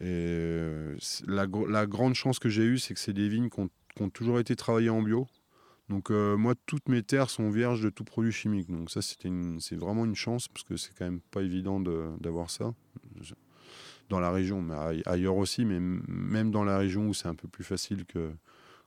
et, 0.00 0.04
euh, 0.06 0.96
la, 1.26 1.46
gr- 1.46 1.68
la 1.68 1.86
grande 1.86 2.14
chance 2.14 2.38
que 2.38 2.48
j'ai 2.48 2.64
eue, 2.64 2.78
c'est 2.78 2.94
que 2.94 3.00
c'est 3.00 3.12
des 3.12 3.28
vignes 3.28 3.50
qui 3.50 3.60
ont, 3.60 3.68
qui 3.96 4.02
ont 4.02 4.10
toujours 4.10 4.38
été 4.38 4.56
travaillées 4.56 4.90
en 4.90 5.02
bio. 5.02 5.26
Donc 5.90 6.10
euh, 6.10 6.36
moi, 6.36 6.54
toutes 6.66 6.88
mes 6.88 7.02
terres 7.02 7.28
sont 7.30 7.50
vierges 7.50 7.82
de 7.82 7.90
tout 7.90 8.04
produit 8.04 8.32
chimique. 8.32 8.70
Donc 8.70 8.90
ça, 8.90 9.00
c'est 9.02 9.76
vraiment 9.76 10.04
une 10.06 10.14
chance, 10.14 10.48
parce 10.48 10.62
que 10.64 10.76
c'est 10.76 10.92
quand 10.96 11.04
même 11.04 11.20
pas 11.32 11.42
évident 11.42 11.80
de- 11.80 12.08
d'avoir 12.20 12.48
ça. 12.48 12.72
Dans 14.10 14.20
la 14.20 14.30
région, 14.32 14.60
mais 14.60 14.74
aille- 14.74 15.02
ailleurs 15.06 15.36
aussi, 15.36 15.64
mais 15.64 15.78
même 15.80 16.50
dans 16.50 16.64
la 16.64 16.76
région 16.76 17.08
où 17.08 17.14
c'est 17.14 17.28
un 17.28 17.34
peu 17.34 17.48
plus 17.48 17.64
facile 17.64 18.04
que, 18.04 18.32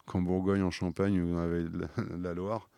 qu'en 0.05 0.21
Bourgogne, 0.21 0.61
en 0.61 0.69
Champagne, 0.69 1.19
où 1.19 1.33
on 1.33 1.37
avait 1.37 1.63
la, 2.21 2.33
Loire. 2.33 2.69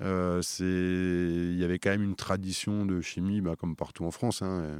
Euh, 0.00 0.40
il 0.60 1.58
y 1.58 1.64
avait 1.64 1.78
quand 1.78 1.90
même 1.90 2.04
une 2.04 2.14
tradition 2.14 2.84
de 2.86 3.00
chimie, 3.00 3.40
bah, 3.40 3.56
comme 3.56 3.74
partout 3.74 4.04
en 4.04 4.10
France. 4.10 4.42
hein. 4.42 4.78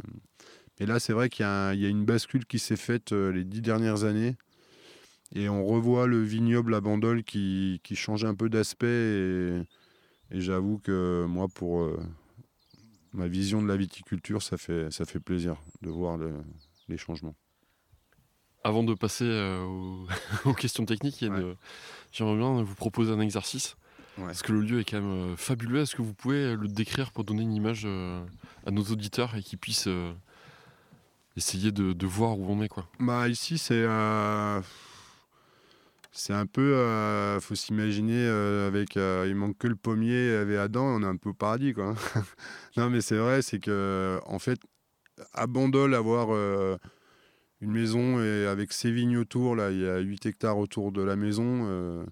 Et 0.81 0.87
là, 0.87 1.01
c'est 1.01 1.13
vrai 1.13 1.29
qu'il 1.29 1.45
y, 1.45 1.47
a 1.47 1.73
une 1.73 2.05
bascule 2.05 2.45
qui 2.45 2.59
s'est 2.59 2.77
faite 2.77 3.13
euh, 3.13 3.33
les 3.33 3.45
dix 3.45 3.63
dernières 3.63 4.05
années. 4.05 4.37
Et 5.35 5.49
on 5.49 5.65
revoit 5.65 6.07
le 6.07 6.23
vignoble 6.23 6.75
à 6.75 6.81
Bandol 6.81 7.25
qui, 7.25 7.81
qui 7.83 7.97
change 7.97 8.25
un 8.25 8.35
peu 8.35 8.49
d'aspect. 8.49 8.87
Et, 8.87 9.63
j'avoue 10.31 10.79
que 10.79 11.25
moi, 11.27 11.49
pour 11.49 11.81
euh, 11.83 11.99
ma 13.13 13.27
vision 13.27 13.63
de 13.63 13.67
la 13.67 13.77
viticulture, 13.77 14.43
ça 14.43 14.57
fait, 14.57 14.91
ça 14.93 15.05
fait 15.05 15.21
plaisir 15.21 15.57
de 15.83 15.91
voir 15.91 16.17
le- 16.17 16.43
les 16.89 16.97
changements. 16.99 17.35
Avant 18.65 18.83
de 18.83 18.95
passer 18.95 19.25
euh, 19.25 19.63
aux, 19.65 20.07
aux 20.47 20.55
questions 20.55 20.85
techniques, 20.85 21.23
une- 21.23 21.55
j'aimerais 22.13 22.37
bien 22.37 22.63
vous 22.63 22.75
proposer 22.75 23.13
un 23.13 23.21
exercice. 23.21 23.77
Ouais. 24.19 24.25
Parce 24.27 24.43
que 24.43 24.53
le 24.53 24.63
lieu 24.63 24.81
est 24.81 24.85
quand 24.85 25.01
même 25.01 25.33
euh, 25.33 25.37
fabuleux. 25.37 25.81
Est-ce 25.81 25.95
que 25.95 26.03
vous 26.03 26.13
pouvez 26.15 26.57
le 26.57 26.67
décrire 26.67 27.13
pour 27.13 27.23
donner 27.25 27.43
une 27.43 27.53
image 27.55 27.83
euh, 27.85 28.21
à 28.67 28.73
nos 28.73 28.83
auditeurs 28.83 29.37
et 29.37 29.43
qu'ils 29.43 29.59
puissent 29.61 29.87
euh, 29.87 30.13
essayer 31.37 31.71
de, 31.71 31.93
de 31.93 32.07
voir 32.07 32.37
où 32.39 32.45
on 32.51 32.61
est 32.63 32.69
quoi? 32.69 32.89
Bah 32.99 33.29
ici 33.29 33.59
c'est 33.59 33.75
euh, 33.87 34.61
c'est 36.11 36.33
un 36.33 36.47
peu 36.47 36.75
euh, 36.75 37.39
faut 37.39 37.55
s'imaginer 37.55 38.27
euh, 38.27 38.67
avec 38.67 38.97
euh, 38.97 39.25
il 39.29 39.37
manque 39.37 39.57
que 39.57 39.69
le 39.69 39.77
pommier 39.77 40.33
avec 40.35 40.57
Adam 40.59 40.85
on 40.97 41.03
est 41.03 41.07
un 41.07 41.17
peu 41.17 41.29
au 41.31 41.35
paradis 41.35 41.73
quoi. 41.75 41.95
non 42.77 42.91
mais 42.91 43.01
c'est 43.01 43.19
vrai 43.19 43.41
c'est 43.43 43.61
que 43.61 44.19
en 44.27 44.41
fait 44.41 44.59
à 45.33 45.47
Bandol 45.47 45.95
avoir 45.95 46.29
euh, 46.31 46.77
une 47.61 47.71
maison 47.71 48.23
et 48.23 48.47
avec 48.47 48.73
ses 48.73 48.91
vignes 48.91 49.17
autour 49.17 49.57
là 49.57 49.71
il 49.71 49.81
y 49.81 49.87
a 49.87 49.99
8 49.99 50.27
hectares 50.27 50.59
autour 50.59 50.93
de 50.93 51.03
la 51.03 51.17
maison 51.17 51.67
euh, 51.69 52.05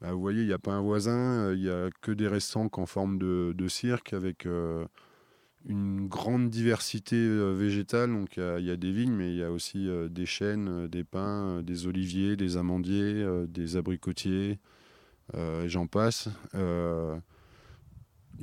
bah, 0.00 0.12
vous 0.12 0.20
voyez 0.20 0.42
il 0.42 0.46
n'y 0.46 0.52
a 0.52 0.58
pas 0.58 0.72
un 0.72 0.82
voisin 0.82 1.48
euh, 1.48 1.54
il 1.56 1.62
y 1.62 1.70
a 1.70 1.90
que 2.00 2.12
des 2.12 2.28
restants 2.28 2.70
en 2.72 2.86
forme 2.86 3.18
de, 3.18 3.68
cirque 3.68 4.12
avec 4.12 4.46
une 5.66 6.06
grande 6.08 6.50
diversité 6.50 7.16
végétale. 7.54 8.12
Donc 8.12 8.36
il 8.36 8.60
y 8.60 8.66
y, 8.66 8.70
a 8.70 8.76
des 8.76 8.92
vignes, 8.92 9.14
mais 9.14 9.30
il 9.30 9.38
y 9.38 9.42
a 9.42 9.50
aussi 9.50 9.88
des 10.10 10.26
chênes, 10.26 10.86
des 10.88 11.02
pins, 11.02 11.62
des 11.62 11.86
oliviers, 11.86 12.36
des 12.36 12.58
amandiers, 12.58 13.26
des 13.48 13.78
abricotiers, 13.78 14.58
j'en 15.32 15.86
passe. 15.86 16.28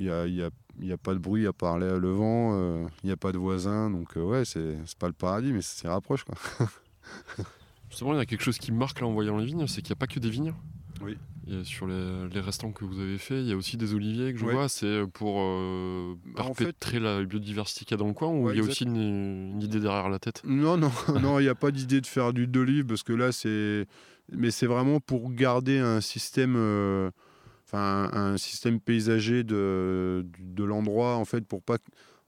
Il 0.00 0.04
n'y 0.04 0.10
a, 0.10 0.26
y 0.26 0.42
a- 0.42 0.50
il 0.80 0.86
y 0.86 0.92
a 0.92 0.96
pas 0.96 1.12
de 1.12 1.18
bruit 1.18 1.46
à 1.46 1.52
part 1.52 1.78
le 1.78 1.98
le 1.98 2.10
vent, 2.12 2.52
euh, 2.54 2.86
il 3.02 3.06
n'y 3.08 3.12
a 3.12 3.16
pas 3.16 3.30
de 3.32 3.38
voisins, 3.38 3.90
donc 3.90 4.16
euh, 4.16 4.22
ouais, 4.22 4.44
c'est 4.46 4.76
pas 4.98 5.06
le 5.06 5.12
paradis, 5.12 5.52
mais 5.52 5.60
c'est 5.60 5.86
rapproche. 5.86 6.24
Quoi. 6.24 6.34
Justement, 7.90 8.14
il 8.14 8.16
y 8.16 8.20
a 8.20 8.26
quelque 8.26 8.42
chose 8.42 8.58
qui 8.58 8.72
me 8.72 8.78
marque 8.78 9.00
là 9.00 9.06
en 9.06 9.12
voyant 9.12 9.36
les 9.36 9.44
vignes, 9.44 9.66
c'est 9.66 9.82
qu'il 9.82 9.90
n'y 9.90 9.98
a 9.98 10.00
pas 10.00 10.06
que 10.06 10.18
des 10.18 10.30
vignes. 10.30 10.54
Oui. 11.02 11.16
Et 11.48 11.64
sur 11.64 11.86
les, 11.86 12.28
les 12.32 12.40
restants 12.40 12.70
que 12.72 12.84
vous 12.84 13.00
avez 13.00 13.18
fait, 13.18 13.40
il 13.42 13.48
y 13.48 13.52
a 13.52 13.56
aussi 13.56 13.76
des 13.76 13.92
oliviers 13.92 14.32
que 14.32 14.38
je 14.38 14.46
Ouais. 14.46 14.54
vois. 14.54 14.68
C'est 14.70 15.02
pour 15.12 15.40
euh, 15.40 16.14
Bah, 16.36 16.44
en 16.44 16.54
fait- 16.54 16.64
perpétrer 16.64 17.00
la 17.00 17.22
biodiversité 17.24 17.84
qu'il 17.84 17.90
y 17.90 17.94
a 17.94 17.98
dans 17.98 18.06
le 18.06 18.14
coin 18.14 18.28
ou 18.28 18.46
Ouais, 18.46 18.52
il 18.54 18.56
y 18.56 18.60
a 18.60 18.62
exact. 18.62 18.70
aussi 18.72 18.84
une, 18.84 18.96
une 19.54 19.62
idée 19.62 19.80
derrière 19.80 20.08
la 20.08 20.18
tête? 20.20 20.40
Non, 20.44 20.76
non, 20.78 20.90
non, 21.20 21.38
il 21.38 21.42
n'y 21.42 21.48
a 21.48 21.54
pas 21.54 21.70
d'idée 21.70 22.00
de 22.00 22.06
faire 22.06 22.32
du 22.32 22.46
d'olive 22.46 22.86
parce 22.86 23.02
que 23.02 23.12
là, 23.12 23.30
c'est. 23.32 23.86
Mais 24.30 24.50
c'est 24.52 24.66
vraiment 24.66 25.00
pour 25.00 25.30
garder 25.32 25.78
un 25.80 26.00
système. 26.00 26.54
euh, 26.56 27.10
Un 27.72 28.36
système 28.36 28.80
paysager 28.80 29.44
de, 29.44 30.24
l'endroit, 30.58 31.16
en 31.16 31.24
fait, 31.24 31.42
pour 31.46 31.62
pas. 31.62 31.76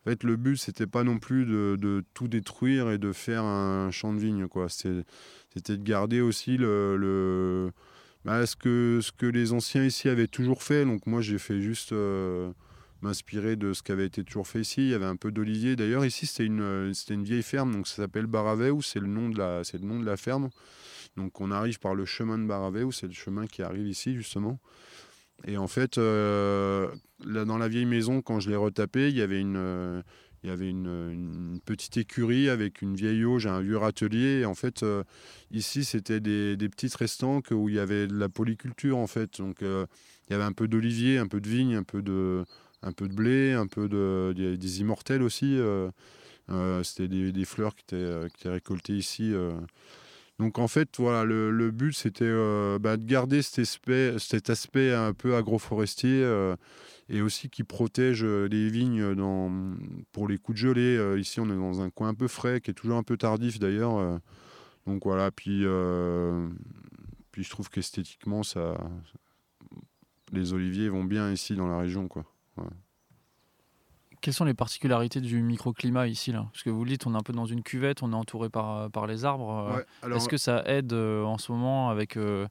En 0.07 0.11
fait, 0.11 0.23
le 0.23 0.37
but, 0.37 0.57
c'était 0.59 0.87
pas 0.87 1.03
non 1.03 1.19
plus 1.19 1.47
de, 1.47 2.05
tout 2.15 2.29
détruire 2.29 2.91
et 2.91 2.99
de 2.99 3.13
faire 3.13 3.45
un 3.45 3.91
champ 3.91 4.13
de 4.13 4.19
vigne, 4.19 4.49
quoi. 4.49 4.69
C'était 4.69 5.77
de 5.77 5.83
garder 5.83 6.21
aussi 6.21 6.57
le. 6.57 7.71
bah, 8.25 8.47
ce, 8.47 8.57
que, 8.57 9.01
ce 9.03 9.13
que 9.13 9.27
les 9.27 9.53
anciens 9.53 9.85
ici 9.85 10.09
avaient 10.09 10.29
toujours 10.29 10.63
fait. 10.63 10.85
Donc, 10.85 11.07
moi, 11.07 11.21
j'ai 11.21 11.39
fait 11.39 11.61
juste. 11.61 11.93
euh, 11.93 12.51
m'inspirer 13.05 13.57
de 13.57 13.73
ce 13.73 13.83
qui 13.83 13.93
avait 13.93 14.07
été 14.07 14.25
toujours 14.25 14.49
fait 14.49 14.61
ici. 14.61 14.81
Il 14.81 14.89
y 14.89 14.95
avait 14.95 15.05
un 15.05 15.17
peu 15.17 15.31
d'olivier. 15.31 15.77
D'ailleurs, 15.77 16.05
ici, 16.05 16.27
c'était 16.27 16.47
une, 16.47 16.93
c'était 16.95 17.15
une 17.15 17.23
vieille 17.25 17.43
ferme, 17.43 17.73
donc 17.73 17.87
ça 17.87 17.97
s'appelle 17.97 18.27
Baraveu, 18.27 18.81
c'est 18.83 18.99
le, 18.99 19.07
nom 19.07 19.29
de 19.29 19.39
la- 19.39 19.63
c'est 19.63 19.79
le 19.79 19.87
nom 19.87 20.01
de 20.01 20.07
la 20.07 20.17
ferme. 20.17 20.49
Donc 21.17 21.41
on 21.41 21.51
arrive 21.51 21.79
par 21.79 21.95
le 21.95 22.05
chemin 22.05 22.39
de 22.39 22.47
Baraveu, 22.47 22.91
c'est 22.91 23.07
le 23.07 23.13
chemin 23.13 23.47
qui 23.47 23.63
arrive 23.63 23.87
ici, 23.87 24.15
justement. 24.15 24.59
Et 25.47 25.57
en 25.57 25.67
fait, 25.67 25.99
euh, 25.99 26.89
là, 27.25 27.45
dans 27.45 27.59
la 27.59 27.69
vieille 27.69 27.87
maison, 27.87 28.23
quand 28.23 28.41
je 28.41 28.51
l'ai 28.51 28.57
retapé, 28.57 29.09
il 29.09 29.17
y 29.17 29.23
avait 29.23 29.41
une... 29.41 29.57
euh, 29.57 30.03
il 30.43 30.49
y 30.49 30.53
avait 30.53 30.69
une, 30.69 31.59
petite 31.65 31.97
écurie 31.97 32.51
avec 32.51 32.83
une 32.83 32.95
vieille 32.95 33.25
auge, 33.25 33.47
un 33.47 33.63
vieux 33.63 33.79
râtelier. 33.79 34.41
Et 34.41 34.45
en 34.45 34.55
fait, 34.55 34.83
euh, 34.83 35.03
ici, 35.51 35.85
c'était 35.85 36.21
des, 36.21 36.57
petites 36.69 36.95
restants 36.97 37.41
que- 37.41 37.55
où 37.55 37.71
il 37.71 37.77
y 37.77 37.79
avait 37.79 38.07
de 38.07 38.15
la 38.15 38.29
polyculture, 38.29 38.99
en 38.99 39.07
fait. 39.07 39.39
Donc, 39.39 39.63
il 39.63 39.87
y 40.31 40.35
avait 40.35 40.45
un 40.45 40.53
peu 40.53 40.69
d'olivier, 40.69 41.17
un 41.17 41.29
peu 41.29 41.41
de 41.41 41.49
vigne, 41.49 41.77
un 41.77 41.83
peu 41.83 42.03
de, 42.03 42.45
un 42.83 42.93
peu 42.93 43.09
de 43.09 43.15
blé, 43.15 43.53
un 43.55 43.67
peu 43.67 43.89
de, 43.89 44.35
des 44.37 44.81
immortels 44.81 45.23
aussi. 45.23 45.59
C'était 46.83 47.09
des, 47.09 47.33
des 47.33 47.45
fleurs 47.47 47.75
qui 47.75 47.85
étaient, 47.85 48.29
qui 48.35 48.41
étaient 48.41 48.51
récoltées 48.51 48.97
ici. 48.97 49.33
Donc 50.41 50.59
en 50.59 50.67
fait, 50.67 50.89
voilà, 50.99 51.25
le, 51.25 51.71
but 51.71 51.93
c'était 51.93 52.25
euh, 52.25 52.79
bah, 52.81 52.97
de 52.97 53.05
garder 53.05 53.41
cet 53.43 54.51
aspect, 54.51 54.93
un 54.93 55.13
peu 55.13 55.37
agroforestier 55.37 56.23
euh, 56.25 56.57
et 57.09 57.23
aussi 57.23 57.49
qui 57.49 57.63
protège 57.63 58.25
euh, 58.25 58.49
les 58.49 58.69
vignes 58.69 59.15
pour 60.13 60.27
les 60.27 60.39
coups 60.39 60.61
de 60.61 60.67
gelée. 60.69 61.21
Ici, 61.21 61.39
on 61.39 61.47
est 61.47 61.57
dans 61.57 61.81
un 61.81 61.91
coin 61.91 62.09
un 62.09 62.15
peu 62.15 62.29
frais, 62.29 62.61
qui 62.61 62.71
est 62.73 62.75
toujours 62.75 62.97
un 62.97 63.05
peu 63.05 63.17
tardif 63.17 63.61
d'ailleurs. 63.61 64.21
donc 64.87 65.05
voilà, 65.05 65.31
puis, 65.31 65.65
puis 67.31 67.45
je 67.45 67.51
trouve 67.51 67.71
qu'esthétiquement, 67.71 68.43
ça, 68.43 68.77
les 70.33 70.53
oliviers 70.53 70.89
vont 70.89 71.05
bien 71.05 71.31
ici 71.31 71.55
dans 71.55 71.69
la 71.69 71.79
région, 71.79 72.09
quoi. 72.09 72.25
Quelles 74.25 74.33
sont 74.33 74.47
les 74.47 74.55
particularités 74.55 75.21
du 75.21 75.43
microclimat 75.43 76.09
ici 76.09 76.33
là? 76.33 76.47
Parce 76.51 76.63
que 76.63 76.71
vous 76.71 76.83
le 76.83 76.89
dites, 76.89 77.07
on 77.07 77.13
est 77.13 77.19
un 77.19 77.21
peu 77.21 77.35
dans 77.35 77.45
une 77.45 77.63
cuvette, 77.63 78.03
on 78.03 78.11
est 78.13 78.17
entouré 78.17 78.49
par, 78.49 78.91
par 78.91 79.07
les 79.07 79.27
arbres. 79.27 79.51
euh, 79.51 79.77
Ouais, 79.77 79.85
alors- 80.01 80.17
Est-ce 80.17 80.31
que 80.31 80.39
ça 80.39 80.63
aide 80.65 80.95
euh, 80.95 81.25
en 81.25 81.37
ce 81.37 81.53
moment 81.53 81.91
avec 81.91 82.17
euh, 82.17 82.49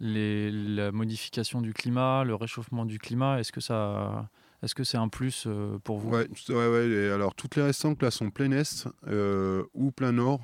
les, 0.00 0.50
la 0.50 0.90
modification 0.90 1.60
du 1.60 1.74
climat, 1.74 2.24
le 2.24 2.34
réchauffement 2.34 2.84
du 2.84 2.98
climat? 2.98 3.38
Est-ce 3.38 3.52
que 3.52 3.60
ça, 3.60 4.28
est-ce 4.64 4.74
que 4.74 4.82
c'est 4.82 4.96
un 4.96 5.06
plus 5.06 5.46
pour 5.84 6.00
vous? 6.00 6.10
Ouais, 6.10 6.26
ouais, 6.48 6.54
ouais, 6.68 7.10
alors 7.12 7.36
toutes 7.36 7.54
les 7.54 7.62
restantes 7.62 8.02
là 8.02 8.10
sont 8.10 8.30
plein 8.30 8.50
est 8.50 8.88
euh, 9.06 9.62
ou 9.74 9.92
plein 9.92 10.10
nord. 10.10 10.40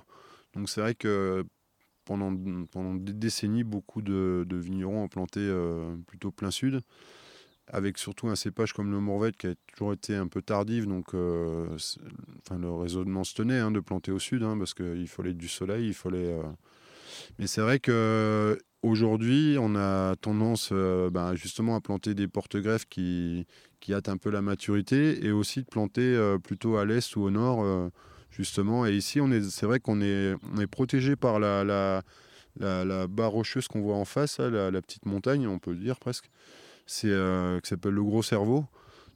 Donc 0.55 0.69
c'est 0.69 0.81
vrai 0.81 0.95
que 0.95 1.45
pendant, 2.05 2.33
pendant 2.71 2.95
des 2.95 3.15
décennies, 3.15 3.65
beaucoup 3.65 4.01
de, 4.01 4.47
de 4.49 4.57
vignerons 4.57 5.03
ont 5.03 5.09
planté 5.09 5.41
euh, 5.41 5.97
plutôt 6.07 6.31
plein 6.31 6.53
sud, 6.53 6.83
avec 7.71 7.99
surtout 7.99 8.29
un 8.29 8.37
cépage 8.37 8.73
comme 8.73 8.91
le 8.91 9.01
Mourvèdre 9.01 9.37
qui 9.37 9.49
a 9.49 9.55
toujours 9.73 9.93
été 9.93 10.15
un 10.15 10.27
peu 10.27 10.43
tardif. 10.43 10.87
Donc 10.87 11.15
euh, 11.15 11.67
le 12.51 12.71
raisonnement 12.71 13.25
se 13.25 13.35
tenait 13.35 13.59
hein, 13.59 13.71
de 13.71 13.81
planter 13.81 14.13
au 14.13 14.19
sud, 14.19 14.43
hein, 14.43 14.57
parce 14.59 14.75
qu'il 14.75 15.09
fallait 15.09 15.35
du 15.35 15.49
soleil, 15.49 15.89
il 15.89 15.95
fallait. 15.95 16.33
euh, 16.33 16.43
Mais 17.39 17.47
c'est 17.47 17.61
vrai 17.61 17.79
que 17.79 18.59
aujourd'hui, 18.83 19.57
on 19.61 19.77
a 19.77 20.17
tendance 20.17 20.71
euh, 20.73 21.11
ben, 21.11 21.35
justement 21.35 21.77
à 21.77 21.81
planter 21.81 22.15
des 22.15 22.29
porte-greffes 22.29 22.87
qui, 22.87 23.47
qui 23.81 23.93
hâtent 23.93 24.09
un 24.09 24.17
peu 24.17 24.31
la 24.31 24.43
maturité 24.43 25.25
et 25.25 25.31
aussi 25.31 25.61
de 25.61 25.67
planter 25.67 26.37
plutôt 26.43 26.77
à 26.77 26.85
l'est 26.85 27.15
ou 27.17 27.23
au 27.23 27.31
nord, 27.31 27.91
justement. 28.31 28.87
Et 28.87 28.97
ici, 28.97 29.21
c'est 29.51 29.67
vrai 29.67 29.81
qu'on 29.81 30.01
est, 30.01 30.37
protégé 30.71 31.17
par 31.17 31.39
la, 31.39 31.65
la, 31.65 33.07
barre 33.09 33.33
rocheuse 33.33 33.69
qu'on 33.69 33.83
voit 33.83 33.97
en 33.97 34.05
face, 34.05 34.39
là, 34.39 34.49
la, 34.49 34.71
la 34.71 34.81
petite 34.81 35.07
montagne, 35.07 35.47
on 35.47 35.59
peut 35.59 35.73
le 35.73 35.79
dire 35.79 35.99
presque, 35.99 36.31
c'est, 36.89 37.11
euh, 37.11 37.61
qui 37.61 37.69
s'appelle 37.69 37.93
le 37.93 38.03
Gros 38.03 38.23
Cerveau. 38.23 38.65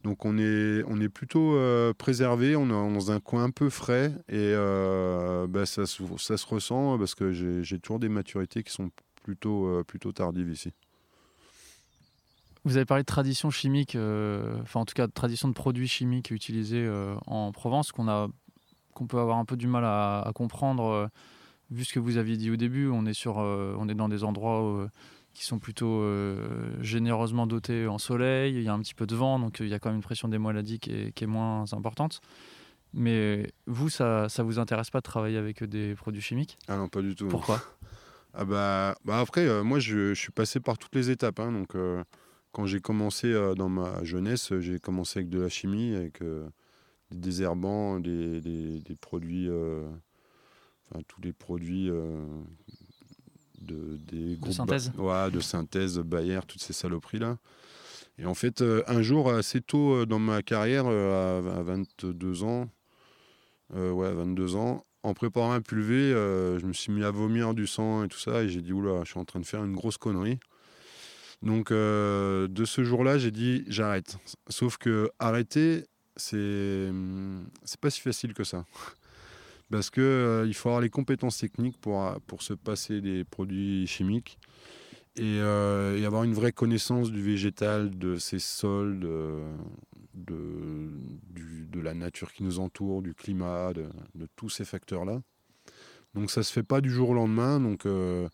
Donc 0.05 0.25
on 0.25 0.37
est, 0.37 0.83
on 0.89 1.01
est 1.01 1.09
plutôt 1.09 1.55
euh, 1.57 1.93
préservé, 1.95 2.55
on 2.55 2.67
est 2.67 2.95
dans 2.95 3.11
un 3.11 3.21
coin 3.21 3.45
un 3.45 3.51
peu 3.51 3.71
frais 3.71 4.13
et 4.29 4.53
euh, 4.55 5.47
bah, 5.47 5.65
ça, 5.65 5.87
se, 5.87 6.03
ça 6.19 6.37
se 6.37 6.47
ressent 6.47 6.99
parce 6.99 7.15
que 7.15 7.33
j'ai, 7.33 7.79
toujours 7.79 7.99
des 7.99 8.09
maturités 8.09 8.63
qui 8.63 8.73
sont 8.73 8.91
plutôt, 9.23 9.83
plutôt 9.85 10.13
tardives 10.13 10.51
ici. 10.51 10.73
Vous 12.65 12.77
avez 12.77 12.85
parlé 12.85 13.05
de 13.05 13.07
tradition 13.07 13.51
chimique, 13.51 13.97
enfin 13.97 14.81
en 14.81 14.85
tout 14.85 14.95
cas 14.95 15.07
de 15.07 15.13
tradition 15.13 15.49
de 15.49 15.55
produits 15.55 15.89
chimiques 15.89 16.31
utilisés 16.31 16.89
en 17.27 17.53
Provence, 17.53 17.93
qu'on 17.93 18.09
a, 18.09 18.29
peut 19.09 19.19
avoir 19.19 19.39
un 19.39 19.45
peu 19.45 19.57
du 19.57 19.69
mal 19.69 19.85
à, 19.85 20.31
comprendre. 20.35 21.09
vu 21.71 21.85
ce 21.85 21.93
que 21.93 22.01
vous 22.01 22.17
aviez 22.17 22.37
dit 22.37 22.51
au 22.51 22.57
début, 22.57 22.89
on 22.89 23.07
est 23.07 23.15
sur, 23.15 23.37
on 23.37 23.89
est 23.89 23.95
dans 23.95 24.09
des 24.09 24.25
endroits 24.25 24.89
qui 25.35 25.45
sont 25.45 25.59
plutôt 25.59 26.01
euh, 26.03 26.77
généreusement 26.83 27.47
dotés 27.47 27.87
en 27.87 27.99
soleil. 27.99 28.55
Il 28.55 28.62
y 28.62 28.68
a 28.68 28.73
un 28.75 28.81
petit 28.81 28.95
peu 28.95 29.07
de 29.07 29.14
vent, 29.14 29.38
donc 29.38 29.61
euh, 29.61 29.64
il 29.64 29.71
y 29.71 29.75
a 29.75 29.79
quand 29.79 29.88
même 29.88 29.97
une 29.97 30.03
pression 30.03 30.29
des 30.29 30.38
maladies 30.38 30.79
qui 30.79 30.90
est, 30.92 31.12
qui 31.12 31.25
est 31.25 31.27
moins 31.29 31.64
importante. 31.73 32.21
Mais 32.95 33.51
vous, 33.66 33.88
ça, 33.88 34.29
ça 34.29 34.42
vous 34.42 34.59
intéresse 34.59 34.90
pas 34.90 34.99
de 34.99 35.05
travailler 35.05 35.38
avec 35.38 35.64
des 35.64 35.95
produits 35.95 36.21
chimiques? 36.21 36.59
Ah 36.68 36.77
non, 36.77 36.88
pas 36.88 37.01
du 37.03 37.14
tout. 37.14 37.29
Pourquoi? 37.29 37.59
Ah 38.35 38.47
bah, 38.47 38.97
bah 39.05 39.21
après, 39.21 39.47
euh, 39.47 39.62
moi 39.62 39.79
je, 39.79 40.14
je 40.14 40.18
suis 40.18 40.33
passé 40.33 40.59
par 40.59 40.79
toutes 40.79 40.95
les 40.95 41.11
étapes. 41.11 41.38
hein, 41.38 41.53
donc 41.53 41.75
euh, 41.75 42.03
quand 42.53 42.64
j'ai 42.64 42.81
commencé 42.81 43.27
euh, 43.31 43.55
dans 43.55 43.68
ma 43.68 44.03
jeunesse, 44.05 44.53
euh, 44.53 44.61
j'ai 44.61 44.79
commencé 44.79 45.18
avec 45.18 45.29
de 45.29 45.38
la 45.38 45.51
chimie, 45.51 45.95
avec 45.95 46.23
euh, 46.23 46.49
des 47.11 47.18
désherbants, 47.18 48.01
des, 48.01 48.40
des- 48.40 48.81
des 48.81 48.95
produits, 48.95 49.51
euh, 49.51 49.87
enfin 50.90 51.03
tous 51.09 51.21
les 51.21 51.35
produits 51.35 51.90
euh, 51.90 52.25
de, 53.62 53.98
des 54.11 54.37
groupes 54.37 54.55
synthèse 54.55 54.92
ouais, 54.98 55.31
de 55.31 55.40
synthèse, 55.40 55.98
Bayer, 55.98 56.40
toutes 56.46 56.61
ces 56.62 56.72
saloperies 56.72 57.18
là. 57.18 57.38
Et 58.18 58.27
en 58.27 58.35
fait, 58.35 58.61
euh, 58.61 58.83
un 58.87 59.01
jour, 59.03 59.31
assez 59.33 59.61
tôt 59.62 59.94
euh, 59.94 60.07
dans 60.07 60.18
ma 60.18 60.42
carrière, 60.42 60.85
euh, 60.87 61.40
à, 61.57 61.59
à 61.59 61.62
22 61.62 62.44
ans, 62.44 62.68
euh, 63.75 63.90
ouais, 63.90 64.12
22 64.12 64.57
ans, 64.57 64.85
en 65.03 65.14
préparant 65.14 65.53
un 65.53 65.61
pulvé, 65.61 65.94
euh, 65.94 66.59
je 66.59 66.66
me 66.66 66.72
suis 66.72 66.92
mis 66.92 67.03
à 67.05 67.11
vomir 67.11 67.55
du 67.55 67.66
sang 67.66 68.05
et 68.05 68.09
tout 68.09 68.18
ça, 68.18 68.42
et 68.42 68.48
j'ai 68.48 68.61
dit 68.61 68.72
oula, 68.72 69.01
je 69.05 69.11
suis 69.11 69.18
en 69.18 69.25
train 69.25 69.40
de 69.40 69.46
faire 69.46 69.64
une 69.64 69.75
grosse 69.75 69.96
connerie. 69.96 70.38
Donc 71.42 71.72
euh, 71.72 72.46
de 72.48 72.64
ce 72.64 72.85
jour-là, 72.85 73.18
j'ai 73.18 73.33
dit 73.33 73.64
j'arrête. 73.66 74.16
Sauf 74.48 74.77
que 74.77 75.11
arrêter, 75.18 75.87
c'est 76.16 76.90
c'est 77.64 77.81
pas 77.81 77.90
si 77.90 78.01
facile 78.01 78.33
que 78.35 78.44
ça. 78.44 78.64
Parce 79.73 79.91
que 79.91 80.01
euh, 80.01 80.47
il 80.47 80.55
faut 80.55 80.69
avoir 80.69 80.83
les 80.83 80.91
compétences 80.91 81.39
techniques 81.39 81.79
pour, 81.79 82.01
pour 82.29 82.43
se 82.43 82.55
passer 82.55 83.01
des 83.01 83.25
produits 83.25 83.89
chimiques 83.89 84.39
et, 85.17 85.39
euh, 85.41 85.99
et 85.99 86.05
avoir 86.05 86.23
une 86.23 86.35
vraie 86.35 86.53
connaissance 86.53 87.11
du 87.11 87.23
végétal, 87.23 87.99
de 87.99 88.17
ses 88.17 88.39
sols, 88.39 89.01
de, 89.01 89.41
la 91.83 91.95
nature 91.95 92.33
qui 92.33 92.45
nous 92.45 92.61
entoure, 92.61 93.03
du 93.03 93.15
climat, 93.15 93.73
de, 93.73 93.89
tous 94.37 94.49
ces 94.49 94.65
facteurs-là. 94.65 95.21
Donc 96.15 96.31
ça 96.31 96.43
se 96.43 96.53
fait 96.53 96.63
pas 96.63 96.81
du 96.81 96.91
jour 96.91 97.11
au 97.11 97.15
lendemain. 97.15 97.59
Donc 97.59 97.87
euh, 97.87 98.29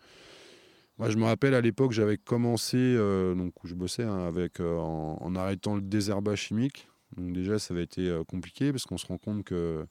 je 1.06 1.16
me 1.16 1.24
rappelle 1.24 1.54
à 1.54 1.60
l'époque 1.60 1.92
j'avais 1.92 2.18
commencé, 2.18 2.76
euh, 2.76 3.34
où 3.34 3.66
je 3.66 3.74
bossais 3.74 4.02
hein, 4.02 4.26
avec 4.26 4.60
euh, 4.60 4.76
en, 4.76 5.34
arrêtant 5.36 5.76
le 5.76 5.80
désherbage 5.80 6.40
chimique. 6.40 6.88
Déjà 7.16 7.58
ça 7.58 7.72
avait 7.72 7.84
été 7.84 8.08
euh, 8.08 8.24
compliqué 8.24 8.72
parce 8.72 8.84
qu'on 8.84 8.98
se 8.98 9.06
rend 9.06 9.18
compte 9.18 9.44
que 9.44 9.86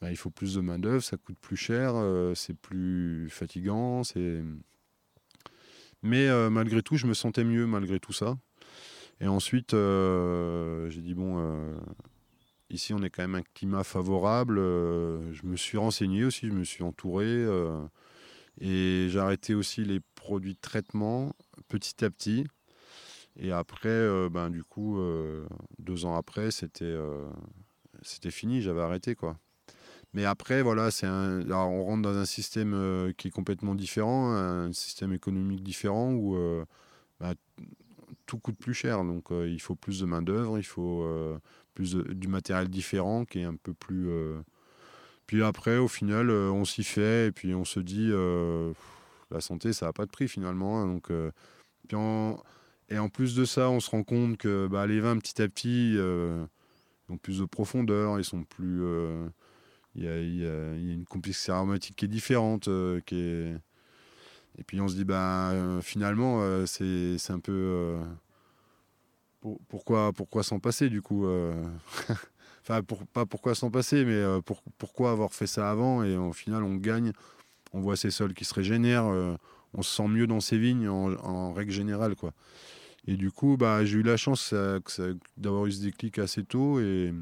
bah, 0.00 0.10
il 0.10 0.16
faut 0.16 0.30
plus 0.30 0.54
de 0.54 0.60
main 0.60 0.78
d'œuvre, 0.78 1.02
ça 1.02 1.16
coûte 1.16 1.38
plus 1.40 1.56
cher, 1.56 1.92
euh, 1.94 2.34
c'est 2.34 2.54
plus 2.54 3.28
fatigant, 3.30 4.04
c'est. 4.04 4.42
Mais 6.02 6.28
euh, 6.28 6.50
malgré 6.50 6.82
tout, 6.82 6.96
je 6.96 7.06
me 7.06 7.14
sentais 7.14 7.44
mieux 7.44 7.66
malgré 7.66 7.98
tout 7.98 8.12
ça. 8.12 8.36
Et 9.20 9.28
ensuite, 9.28 9.74
euh, 9.74 10.90
j'ai 10.90 11.00
dit 11.00 11.14
bon, 11.14 11.40
ici 12.68 12.92
on 12.92 13.02
est 13.02 13.10
quand 13.10 13.22
même 13.22 13.36
un 13.36 13.42
climat 13.54 13.84
favorable. 13.84 14.56
je 14.56 15.40
me 15.46 15.56
suis 15.56 15.78
renseigné 15.78 16.24
aussi, 16.24 16.48
je 16.48 16.52
me 16.52 16.64
suis 16.64 16.82
entouré 16.82 17.46
et 18.60 19.06
j'ai 19.08 19.18
arrêté 19.18 19.54
aussi 19.54 19.84
les 19.84 20.00
produits 20.14 20.54
de 20.54 20.60
traitement 20.60 21.34
petit 21.68 22.04
à 22.04 22.10
petit. 22.10 22.44
Et 23.36 23.52
après, 23.52 24.28
ben 24.30 24.50
du 24.50 24.64
coup, 24.64 24.98
deux 25.78 26.04
ans 26.04 26.16
après, 26.16 26.50
c'était 26.50 26.94
c'était 28.02 28.30
fini, 28.30 28.60
j'avais 28.60 28.82
arrêté 28.82 29.14
quoi. 29.14 29.38
Mais 30.14 30.24
après, 30.24 30.62
voilà, 30.62 30.92
c'est 30.92 31.06
un, 31.06 31.40
alors, 31.42 31.70
on 31.70 31.84
rentre 31.84 32.02
dans 32.02 32.16
un 32.16 32.24
système 32.24 32.72
euh, 32.72 33.12
qui 33.12 33.28
est 33.28 33.30
complètement 33.32 33.74
différent, 33.74 34.32
un 34.32 34.72
système 34.72 35.12
économique 35.12 35.62
différent 35.64 36.12
où 36.12 36.36
euh, 36.36 36.64
bah, 37.18 37.34
tout 38.26 38.38
coûte 38.38 38.56
plus 38.56 38.74
cher. 38.74 39.04
Donc, 39.04 39.32
euh, 39.32 39.48
il 39.48 39.60
faut 39.60 39.74
plus 39.74 39.98
de 40.00 40.06
main-d'œuvre, 40.06 40.56
il 40.56 40.64
faut 40.64 41.04
plus 41.74 41.96
du 41.96 42.28
matériel 42.28 42.68
différent 42.68 43.24
qui 43.24 43.40
est 43.40 43.44
un 43.44 43.56
peu 43.56 43.74
plus. 43.74 44.08
Puis 45.26 45.42
après, 45.42 45.78
au 45.78 45.88
final, 45.88 46.30
on 46.30 46.64
s'y 46.64 46.84
fait 46.84 47.28
et 47.28 47.32
puis 47.32 47.54
on 47.54 47.64
se 47.64 47.80
dit 47.80 48.12
la 49.32 49.40
santé, 49.40 49.72
ça 49.72 49.86
n'a 49.86 49.92
pas 49.92 50.06
de 50.06 50.10
prix 50.10 50.28
finalement. 50.28 50.80
hein. 50.80 51.00
donc, 51.90 52.38
Et 52.88 52.98
en 52.98 53.08
plus 53.08 53.34
de 53.34 53.44
ça, 53.44 53.68
on 53.68 53.80
se 53.80 53.90
rend 53.90 54.04
compte 54.04 54.36
que 54.36 54.68
bah, 54.68 54.86
les 54.86 55.00
vins, 55.00 55.18
petit 55.18 55.42
à 55.42 55.48
petit, 55.48 55.96
ont 57.08 57.16
plus 57.18 57.40
de 57.40 57.46
profondeur, 57.46 58.20
ils 58.20 58.24
sont 58.24 58.44
plus. 58.44 58.80
Il 59.94 60.04
y, 60.04 60.08
a, 60.08 60.74
une 60.74 61.04
complexité 61.04 61.52
aromatique 61.52 61.96
qui 61.96 62.04
est 62.04 62.08
différente. 62.08 62.68
euh, 62.68 63.00
qui 63.06 63.16
est... 63.16 63.54
Et 64.58 64.64
puis 64.64 64.80
on 64.80 64.88
se 64.88 64.94
dit, 64.94 65.04
bah, 65.04 65.50
euh, 65.50 65.80
finalement, 65.80 66.38
euh, 66.42 66.66
c'est 66.66 67.30
un 67.30 67.40
peu. 67.40 67.98
pour- 69.40 69.60
pourquoi 69.68 70.12
pourquoi 70.12 70.42
s'en 70.42 70.58
passer 70.60 70.88
du 70.88 71.02
coup 71.02 71.26
Enfin, 72.62 72.80
pas 73.12 73.26
pourquoi 73.26 73.54
s'en 73.54 73.70
passer, 73.70 74.04
mais 74.04 74.22
pour- 74.42 74.62
pourquoi 74.78 75.10
avoir 75.10 75.34
fait 75.34 75.46
ça 75.46 75.70
avant 75.70 76.02
Et 76.02 76.16
au 76.16 76.32
final, 76.32 76.62
on 76.62 76.76
gagne, 76.76 77.12
on 77.72 77.80
voit 77.80 77.96
ces 77.96 78.10
sols 78.10 78.32
qui 78.32 78.44
se 78.44 78.54
régénèrent, 78.54 79.04
on 79.74 79.82
se 79.82 79.96
sent 79.96 80.08
mieux 80.08 80.26
dans 80.26 80.40
ces 80.40 80.56
vignes 80.56 80.88
en, 80.88 81.52
règle 81.52 81.72
générale. 81.72 82.14
quoi. 82.14 82.32
Et 83.06 83.16
du 83.16 83.30
coup, 83.30 83.56
bah, 83.58 83.84
j'ai 83.84 83.98
eu 83.98 84.02
la 84.02 84.16
chance 84.16 84.54
d'avoir 85.36 85.66
eu 85.66 85.72
ce 85.72 85.82
déclic 85.82 86.18
assez 86.18 86.42
tôt 86.42 86.80
et, 86.80 87.12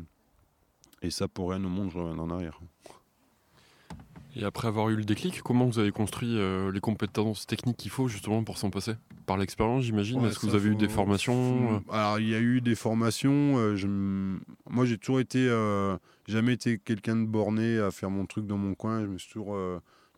et 1.02 1.10
ça, 1.10 1.28
pour 1.28 1.50
rien 1.50 1.62
au 1.64 1.68
monde, 1.68 1.90
je 1.92 1.98
reviens 1.98 2.18
en 2.18 2.30
arrière. 2.30 2.60
Et 4.34 4.44
après 4.44 4.66
avoir 4.68 4.88
eu 4.88 4.96
le 4.96 5.04
déclic, 5.04 5.42
comment 5.42 5.66
vous 5.66 5.78
avez 5.78 5.90
construit 5.92 6.38
euh, 6.38 6.72
les 6.72 6.80
compétences 6.80 7.46
techniques 7.46 7.76
qu'il 7.76 7.90
faut 7.90 8.08
justement 8.08 8.44
pour 8.44 8.56
s'en 8.56 8.70
passer? 8.70 8.94
Par 9.26 9.36
l'expérience, 9.36 9.84
j'imagine 9.84 10.22
Ouais, 10.22 10.28
Est-ce 10.28 10.38
que 10.38 10.46
vous 10.46 10.54
avez 10.54 10.70
eu 10.70 10.74
des 10.76 10.88
formations 10.88 11.74
euh 11.74 11.78
Alors, 11.92 12.18
il 12.18 12.28
y 12.28 12.34
a 12.34 12.40
eu 12.40 12.62
des 12.62 12.74
formations. 12.74 13.58
euh, 13.58 13.76
je 13.76 13.86
Moi, 13.86 14.86
j'ai 14.86 14.96
toujours 14.96 15.20
été. 15.20 15.46
euh, 15.48 15.98
jamais 16.28 16.54
été 16.54 16.78
quelqu'un 16.78 17.16
de 17.16 17.26
borné 17.26 17.78
à 17.78 17.90
faire 17.90 18.08
mon 18.08 18.24
truc 18.24 18.46
dans 18.46 18.56
mon 18.56 18.74
coin. 18.74 19.02
Je 19.02 19.06
me 19.08 19.18
suis 19.18 19.30
toujours, 19.30 19.58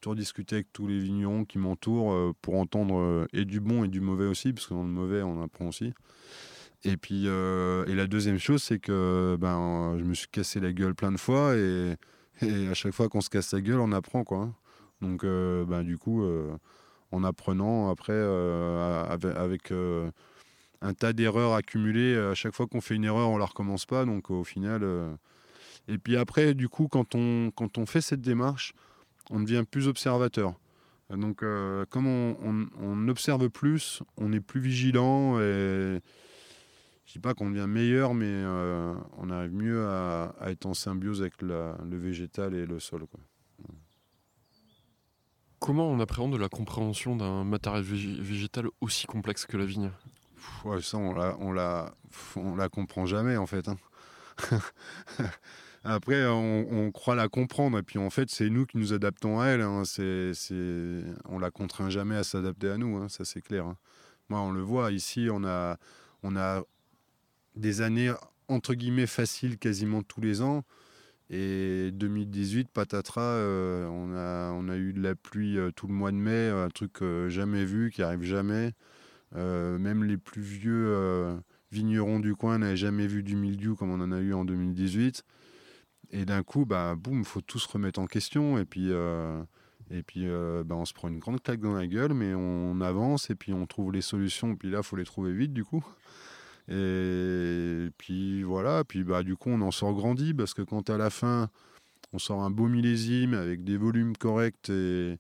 toujours 0.01 0.15
discuté 0.15 0.57
avec 0.57 0.73
tous 0.73 0.87
les 0.87 1.01
vignerons 1.01 1.45
qui 1.45 1.59
m'entourent 1.59 2.35
pour 2.41 2.55
entendre 2.57 3.27
et 3.33 3.45
du 3.45 3.59
bon 3.59 3.83
et 3.85 3.89
du 3.89 4.01
mauvais 4.01 4.27
aussi, 4.27 4.53
parce 4.53 4.67
que 4.69 4.75
dans 4.75 4.83
le 4.85 4.89
mauvais, 4.91 5.23
on 5.23 5.43
apprend 5.43 5.67
aussi. 5.67 5.93
Et 6.85 6.97
puis, 6.99 7.25
euh, 7.27 7.87
et 7.87 7.95
la 7.95 8.07
deuxième 8.07 8.39
chose, 8.39 8.63
c'est 8.63 8.79
que 8.79 9.37
ben, 9.41 9.97
je 9.99 10.05
me 10.05 10.13
suis 10.15 10.29
cassé 10.29 10.61
la 10.61 10.73
gueule 10.73 10.95
plein 10.95 11.13
de 11.13 11.17
fois 11.17 11.57
et, 11.57 11.97
à 12.43 12.75
chaque 12.75 12.93
fois 12.93 13.09
qu'on 13.09 13.21
se 13.23 13.31
casse 13.31 13.53
la 13.53 13.61
gueule, 13.61 13.81
on 13.81 13.93
apprend 13.93 14.25
quoi. 14.25 14.39
hein. 14.43 14.55
Donc, 15.01 15.25
euh, 15.25 15.65
ben, 15.65 15.83
du 15.83 15.97
coup, 15.99 16.23
euh, 16.25 16.55
en 17.11 17.25
apprenant 17.25 17.91
après 17.91 18.13
avec, 19.37 19.73
un 20.83 20.93
tas 20.93 21.13
d'erreurs 21.15 21.55
accumulées, 21.55 22.17
à 22.17 22.35
chaque 22.35 22.55
fois 22.55 22.67
qu'on 22.67 22.81
fait 22.83 22.95
une 22.97 23.05
erreur, 23.05 23.31
on 23.31 23.39
la 23.39 23.47
recommence 23.47 23.87
pas. 23.87 24.05
Donc, 24.05 24.31
au 24.31 24.45
final, 24.45 24.85
et 25.89 25.97
puis 25.99 26.17
après, 26.17 26.55
du 26.55 26.69
coup, 26.69 26.89
quand 26.89 27.15
on 27.15 27.51
quand 27.55 27.79
on 27.79 27.87
fait 27.87 28.01
cette 28.03 28.21
démarche, 28.21 28.75
on 29.31 29.41
devient 29.41 29.65
plus 29.71 29.89
observateur. 29.89 30.55
Donc, 31.11 31.45
comme 31.91 32.07
on, 32.07 32.37
on- 32.43 32.69
on 32.81 33.09
observe 33.09 33.49
plus, 33.49 34.03
on 34.19 34.33
est 34.33 34.41
plus 34.41 34.61
vigilant 34.61 35.41
et 35.41 36.01
je 37.07 37.13
dis 37.13 37.19
pas 37.19 37.35
qu'on 37.35 37.51
devient 37.51 37.67
meilleur, 37.69 38.15
mais 38.15 38.27
euh, 38.29 38.95
on 39.19 39.31
arrive 39.31 39.53
mieux 39.55 39.87
à, 39.87 40.35
à 40.41 40.51
être 40.51 40.67
en 40.67 40.75
symbiose 40.75 41.21
avec 41.21 41.41
la- 41.43 41.77
le 41.89 41.97
végétal 41.99 42.55
et 42.55 42.67
le 42.67 42.81
sol. 42.81 43.07
quoi. 43.07 43.21
Comment 45.59 45.89
on 45.91 45.99
appréhende 46.01 46.35
la 46.37 46.49
compréhension 46.49 47.17
d'un 47.17 47.45
matériel 47.45 47.83
vég- 47.85 48.21
végétal 48.21 48.67
aussi 48.81 49.07
complexe 49.07 49.47
que 49.47 49.57
la 49.57 49.65
vigne? 49.65 49.91
Pff, 50.37 50.65
ouais, 50.67 50.83
ça, 50.83 50.99
on 50.99 51.15
la, 51.15 51.37
on 51.41 51.53
la, 51.53 51.95
pff, 52.11 52.37
on 52.37 52.55
la 52.57 52.69
comprend 52.69 53.07
jamais 53.07 53.37
en 53.37 53.47
fait. 53.47 53.69
hein. 53.69 53.79
Après, 55.85 56.25
on, 56.27 56.67
on 56.71 56.91
croit 56.93 57.15
la 57.15 57.29
comprendre, 57.29 57.79
et 57.79 57.83
puis 57.83 57.99
en 57.99 58.09
fait, 58.11 58.31
c'est 58.31 58.49
nous 58.49 58.65
qui 58.67 58.79
nous 58.79 58.93
adaptons 58.95 59.41
à 59.41 59.47
elle. 59.49 59.61
hein. 59.61 59.83
C'est, 59.85 60.33
on 61.27 61.39
la 61.39 61.51
contraint 61.51 61.91
jamais 61.91 62.17
à 62.17 62.25
s'adapter 62.25 62.71
à 62.71 62.79
nous, 62.79 62.97
hein, 62.97 63.09
ça 63.09 63.25
c'est 63.25 63.43
clair. 63.43 63.67
hein. 63.67 63.77
Moi, 64.31 64.41
on 64.41 64.51
le 64.51 64.63
voit 64.63 64.93
ici, 64.93 65.29
on 65.31 65.45
a, 65.45 65.77
on 66.23 66.37
a 66.37 66.63
des 67.57 67.81
années 67.81 68.13
entre 68.49 68.75
guillemets 68.75 69.07
faciles 69.07 69.59
quasiment 69.59 70.03
tous 70.03 70.21
les 70.21 70.43
ans. 70.43 70.65
Et 71.31 71.91
2018, 71.93 72.69
patatras, 72.69 73.23
euh, 73.23 73.87
on, 73.87 74.15
a, 74.15 74.53
on 74.53 74.69
a 74.69 74.77
eu 74.77 74.93
de 74.93 75.01
la 75.01 75.15
pluie 75.15 75.59
euh, 75.59 75.71
tout 75.71 75.87
le 75.87 75.95
mois 75.95 76.13
de 76.13 76.17
mai, 76.17 76.51
un 76.51 76.69
truc 76.69 77.01
euh, 77.03 77.31
jamais 77.31 77.65
vu, 77.65 77.91
qui 77.91 78.03
arrive 78.03 78.23
jamais. 78.23 78.73
Même 79.33 80.05
les 80.05 80.17
plus 80.17 80.43
vieux 80.43 81.43
vignerons 81.73 82.21
du 82.21 82.37
coin 82.37 82.59
n'avaient 82.59 82.77
jamais 82.77 83.09
vu 83.09 83.25
du 83.25 83.35
mildiou 83.35 83.75
comme 83.75 83.91
on 83.91 84.01
en 84.01 84.13
a 84.13 84.21
eu 84.21 84.33
en 84.33 84.45
2018. 84.45 85.25
Et 86.13 86.25
d'un 86.25 86.45
coup, 86.45 86.67
bah, 86.67 86.95
boum, 86.95 87.25
faut 87.25 87.41
tout 87.41 87.59
se 87.59 87.67
remettre 87.69 87.99
en 87.99 88.07
question. 88.07 88.59
Et 88.59 88.65
puis, 88.65 88.93
et 89.91 90.03
puis 90.05 90.29
bah, 90.65 90.77
on 90.77 90.85
se 90.85 90.95
prend 90.95 91.09
une 91.09 91.19
grande 91.19 91.43
claque 91.43 91.59
dans 91.59 91.75
la 91.75 91.89
gueule, 91.89 92.15
mais 92.15 92.33
on 92.33 92.81
avance 92.81 93.29
et 93.29 93.35
puis 93.35 93.53
on 93.53 93.67
trouve 93.67 93.93
les 93.93 94.03
solutions. 94.03 94.53
Et 94.53 94.57
puis 94.57 94.71
là, 94.71 94.85
faut 94.85 94.95
les 94.95 95.05
trouver 95.05 95.33
vite, 95.33 95.53
du 95.53 95.65
coup. 95.65 95.85
Et 96.69 97.89
puis 97.99 98.43
voilà, 98.43 98.85
puis 98.85 99.05
bah, 99.05 99.23
du 99.23 99.37
coup, 99.37 99.51
on 99.51 99.61
en 99.61 99.71
sort 99.71 99.95
grandi 99.95 100.33
parce 100.33 100.55
que 100.55 100.63
quand 100.63 100.89
à 100.91 100.97
la 100.97 101.11
fin, 101.11 101.51
on 102.13 102.19
sort 102.19 102.43
un 102.43 102.51
beau 102.51 102.69
millésime 102.69 103.35
avec 103.35 103.65
des 103.65 103.77
volumes 103.77 104.17
corrects 104.17 104.71
et, 104.71 105.19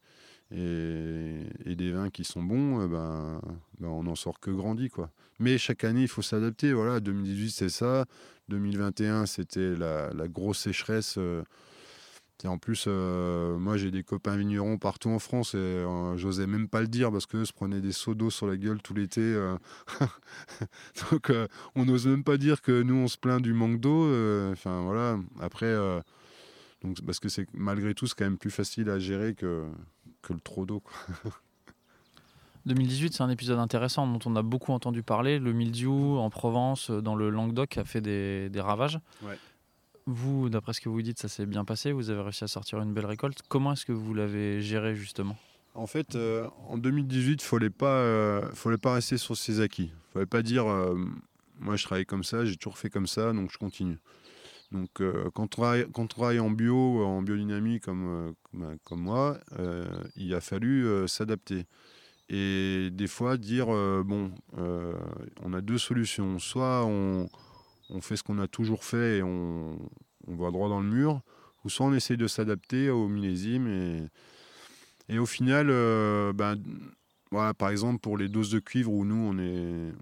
et, 0.53 1.75
des 1.77 1.93
vins 1.93 2.11
qui 2.11 2.25
sont 2.25 2.43
bons, 2.43 2.81
euh, 2.81 2.87
ben, 2.87 3.41
ben, 3.81 3.89
on 3.89 4.05
n'en 4.05 4.15
sort 4.15 4.41
que 4.41 4.51
grandi. 4.51 4.89
Quoi. 4.89 5.11
Mais 5.39 5.59
chaque 5.59 5.85
année, 5.85 6.03
il 6.03 6.09
faut 6.09 6.23
s'adapter. 6.23 6.73
Voilà, 6.73 7.01
2018, 7.01 7.51
c'est 7.51 7.69
ça. 7.69 8.07
2021, 8.49 9.27
c'était 9.27 9.75
la, 9.75 10.13
la 10.13 10.29
grosse 10.29 10.61
sécheresse. 10.61 11.17
euh, 11.19 11.43
et 12.43 12.49
en 12.49 12.59
plus, 12.59 12.85
euh, 12.89 13.57
moi, 13.59 13.77
j'ai 13.77 13.91
des 13.91 14.03
copains 14.03 14.37
vignerons 14.37 14.77
partout 14.77 15.09
en 15.09 15.19
France 15.19 15.55
et 15.55 15.59
euh, 15.59 16.17
j'osais 16.17 16.47
même 16.47 16.69
pas 16.69 16.81
le 16.81 16.89
dire 16.89 17.11
parce 17.13 17.27
qu'eux 17.27 17.45
se 17.45 17.53
prenaient 17.53 17.81
des 17.81 17.93
seaux 17.93 18.15
d'eau 18.15 18.29
sur 18.29 18.47
la 18.47 18.57
gueule 18.57 18.83
tout 18.83 18.93
l'été. 18.93 19.21
euh. 19.23 19.57
Donc, 21.11 21.33
on 21.75 21.85
n'ose 21.85 22.07
même 22.07 22.25
pas 22.25 22.37
dire 22.37 22.61
que 22.61 22.83
nous, 22.83 22.97
on 22.97 23.09
se 23.09 23.17
plaint 23.17 23.41
du 23.41 23.53
manque 23.55 23.81
d'eau. 23.81 24.05
Enfin, 24.53 24.83
voilà. 24.83 25.19
Après, 25.41 25.75
donc, 26.83 27.01
parce 27.07 27.19
que 27.19 27.29
c'est 27.29 27.47
malgré 27.55 27.95
tout, 27.95 28.07
c'est 28.07 28.15
quand 28.17 28.25
même 28.25 28.37
plus 28.39 28.51
facile 28.51 28.91
à 28.91 28.99
gérer 28.99 29.35
que, 29.35 29.65
que 30.23 30.33
le 30.33 30.41
trop 30.41 30.67
d'eau. 30.67 30.81
quoi. 30.81 30.93
2018, 32.67 33.13
c'est 33.15 33.23
un 33.23 33.29
épisode 33.31 33.59
intéressant 33.59 34.07
dont 34.07 34.19
on 34.25 34.37
a 34.37 34.43
beaucoup 34.43 34.73
entendu 34.73 35.03
parler. 35.03 35.39
Le 35.39 35.53
mildiou 35.53 36.17
en 36.19 36.31
Provence, 36.31 36.91
dans 36.91 37.15
le 37.15 37.29
Languedoc, 37.31 37.77
a 37.77 37.85
fait 37.85 38.01
des, 38.01 38.49
des 38.49 38.61
ravages. 38.61 38.99
Ouais. 39.23 39.39
Vous, 40.07 40.51
d'après 40.51 40.73
ce 40.73 40.81
que 40.81 40.89
vous 40.89 41.03
dites, 41.03 41.19
ça 41.19 41.29
s'est 41.29 41.47
bien 41.47 41.65
passé, 41.65 41.93
vous 41.93 42.11
avez 42.11 42.21
réussi 42.21 42.45
à 42.45 42.49
sortir 42.49 42.81
une 42.81 42.93
belle 42.93 43.07
récolte. 43.07 43.41
Comment 43.49 43.73
est-ce 43.73 43.87
que 43.87 43.93
vous 43.93 44.15
l'avez 44.15 44.61
géré 44.61 44.95
justement? 44.95 45.37
En 45.75 45.87
fait, 45.87 46.15
euh, 46.15 46.47
en 46.69 46.79
2018, 46.79 47.43
il 47.43 47.45
fallait, 47.45 47.71
pas, 47.71 47.99
euh, 47.99 48.49
fallait 48.53 48.79
pas 48.79 48.95
rester 48.95 49.19
sur 49.19 49.37
ses 49.37 49.61
acquis. 49.61 49.91
Il 49.93 50.13
fallait 50.13 50.27
pas 50.27 50.43
dire, 50.43 50.67
euh, 50.67 50.95
moi 51.59 51.77
je 51.77 51.85
travaille 51.85 52.07
comme 52.07 52.23
ça, 52.23 52.45
j'ai 52.45 52.57
toujours 52.57 52.79
fait 52.79 52.91
comme 52.91 53.07
ça, 53.09 53.33
donc 53.33 53.51
je 53.51 53.59
continue. 53.59 53.99
Donc 54.73 54.91
quand, 55.35 55.45
on 55.45 55.47
travaille, 55.47 55.87
quand 55.93 56.03
on 56.03 56.07
travaille 56.07 56.41
en 56.41 56.51
bio, 56.51 57.05
en 57.05 57.23
biodynamie 57.23 57.79
comme, 57.79 58.35
comme, 58.51 58.77
comme 58.83 59.03
moi, 59.03 59.39
il 60.17 60.35
a 60.35 60.41
fallu 60.41 61.07
s'adapter. 61.07 61.67
Et 62.29 62.89
des 62.91 63.07
fois 63.07 63.37
dire, 63.37 63.67
bon, 63.67 64.33
on 64.57 65.53
a 65.53 65.61
deux 65.61 65.79
solutions. 65.79 66.41
Soit 66.41 66.85
on 66.87 67.29
on 67.95 68.01
fait 68.01 68.17
ce 68.17 68.23
qu'on 68.23 68.39
a 68.39 68.49
toujours 68.49 68.85
fait 68.85 69.19
et 69.19 69.23
on, 69.23 69.79
va 70.27 70.51
droit 70.51 70.69
dans 70.69 70.81
le 70.81 70.89
mur, 70.89 71.21
ou 71.65 71.71
soit 71.71 71.87
on 71.87 71.95
essaye 71.95 72.17
de 72.17 72.27
s'adapter 72.27 72.91
au 72.91 73.09
millésime. 73.09 74.11
Et, 75.09 75.19
au 75.19 75.27
final, 75.27 75.69
euh, 75.71 76.33
ben, 76.33 76.57
par 77.31 77.69
exemple, 77.71 78.01
pour 78.01 78.19
les 78.19 78.29
doses 78.29 78.51
de 78.51 78.59
cuivre, 78.59 78.93
où 78.93 79.05
nous, 79.05 79.15
on 79.15 79.39
est, 79.39 79.93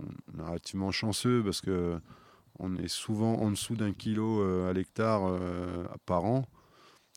relativement 0.42 0.90
chanceux 0.90 1.42
parce 1.44 1.60
que 1.60 1.98
on 2.58 2.76
est 2.76 2.88
souvent 2.88 3.34
en 3.36 3.50
dessous 3.50 3.76
d'un 3.76 3.92
kilo 3.92 4.40
euh, 4.42 4.70
à 4.70 4.72
l'hectare 4.72 5.22
euh, 5.24 5.84
par 6.06 6.24
an, 6.24 6.46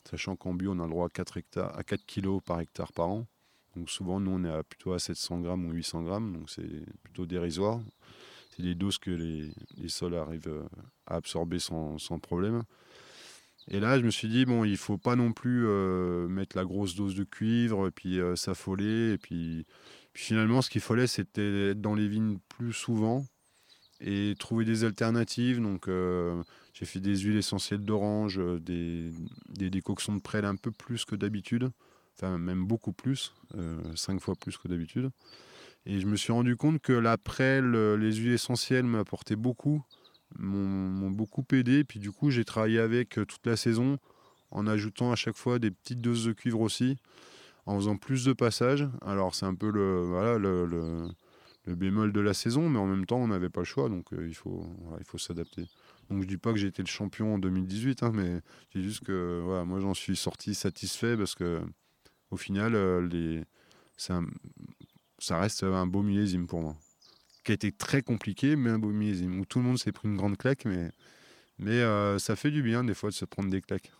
sachant 0.08 0.34
qu'en 0.34 0.54
bio, 0.54 0.72
on 0.72 0.80
a 0.80 0.84
le 0.84 0.90
droit 0.90 1.06
à 1.06 1.10
4, 1.10 1.36
hectares, 1.36 1.78
à 1.78 1.84
4 1.84 2.04
kilos 2.06 2.42
par 2.44 2.60
hectare 2.60 2.92
par 2.92 3.08
an. 3.08 3.26
Donc 3.76 3.90
souvent, 3.90 4.18
nous, 4.18 4.32
on 4.32 4.44
est 4.44 4.62
plutôt 4.64 4.92
à 4.92 4.98
700 4.98 5.40
grammes 5.40 5.66
ou 5.66 5.72
800 5.72 6.02
grammes, 6.02 6.32
donc 6.32 6.50
c'est 6.50 6.84
plutôt 7.02 7.26
dérisoire 7.26 7.80
c'est 8.56 8.62
des 8.62 8.74
doses 8.74 8.98
que 8.98 9.10
les, 9.10 9.88
sols 9.88 10.14
arrivent 10.14 10.48
euh, 10.48 10.64
à 11.06 11.16
absorber 11.16 11.58
sans, 11.58 11.98
problème. 12.22 12.62
Et 13.68 13.80
là, 13.80 13.98
je 13.98 14.04
me 14.04 14.10
suis 14.10 14.28
dit, 14.28 14.44
bon, 14.44 14.64
il 14.64 14.76
faut 14.76 14.96
pas 14.96 15.16
non 15.16 15.32
plus 15.32 15.66
euh, 15.66 16.26
mettre 16.28 16.56
la 16.56 16.64
grosse 16.64 16.94
dose 16.94 17.14
de 17.14 17.24
cuivre, 17.24 17.88
et 17.88 17.90
puis 17.90 18.18
euh, 18.18 18.36
s'affoler. 18.36 19.12
Et 19.12 19.18
puis, 19.18 19.66
finalement, 20.14 20.62
ce 20.62 20.70
qu'il 20.70 20.80
fallait, 20.80 21.06
c'était 21.06 21.70
être 21.70 21.80
dans 21.80 21.94
les 21.94 22.08
vignes 22.08 22.38
plus 22.48 22.72
souvent 22.72 23.26
et 24.00 24.34
trouver 24.38 24.64
des 24.64 24.84
alternatives. 24.84 25.60
Donc, 25.60 25.88
j'ai 26.74 26.86
fait 26.86 27.00
des 27.00 27.16
huiles 27.16 27.38
essentielles 27.38 27.84
d'orange, 27.84 28.40
des, 28.60 29.10
des, 29.48 29.70
décoctions 29.70 30.14
de 30.14 30.20
prêle 30.20 30.44
un 30.44 30.56
peu 30.56 30.70
plus 30.70 31.04
que 31.04 31.16
d'habitude, 31.16 31.70
enfin, 32.14 32.36
même 32.36 32.66
beaucoup 32.66 32.92
plus, 32.92 33.34
cinq 33.94 34.20
fois 34.20 34.34
plus 34.34 34.58
que 34.58 34.68
d'habitude. 34.68 35.10
Et 35.86 36.00
je 36.00 36.06
me 36.06 36.16
suis 36.16 36.32
rendu 36.32 36.56
compte 36.56 36.80
que 36.80 36.92
l'après, 36.92 37.62
les 37.62 38.12
huiles 38.16 38.32
essentielles 38.32 38.84
m'apportaient 38.84 39.36
beaucoup, 39.36 39.84
m'ont 40.36 41.10
beaucoup 41.10 41.44
aidé. 41.52 41.84
Puis 41.84 42.00
du 42.00 42.10
coup, 42.10 42.30
j'ai 42.30 42.44
travaillé 42.44 42.80
avec 42.80 43.18
euh, 43.18 43.24
toute 43.24 43.46
la 43.46 43.56
saison 43.56 43.98
en 44.50 44.66
ajoutant 44.66 45.12
à 45.12 45.16
chaque 45.16 45.36
fois 45.36 45.58
des 45.60 45.70
petites 45.70 46.00
doses 46.00 46.24
de 46.24 46.32
cuivre 46.32 46.60
aussi, 46.60 46.96
en 47.66 47.76
faisant 47.76 47.96
plus 47.96 48.24
de 48.24 48.32
passages. 48.32 48.88
Alors 49.00 49.34
c'est 49.34 49.46
un 49.46 49.54
peu 49.54 49.70
le, 49.70 50.00
voilà, 50.00 50.38
le, 50.38 51.08
bémol 51.66 52.12
de 52.12 52.20
la 52.20 52.34
saison, 52.34 52.68
mais 52.68 52.78
en 52.78 52.86
même 52.86 53.06
temps, 53.06 53.18
on 53.18 53.28
n'avait 53.28 53.48
pas 53.48 53.60
le 53.60 53.66
choix, 53.66 53.88
donc 53.88 54.12
euh, 54.12 54.26
il 54.26 54.34
faut, 54.34 54.66
il 54.98 55.04
faut 55.04 55.18
s'adapter. 55.18 55.66
Donc 56.10 56.22
je 56.22 56.26
dis 56.26 56.36
pas 56.36 56.52
que 56.52 56.58
j'ai 56.58 56.68
été 56.68 56.82
le 56.82 56.88
champion 56.88 57.34
en 57.34 57.38
2018, 57.38 58.02
hein, 58.02 58.12
mais 58.12 58.40
dis 58.74 58.82
juste 58.82 59.04
que 59.04 59.40
voilà, 59.44 59.64
moi 59.64 59.80
j'en 59.80 59.94
suis 59.94 60.16
sorti 60.16 60.54
satisfait 60.54 61.16
parce 61.16 61.34
que 61.34 61.60
au 62.30 62.36
final, 62.36 62.74
euh, 62.74 63.06
les, 63.06 63.44
c'est 63.96 64.12
un, 64.12 64.26
ça 65.18 65.38
reste 65.38 65.62
un 65.62 65.86
beau 65.86 66.02
millésime 66.02 66.46
pour 66.46 66.60
moi. 66.60 66.76
Qui 67.44 67.52
a 67.52 67.54
été 67.54 67.72
très 67.72 68.02
compliqué, 68.02 68.56
mais 68.56 68.70
un 68.70 68.78
beau 68.78 68.90
millésime. 68.90 69.40
Où 69.40 69.44
tout 69.44 69.58
le 69.58 69.64
monde 69.64 69.78
s'est 69.78 69.92
pris 69.92 70.08
une 70.08 70.16
grande 70.16 70.36
claque, 70.36 70.64
mais, 70.64 70.90
euh, 71.68 72.18
ça 72.18 72.36
fait 72.36 72.50
du 72.50 72.62
bien 72.62 72.84
des 72.84 72.94
fois 72.94 73.10
de 73.10 73.14
se 73.14 73.24
prendre 73.24 73.50
des 73.50 73.60
claques. 73.60 73.92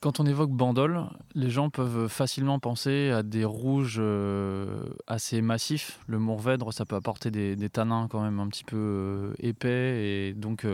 Quand 0.00 0.18
on 0.18 0.26
évoque 0.26 0.50
Bandol, 0.50 1.04
les 1.36 1.48
gens 1.50 1.70
peuvent 1.70 2.08
facilement 2.08 2.58
penser 2.58 3.10
à 3.10 3.22
des 3.22 3.44
rouges 3.44 3.98
euh, 4.00 4.82
assez 5.06 5.40
massifs. 5.42 6.00
Le 6.08 6.18
Mourvèdre, 6.18 6.72
ça 6.72 6.84
peut 6.84 6.96
apporter 6.96 7.30
des, 7.30 7.54
des, 7.54 7.70
tanins 7.70 8.08
quand 8.10 8.20
même 8.20 8.40
un 8.40 8.48
petit 8.48 8.64
peu 8.64 8.76
euh, 8.76 9.32
épais. 9.38 10.04
Et 10.04 10.34
donc, 10.34 10.66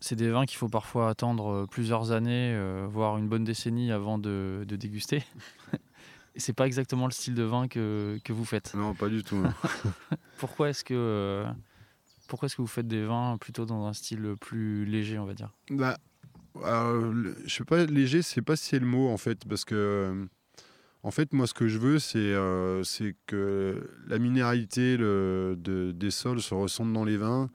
c'est 0.00 0.16
des 0.16 0.30
vins 0.30 0.46
qu'il 0.46 0.58
faut 0.58 0.68
parfois 0.68 1.08
attendre 1.08 1.48
euh, 1.48 1.66
plusieurs 1.66 2.12
années, 2.12 2.52
euh, 2.54 2.86
voire 2.88 3.18
une 3.18 3.28
bonne 3.28 3.44
décennie 3.44 3.90
avant 3.90 4.18
de, 4.18 4.64
déguster. 4.68 5.24
Et 6.34 6.40
c'est 6.40 6.52
pas 6.52 6.66
exactement 6.66 7.06
le 7.06 7.12
style 7.12 7.34
de 7.34 7.42
vin 7.42 7.66
que, 7.66 8.20
vous 8.28 8.44
faites. 8.44 8.74
Non, 8.74 8.94
pas 8.94 9.08
du 9.08 9.24
tout. 9.24 9.42
pourquoi 10.38 10.68
est-ce 10.68 10.84
que 10.84 10.94
euh, 10.94 11.44
pourquoi 12.28 12.46
est-ce 12.46 12.54
que 12.54 12.62
vous 12.62 12.68
faites 12.68 12.86
des 12.86 13.04
vins 13.04 13.38
plutôt 13.40 13.64
dans 13.64 13.86
un 13.86 13.92
style 13.92 14.36
plus 14.40 14.84
léger, 14.84 15.18
on 15.18 15.24
va 15.24 15.34
dire? 15.34 15.50
Bah, 15.70 15.96
je 16.54 17.32
sais 17.48 17.64
pas 17.64 17.84
léger, 17.86 18.22
c'est 18.22 18.42
pas 18.42 18.54
si 18.54 18.66
c'est 18.66 18.78
le 18.78 18.86
mot 18.86 19.08
en 19.08 19.16
fait, 19.16 19.48
parce 19.48 19.64
que 19.64 20.28
en 21.02 21.10
fait, 21.10 21.32
moi, 21.32 21.46
ce 21.46 21.54
que 21.54 21.68
je 21.68 21.78
veux, 21.78 21.98
c'est 21.98 23.16
que 23.26 23.90
la 24.06 24.18
minéralité 24.18 24.96
le, 24.96 25.56
des 25.56 26.10
sols 26.10 26.42
se 26.42 26.54
ressente 26.54 26.92
dans 26.92 27.04
les 27.04 27.16
vins 27.16 27.50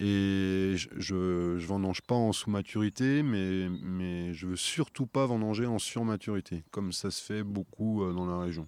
et 0.00 0.74
je 0.76 1.14
ne 1.14 1.58
vendange 1.58 2.02
pas 2.02 2.14
en 2.14 2.32
sous-maturité, 2.32 3.22
mais, 3.22 3.68
mais 3.82 4.32
je 4.32 4.46
veux 4.48 4.56
surtout 4.56 5.06
pas 5.06 5.26
vendanger 5.26 5.66
en 5.66 5.78
sur-maturité, 5.78 6.64
comme 6.70 6.92
ça 6.92 7.10
se 7.10 7.22
fait 7.22 7.42
beaucoup 7.42 8.02
euh, 8.02 8.12
dans 8.12 8.26
la 8.26 8.38
région. 8.40 8.66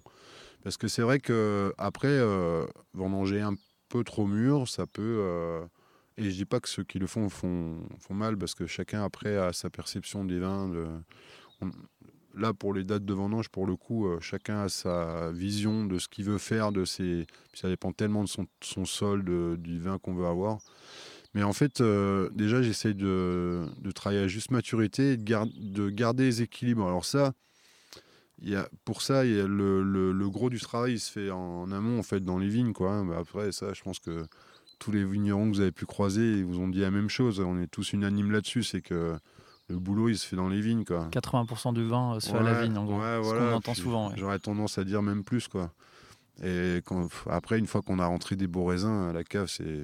Parce 0.63 0.77
que 0.77 0.87
c'est 0.87 1.01
vrai 1.01 1.19
que 1.19 1.73
après 1.77 2.07
euh, 2.07 2.65
vendanger 2.93 3.41
un 3.41 3.55
peu 3.89 4.03
trop 4.03 4.25
mûr, 4.25 4.67
ça 4.67 4.85
peut. 4.87 5.17
Euh, 5.19 5.65
et 6.17 6.29
je 6.29 6.35
dis 6.35 6.45
pas 6.45 6.59
que 6.59 6.69
ceux 6.69 6.83
qui 6.83 6.99
le 6.99 7.07
font, 7.07 7.27
font 7.27 7.81
font 7.99 8.13
mal, 8.13 8.37
parce 8.37 8.55
que 8.55 8.65
chacun 8.65 9.03
après 9.03 9.35
a 9.35 9.51
sa 9.51 9.69
perception 9.69 10.23
des 10.23 10.39
vins. 10.39 10.71
là, 12.33 12.53
pour 12.53 12.73
les 12.73 12.85
dates 12.85 13.03
de 13.03 13.13
vendange, 13.13 13.49
pour 13.49 13.65
le 13.65 13.75
coup, 13.75 14.07
chacun 14.21 14.61
a 14.61 14.69
sa 14.69 15.31
vision 15.33 15.85
de 15.85 15.99
ce 15.99 16.07
qu'il 16.07 16.23
veut 16.23 16.37
faire 16.37 16.71
de 16.71 16.85
ses. 16.85 17.27
ça 17.53 17.67
dépend 17.67 17.91
tellement 17.91 18.23
de 18.23 18.29
son, 18.29 18.47
son 18.61 18.85
sol, 18.85 19.25
du 19.59 19.79
vin 19.79 19.99
qu'on 19.99 20.13
veut 20.13 20.25
avoir. 20.25 20.59
Mais 21.35 21.43
en 21.43 21.51
fait, 21.51 21.81
euh, 21.81 22.29
déjà, 22.33 22.61
j'essaye 22.61 22.95
de, 22.95 23.67
travailler 23.93 24.21
à 24.21 24.27
juste 24.27 24.51
maturité 24.51 25.11
et 25.11 25.17
de, 25.17 25.89
garder 25.89 26.23
les 26.23 26.41
équilibres. 26.41 26.87
Alors 26.87 27.03
ça, 27.03 27.33
y 28.41 28.55
a, 28.55 28.69
pour 28.85 29.01
ça, 29.01 29.25
y 29.25 29.37
a 29.37 29.45
le, 29.45 30.29
gros 30.29 30.49
du 30.49 30.61
travail 30.61 30.93
il 30.93 30.99
se 30.99 31.11
fait 31.11 31.31
en, 31.31 31.69
amont, 31.71 31.99
en 31.99 32.03
fait, 32.03 32.21
dans 32.21 32.39
les 32.39 32.47
vignes. 32.47 32.71
Quoi. 32.71 32.93
Hein. 32.93 33.09
après, 33.11 33.51
ça, 33.51 33.73
je 33.73 33.83
pense 33.83 33.99
que 33.99 34.25
tous 34.79 34.93
les 34.93 35.03
vignerons 35.03 35.51
que 35.51 35.55
vous 35.55 35.61
avez 35.61 35.73
pu 35.73 35.85
croiser, 35.85 36.37
ils 36.37 36.45
vous 36.45 36.61
ont 36.61 36.69
dit 36.69 36.79
la 36.79 36.91
même 36.91 37.09
chose. 37.09 37.41
On 37.41 37.61
est 37.61 37.67
tous 37.67 37.91
unanimes 37.91 38.31
là-dessus, 38.31 38.63
c'est 38.63 38.81
que 38.81 39.17
le 39.67 39.77
boulot, 39.77 40.07
il 40.07 40.17
se 40.17 40.25
fait 40.25 40.37
dans 40.37 40.47
les 40.47 40.61
vignes. 40.61 40.85
Quoi. 40.85 41.09
80% 41.11 41.73
du 41.73 41.85
vin 41.85 42.17
se 42.21 42.29
fait 42.29 42.37
à 42.37 42.43
la 42.43 42.61
vigne, 42.61 42.77
en 42.77 42.85
gros. 42.85 43.01
ce 43.01 43.37
qu'on 43.37 43.53
entend 43.53 43.73
souvent. 43.73 44.15
J'aurais 44.15 44.39
tendance 44.39 44.77
à 44.77 44.85
dire 44.85 45.01
même 45.01 45.25
plus. 45.25 45.49
Quoi. 45.49 45.73
Et 46.41 46.79
après, 47.29 47.59
une 47.59 47.67
fois 47.67 47.81
qu'on 47.81 47.99
a 47.99 48.05
rentré 48.05 48.37
des 48.37 48.47
beaux 48.47 48.63
raisins, 48.63 49.11
la 49.11 49.25
cave, 49.25 49.47
c'est 49.49 49.83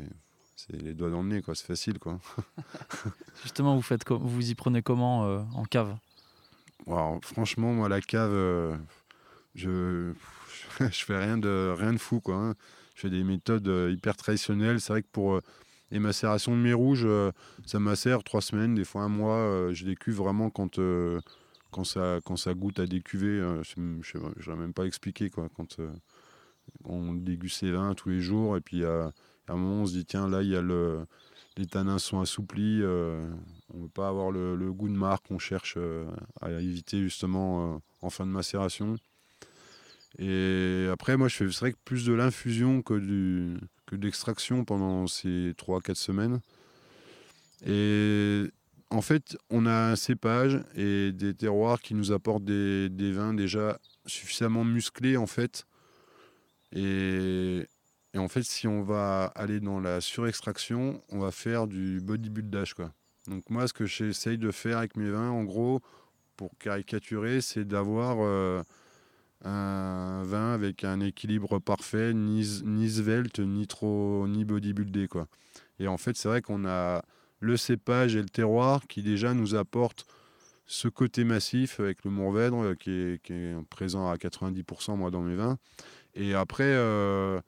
c'est 0.68 0.82
les 0.82 0.94
doigts 0.94 1.10
dans 1.10 1.22
le 1.22 1.30
nez, 1.30 1.42
quoi. 1.42 1.56
C'est 1.56 1.66
facile, 1.66 2.00
quoi. 2.00 2.20
Justement, 3.44 3.76
vous 3.76 3.82
faites, 3.82 4.08
vous 4.10 4.50
y 4.50 4.56
prenez 4.56 4.82
comment 4.82 5.26
euh, 5.26 5.42
en 5.54 5.64
cave? 5.64 5.98
Franchement, 7.22 7.74
moi, 7.74 7.90
la 7.90 8.02
cave, 8.02 8.32
euh, 8.34 8.76
je, 9.56 10.14
je 10.80 11.06
fais 11.06 11.18
rien 11.18 11.38
de 11.38 11.74
rien 11.78 11.94
de 11.94 11.98
fou, 11.98 12.20
quoi. 12.20 12.36
Hein. 12.36 12.56
Je 12.96 13.02
fais 13.02 13.10
des 13.10 13.24
méthodes 13.24 13.68
euh, 13.68 13.92
hyper 13.92 14.16
traditionnelles. 14.16 14.82
C'est 14.82 14.94
vrai 14.94 15.02
que 15.04 15.08
pour 15.12 15.40
les 15.92 16.00
macérations 16.00 16.56
de 16.56 16.62
mes 16.62 16.74
rouges, 16.74 17.08
ça 17.66 17.80
macère 17.80 18.24
trois 18.24 18.42
semaines, 18.42 18.76
des 18.76 18.86
fois 18.86 19.02
un 19.02 19.10
mois. 19.10 19.74
je 19.74 19.86
les 19.86 19.96
cuve 19.96 20.16
vraiment 20.16 20.50
quand 20.50 20.80
quand 21.72 21.84
ça 21.84 22.20
quand 22.24 22.38
ça 22.38 22.54
goûte 22.54 22.80
à 22.80 22.88
des 22.88 23.02
cuvées. 23.02 23.42
je 23.62 23.80
ne 23.80 24.56
même 24.56 24.74
pas 24.74 24.86
expliquer, 24.86 25.30
quoi. 25.30 25.50
Quand 25.58 25.78
on 26.86 27.14
déguste 27.14 27.64
les 27.64 27.74
vins 27.74 27.94
tous 27.94 28.08
les 28.08 28.22
jours 28.22 28.56
et 28.56 28.62
puis 28.62 28.86
à 29.48 29.54
un 29.54 29.56
moment, 29.56 29.84
on 29.84 29.86
se 29.86 29.94
dit, 29.94 30.06
tiens, 30.06 30.28
là, 30.28 30.42
il 30.42 30.50
y 30.50 30.56
a 30.56 30.62
le, 30.62 31.06
les 31.58 31.66
tanins 31.66 32.00
sont 32.00 32.22
assouplis, 32.22 32.80
euh, 32.82 33.28
on 33.74 33.78
ne 33.78 33.84
veut 33.84 33.90
pas 33.90 34.08
avoir 34.08 34.32
le, 34.32 34.72
goût 34.72 34.88
de 34.88 34.96
marque, 34.96 35.26
on 35.32 35.40
cherche 35.40 35.76
euh, 35.78 36.10
à 36.42 36.52
éviter 36.52 37.02
justement 37.02 37.76
euh, 37.76 37.78
en 38.02 38.10
fin 38.10 38.26
de 38.26 38.32
macération. 38.32 38.96
Et 40.18 40.88
après, 40.92 41.18
moi, 41.18 41.28
je 41.28 41.36
fais 41.36 41.46
vrai 41.46 41.74
que 41.74 41.78
plus 41.86 42.06
de 42.06 42.14
l'infusion 42.14 42.82
que, 42.82 42.94
du, 42.94 43.58
que 43.86 43.96
de 43.96 44.06
l'extraction 44.06 44.66
pendant 44.66 45.08
ces 45.08 45.54
3-4 45.58 45.96
semaines. 45.96 46.42
Et 47.66 48.46
en 48.90 49.02
fait, 49.02 49.38
on 49.50 49.66
a 49.66 49.92
un 49.92 49.96
cépage 49.96 50.60
et 50.76 51.12
des 51.14 51.34
terroirs 51.34 51.82
qui 51.82 51.94
nous 51.94 52.12
apportent 52.12 52.44
des, 52.44 52.90
des 52.90 53.12
vins 53.14 53.34
déjà 53.34 53.80
suffisamment 54.06 54.66
musclés, 54.66 55.16
en 55.16 55.28
fait. 55.28 55.66
Et 56.74 57.66
et 58.14 58.18
en 58.18 58.28
fait, 58.28 58.44
si 58.44 58.68
on 58.68 58.84
va 58.84 59.26
aller 59.36 59.60
dans 59.60 59.80
la 59.80 60.02
surextraction, 60.02 61.02
on 61.10 61.20
va 61.20 61.32
faire 61.32 61.68
du 61.68 62.02
bodybuildage. 62.02 62.74
Quoi. 62.74 62.92
Donc 63.28 63.50
moi, 63.50 63.68
ce 63.68 63.74
que 63.74 63.86
j'essaye 63.86 64.38
de 64.38 64.52
faire 64.52 64.80
avec 64.80 64.98
mes 64.98 65.10
vins, 65.10 65.30
en 65.30 65.44
gros, 65.44 65.82
pour 66.36 66.58
caricaturer, 66.58 67.40
c'est 67.40 67.66
d'avoir 67.66 68.18
euh, 68.20 68.62
un 69.46 70.24
vin 70.24 70.54
avec 70.54 70.84
un 70.84 71.00
équilibre 71.00 71.60
parfait, 71.60 72.14
ni, 72.14 72.62
ni 72.66 72.90
svelte, 72.90 73.40
ni 73.40 73.66
trop, 73.68 74.28
ni 74.28 74.44
bodybuildé 74.44 75.08
quoi. 75.08 75.28
Et 75.80 75.88
en 75.88 75.98
fait, 75.98 76.18
c'est 76.18 76.28
vrai 76.28 76.42
qu'on 76.42 76.66
a 76.66 77.04
le 77.40 77.58
cépage 77.58 78.16
et 78.16 78.22
le 78.22 78.30
terroir 78.30 78.82
qui 78.88 79.02
déjà 79.02 79.34
nous 79.34 79.56
apportent 79.56 80.06
ce 80.68 80.88
côté 80.88 81.24
massif 81.24 81.80
avec 81.80 82.04
le 82.06 82.12
Mourvèdre 82.12 82.64
euh, 82.64 82.76
qui 82.76 82.92
est, 82.92 83.22
qui 83.22 83.34
est 83.34 83.56
présent 83.70 84.10
à 84.10 84.16
90% 84.16 84.96
moi 84.96 85.12
dans 85.12 85.22
mes 85.22 85.36
vins. 85.36 85.58
Et 86.14 86.34
après, 86.34 86.64
euh, 86.66 87.40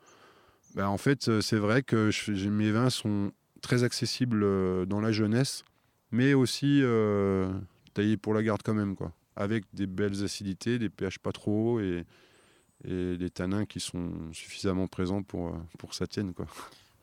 ben, 0.76 0.88
en 0.88 0.98
fait, 0.98 1.28
euh, 1.28 1.42
c'est 1.42 1.58
vrai 1.58 1.84
que 1.84 2.10
je- 2.12 2.50
mes 2.50 2.72
vins 2.72 2.90
sont 2.90 3.32
très 3.62 3.84
accessibles 3.84 4.42
euh, 4.44 4.86
dans 4.86 5.00
la 5.02 5.12
jeunesse, 5.12 5.64
mais 6.12 6.34
aussi 6.34 6.82
euh, 6.84 7.52
taillés 7.94 8.18
pour 8.18 8.34
la 8.34 8.44
garde 8.44 8.62
quand 8.64 8.74
même, 8.74 8.96
quoi. 8.96 9.12
Avec 9.36 9.64
des 9.74 9.88
belles 9.88 10.24
acidités, 10.24 10.78
des 10.80 10.90
pH 10.90 11.20
pas 11.20 11.32
trop 11.32 11.74
hauts 11.76 11.80
et, 11.80 12.06
et 12.86 13.18
des 13.18 13.30
tanins 13.30 13.66
qui 13.66 13.80
sont 13.80 14.12
suffisamment 14.32 14.88
présents 14.88 15.24
pour, 15.24 15.56
pour 15.80 15.90
que 15.90 15.96
ça 15.96 16.06
tienne, 16.08 16.34
quoi. 16.34 16.46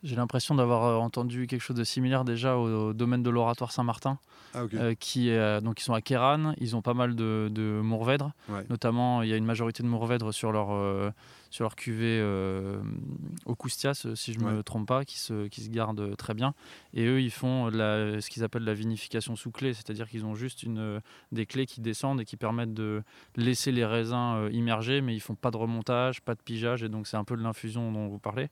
J'ai 0.03 0.15
l'impression 0.15 0.55
d'avoir 0.55 0.99
entendu 1.01 1.45
quelque 1.45 1.61
chose 1.61 1.75
de 1.75 1.83
similaire 1.83 2.25
déjà 2.25 2.57
au, 2.57 2.87
au 2.89 2.93
domaine 2.93 3.21
de 3.21 3.29
l'oratoire 3.29 3.71
Saint-Martin, 3.71 4.17
Ah, 4.55 4.63
ok. 4.63 4.73
euh, 4.73 4.95
qui 4.99 5.29
euh, 5.29 5.61
donc 5.61 5.79
ils 5.79 5.83
sont 5.83 5.93
à 5.93 6.01
Kéran, 6.01 6.53
ils 6.57 6.75
ont 6.75 6.81
pas 6.81 6.95
mal 6.95 7.15
de, 7.15 7.49
de 7.51 7.81
Mourvèdre, 7.83 8.31
Ouais. 8.49 8.65
notamment 8.69 9.21
il 9.21 9.29
y 9.29 9.33
a 9.33 9.37
une 9.37 9.45
majorité 9.45 9.83
de 9.83 9.87
Mourvèdre 9.87 10.33
sur 10.33 10.51
leur 10.51 10.71
euh, 10.71 11.11
sur 11.51 11.65
leur 11.65 11.75
cuvée 11.75 12.17
euh, 12.19 12.81
au 13.45 13.55
Coustias, 13.55 14.01
euh, 14.05 14.15
si 14.15 14.33
je 14.33 14.39
me 14.39 14.57
Ouais. 14.57 14.63
trompe 14.63 14.87
pas, 14.87 15.05
qui 15.05 15.19
se 15.19 15.47
qui 15.47 15.61
se 15.61 15.69
gardent 15.69 16.15
très 16.17 16.33
bien. 16.33 16.55
Et 16.95 17.05
eux, 17.05 17.21
ils 17.21 17.29
font 17.29 17.67
la, 17.67 18.19
ce 18.21 18.29
qu'ils 18.31 18.43
appellent 18.43 18.63
la 18.63 18.73
vinification 18.73 19.35
sous 19.35 19.51
clé, 19.51 19.73
c'est-à-dire 19.75 20.09
qu'ils 20.09 20.25
ont 20.25 20.33
juste 20.33 20.63
une 20.63 20.79
euh, 20.79 20.99
des 21.31 21.45
clés 21.45 21.67
qui 21.67 21.81
descendent 21.81 22.21
et 22.21 22.25
qui 22.25 22.37
permettent 22.37 22.73
de 22.73 23.03
laisser 23.35 23.71
les 23.71 23.85
raisins 23.85 24.35
euh, 24.37 24.49
immergés, 24.51 25.01
mais 25.01 25.13
ils 25.13 25.19
font 25.19 25.35
pas 25.35 25.51
de 25.51 25.57
remontage, 25.57 26.21
pas 26.21 26.33
de 26.33 26.41
pigeage, 26.41 26.81
et 26.81 26.89
donc 26.89 27.05
c'est 27.05 27.17
un 27.17 27.23
peu 27.25 27.35
de 27.37 27.43
l'infusion 27.43 27.91
dont 27.91 28.07
vous 28.07 28.17
parlez. 28.19 28.49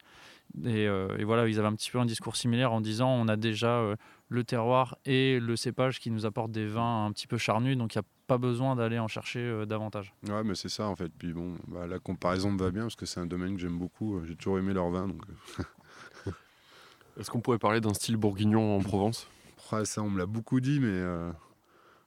Et, 0.65 0.87
euh, 0.87 1.15
et 1.17 1.23
voilà, 1.23 1.47
ils 1.47 1.57
avaient 1.59 1.67
un 1.67 1.75
petit 1.75 1.91
peu 1.91 1.99
un 1.99 2.05
discours 2.05 2.35
similaire 2.35 2.73
en 2.73 2.81
disant 2.81 3.09
on 3.11 3.27
a 3.27 3.37
déjà 3.37 3.77
euh, 3.79 3.95
le 4.29 4.43
terroir 4.43 4.97
et 5.05 5.39
le 5.39 5.55
cépage 5.55 5.99
qui 5.99 6.11
nous 6.11 6.25
apportent 6.25 6.51
des 6.51 6.65
vins 6.67 7.05
un 7.05 7.11
petit 7.11 7.27
peu 7.27 7.37
charnus, 7.37 7.77
donc 7.77 7.95
il 7.95 7.99
n'y 7.99 8.01
a 8.01 8.05
pas 8.29 8.37
besoin 8.37 8.75
d'aller 8.75 8.99
en 8.99 9.07
chercher 9.09 9.39
euh, 9.39 9.65
davantage. 9.65 10.13
Ouais, 10.27 10.43
mais 10.45 10.53
c'est 10.55 10.69
ça 10.69 10.87
en 10.87 10.95
fait. 10.95 11.11
Puis 11.17 11.33
bon, 11.33 11.55
bah, 11.67 11.87
la 11.87 11.99
comparaison 11.99 12.51
me 12.51 12.59
va 12.59 12.69
bien 12.71 12.83
parce 12.83 12.95
que 12.95 13.05
c'est 13.07 13.19
un 13.19 13.25
domaine 13.25 13.55
que 13.55 13.61
j'aime 13.61 13.77
beaucoup. 13.77 14.21
J'ai 14.25 14.35
toujours 14.35 14.59
aimé 14.59 14.71
leur 14.73 14.89
vin, 14.89 15.07
donc 15.07 15.21
euh, 15.57 16.31
Est-ce 17.19 17.29
qu'on 17.31 17.41
pourrait 17.41 17.57
parler 17.59 17.81
d'un 17.81 17.93
style 17.93 18.15
bourguignon 18.15 18.77
en 18.77 18.79
Provence? 18.81 19.27
Ouais, 19.71 19.83
ça, 19.83 20.01
on 20.03 20.09
me 20.09 20.17
l'a 20.19 20.25
beaucoup 20.25 20.61
dit, 20.61 20.79
mais. 20.79 20.87
euh, 20.87 21.31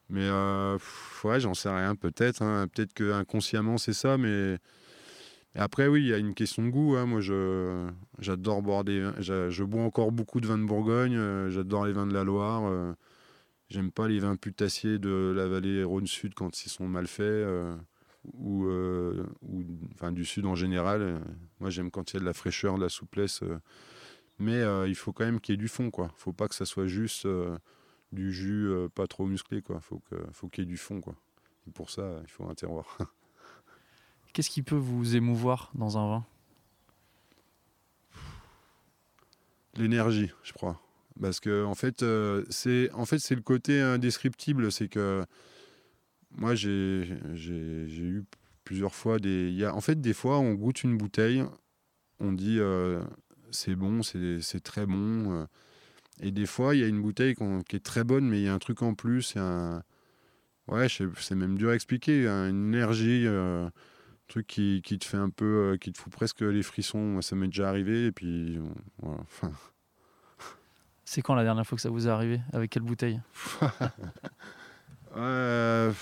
Mais 0.09 0.23
euh, 0.27 0.75
pff, 0.79 1.25
ouais, 1.25 1.41
j'en 1.41 1.55
sais 1.55 1.69
rien, 1.69 1.95
peut-être. 1.97 2.41
hein. 2.43 2.67
Peut-être 2.73 2.95
que 2.95 3.13
inconsciemment 3.13 3.77
c'est 3.79 3.93
ça, 3.93 4.17
mais. 4.17 4.59
Et 5.55 5.59
après, 5.59 5.87
oui, 5.87 6.03
il 6.03 6.09
y 6.09 6.15
a 6.15 6.19
une 6.19 6.33
question 6.35 6.63
de 6.65 6.71
goût. 6.71 6.97
hein. 6.97 7.05
Moi, 7.05 7.21
je, 7.21 7.87
j'adore 8.21 8.63
boire 8.63 8.85
des 8.85 9.01
vins. 9.03 9.15
Je 9.19 9.65
bois 9.65 9.83
encore 9.83 10.11
beaucoup 10.13 10.41
de 10.41 10.47
vins 10.47 10.57
de 10.59 10.65
Bourgogne. 10.65 11.17
euh, 11.17 11.51
J'adore 11.51 11.85
les 11.85 11.93
vins 11.93 12.07
de 12.07 12.15
la 12.15 12.25
Loire. 12.25 12.63
J'aime 13.73 13.91
pas 13.91 14.07
les 14.07 14.19
vins 14.19 14.37
putassiers 14.37 14.99
de 14.99 15.33
la 15.35 15.49
vallée 15.49 15.83
Rhône-Sud 15.83 16.35
quand 16.35 16.67
ils 16.67 16.69
sont 16.69 16.87
mal 16.87 17.07
faits. 17.07 17.25
euh, 17.25 17.75
ou, 18.35 18.67
euh, 18.67 19.27
ou 19.41 19.65
enfin, 19.95 20.13
du 20.13 20.27
Sud 20.27 20.45
en 20.45 20.55
général. 20.55 21.23
Moi, 21.59 21.71
j'aime 21.71 21.91
quand 21.91 22.11
il 22.13 22.15
y 22.15 22.17
a 22.19 22.21
de 22.21 22.27
la 22.27 22.35
fraîcheur, 22.35 22.77
de 22.77 22.83
la 22.83 22.91
souplesse. 22.91 23.43
euh. 23.43 23.59
Mais 24.39 24.61
il 24.89 24.95
faut 24.95 25.13
quand 25.15 25.25
même 25.25 25.41
qu'il 25.41 25.55
y 25.55 25.55
ait 25.55 25.57
du 25.57 25.69
fond, 25.69 25.91
quoi. 25.91 26.13
Faut 26.17 26.35
pas 26.35 26.49
que 26.49 26.55
ça 26.55 26.67
soit 26.67 26.87
juste 26.87 27.27
du 28.11 28.33
jus 28.33 28.71
pas 28.95 29.07
trop 29.07 29.25
musclé, 29.27 29.63
quoi. 29.63 29.81
Faut 29.81 30.01
que, 30.11 30.17
faut 30.33 30.49
qu'il 30.49 30.65
y 30.65 30.67
ait 30.67 30.71
du 30.71 30.77
fond, 30.77 31.01
quoi. 31.01 31.15
Et 31.67 31.71
pour 31.71 31.89
ça, 31.91 32.19
il 32.23 32.29
faut 32.29 32.45
un 32.49 32.55
terroir. 32.55 32.99
Qu'est-ce 34.35 34.51
qui 34.51 34.63
peut 34.63 34.75
vous 34.77 35.17
émouvoir 35.17 35.71
dans 35.75 35.97
un 35.97 36.09
vin? 36.09 36.27
L'énergie, 39.77 40.31
je 40.43 40.53
crois. 40.53 40.79
Parce 41.21 41.41
que 41.41 41.65
en 41.65 41.75
fait, 41.75 42.03
euh, 42.03 42.45
c'est 42.51 42.91
en 42.93 43.05
fait 43.05 43.19
le 43.31 43.43
côté 43.43 43.81
indescriptible, 43.81 44.73
c'est 44.73 44.89
que 44.89 45.25
moi 46.37 46.55
j'ai 46.55 47.07
eu 47.41 48.25
plusieurs 48.65 48.95
fois 48.95 49.19
des 49.19 49.51
y 49.51 49.65
a 49.65 49.75
en 49.75 49.81
fait 49.81 50.01
des 50.01 50.15
fois 50.15 50.39
on 50.39 50.55
goûte 50.55 50.83
une 50.83 50.97
bouteille, 50.97 51.45
on 52.21 52.33
dit 52.33 52.59
euh, 52.59 53.03
c'est 53.51 53.75
bon, 53.75 54.03
c'est 54.03 54.61
très 54.63 54.87
bon 54.87 55.33
euh, 55.33 55.47
et 56.21 56.31
des 56.31 56.47
fois 56.47 56.75
il 56.75 56.81
y 56.81 56.85
a 56.85 56.87
une 56.87 57.03
bouteille 57.03 57.35
qui 57.69 57.77
est 57.77 57.85
très 57.85 58.05
bonne 58.05 58.29
mais 58.29 58.41
il 58.41 58.45
y 58.45 58.49
a 58.49 58.55
un 58.55 58.59
truc 58.59 58.83
en 58.83 58.95
plus, 58.95 59.37
un 59.37 59.83
ouais, 60.69 60.87
c'est 60.89 61.35
même 61.35 61.59
dur 61.59 61.71
à 61.71 61.75
expliquer, 61.75 62.27
une 62.27 62.75
énergie 62.75 63.25
euh, 63.27 63.69
truc 64.29 64.47
qui, 64.47 64.81
qui 64.83 64.99
te 64.99 65.05
fait 65.05 65.17
un 65.17 65.31
peu 65.31 65.77
qui 65.81 65.93
te 65.93 65.99
fout 65.99 66.13
presque 66.13 66.43
les 66.43 66.63
frissons, 66.63 67.21
ça 67.21 67.37
m'est 67.37 67.49
déjà 67.49 67.69
arrivé 67.69 68.07
et 68.07 68.13
puis 68.13 68.59
voilà, 68.99 69.21
enfin 69.23 69.53
C'est 71.13 71.21
quand 71.21 71.35
la 71.35 71.45
dernière 71.45 71.67
fois 71.67 71.77
que 71.77 71.83
ça 71.83 71.91
vous 71.91 72.09
est 72.09 72.11
arrivé? 72.11 72.41
Avec 72.55 72.71
quelle 72.71 72.85
bouteille? 72.85 73.21
Euh, 75.15 75.93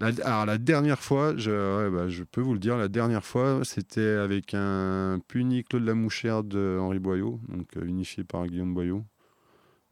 alors 0.00 0.46
la 0.46 0.58
dernière 0.58 0.98
fois, 0.98 1.32
bah, 1.32 2.08
je 2.08 2.24
peux 2.24 2.40
vous 2.40 2.54
le 2.54 2.58
dire, 2.58 2.76
la 2.76 2.88
dernière 2.88 3.24
fois, 3.24 3.60
c'était 3.62 4.16
avec 4.16 4.52
un 4.52 5.20
Puny 5.28 5.62
Claude 5.62 5.84
Lamouchère 5.84 6.42
de 6.42 6.76
Henri 6.80 6.98
Boyau, 6.98 7.38
donc 7.46 7.76
euh, 7.76 7.84
unifié 7.84 8.24
par 8.24 8.48
Guillaume 8.48 8.74
Boyau. 8.74 9.04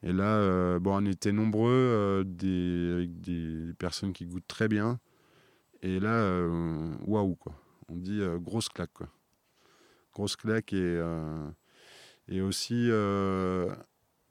Et 0.03 0.12
là, 0.12 0.34
euh, 0.34 0.80
bon, 0.80 1.01
on 1.01 1.07
était 1.07 1.30
nombreux, 1.30 2.24
des, 2.26 2.91
avec 2.93 3.20
des 3.20 3.72
personnes 3.78 4.12
qui 4.12 4.26
goûtent 4.26 4.49
très 4.49 4.66
bien. 4.66 4.99
Et 5.82 6.01
là, 6.01 6.45
waouh, 7.07 7.37
quoi. 7.37 7.53
On 7.89 7.95
dit 7.95 8.20
grosse 8.41 8.68
claque. 8.68 8.99
Grosse 10.12 10.34
claque 10.34 10.72
et, 10.72 11.01
et 12.29 12.41
aussi 12.41 12.89
euh, 12.91 13.74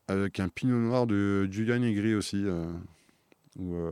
avec 0.07 0.39
un 0.39 0.49
pinot 0.49 0.79
noir 0.79 1.07
de 1.07 1.47
Julian 1.51 1.79
Negri 1.79 2.15
aussi. 2.15 2.43
euh, 2.45 2.65
euh, 3.59 3.91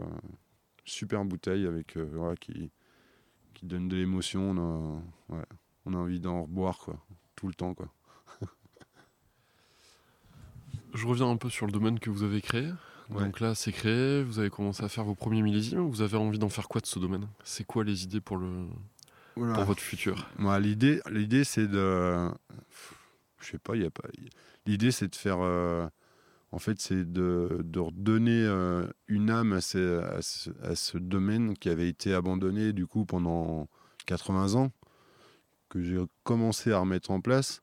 super 0.85 1.23
bouteille 1.23 1.65
avec 1.65 1.97
voilà, 1.97 2.35
qui, 2.35 2.69
qui 3.53 3.65
donne 3.65 3.87
de 3.87 3.95
l'émotion. 3.95 4.51
On 4.51 4.57
a, 4.57 5.35
ouais, 5.35 5.45
on 5.85 5.93
a 5.93 5.97
envie 5.97 6.19
d'en 6.19 6.43
reboire 6.43 6.79
quoi, 6.79 6.97
tout 7.35 7.47
le 7.47 7.53
temps. 7.53 7.73
Quoi. 7.73 7.87
Je 10.93 11.07
reviens 11.07 11.29
un 11.29 11.37
peu 11.37 11.49
sur 11.49 11.65
le 11.65 11.71
domaine 11.71 11.99
que 11.99 12.09
vous 12.09 12.23
avez 12.23 12.41
créé. 12.41 12.67
Ouais. 13.09 13.23
Donc 13.23 13.39
là, 13.39 13.55
c'est 13.55 13.71
créé, 13.71 14.23
vous 14.23 14.39
avez 14.39 14.49
commencé 14.49 14.83
à 14.83 14.89
faire 14.89 15.03
vos 15.03 15.15
premiers 15.15 15.41
millésimes. 15.41 15.87
Vous 15.89 16.01
avez 16.01 16.17
envie 16.17 16.39
d'en 16.39 16.49
faire 16.49 16.67
quoi 16.67 16.81
de 16.81 16.85
ce 16.85 16.99
domaine? 16.99 17.27
C'est 17.43 17.65
quoi 17.65 17.83
les 17.83 18.03
idées 18.03 18.21
pour, 18.21 18.37
le, 18.37 18.65
Oula. 19.35 19.53
pour 19.53 19.63
votre 19.63 19.81
futur? 19.81 20.29
L'idée 20.59 21.43
c'est 21.43 21.67
de. 21.67 22.29
Je 23.43 23.51
sais 23.51 23.59
pas, 23.59 23.75
il 23.75 23.83
y 23.83 23.85
a 23.85 23.91
pas. 23.91 24.07
L'idée, 24.65 24.91
c'est 24.91 25.07
de 25.09 25.15
faire. 25.15 25.39
euh, 25.41 25.87
en 26.51 26.59
fait, 26.59 26.79
c'est 26.79 27.11
de, 27.11 27.61
de 27.63 27.79
redonner 27.79 28.43
euh, 28.45 28.87
une 29.07 29.29
âme 29.31 29.53
à, 29.53 29.61
ce, 29.61 30.01
à 30.63 30.75
ce 30.75 30.97
domaine 30.97 31.55
qui 31.57 31.69
avait 31.69 31.89
été 31.89 32.13
abandonné, 32.13 32.73
du 32.73 32.87
coup, 32.87 33.05
pendant 33.05 33.67
80 34.05 34.55
ans, 34.55 34.71
que 35.69 35.81
j'ai 35.81 35.99
commencé 36.23 36.71
à 36.71 36.79
remettre 36.79 37.11
en 37.11 37.21
place. 37.21 37.61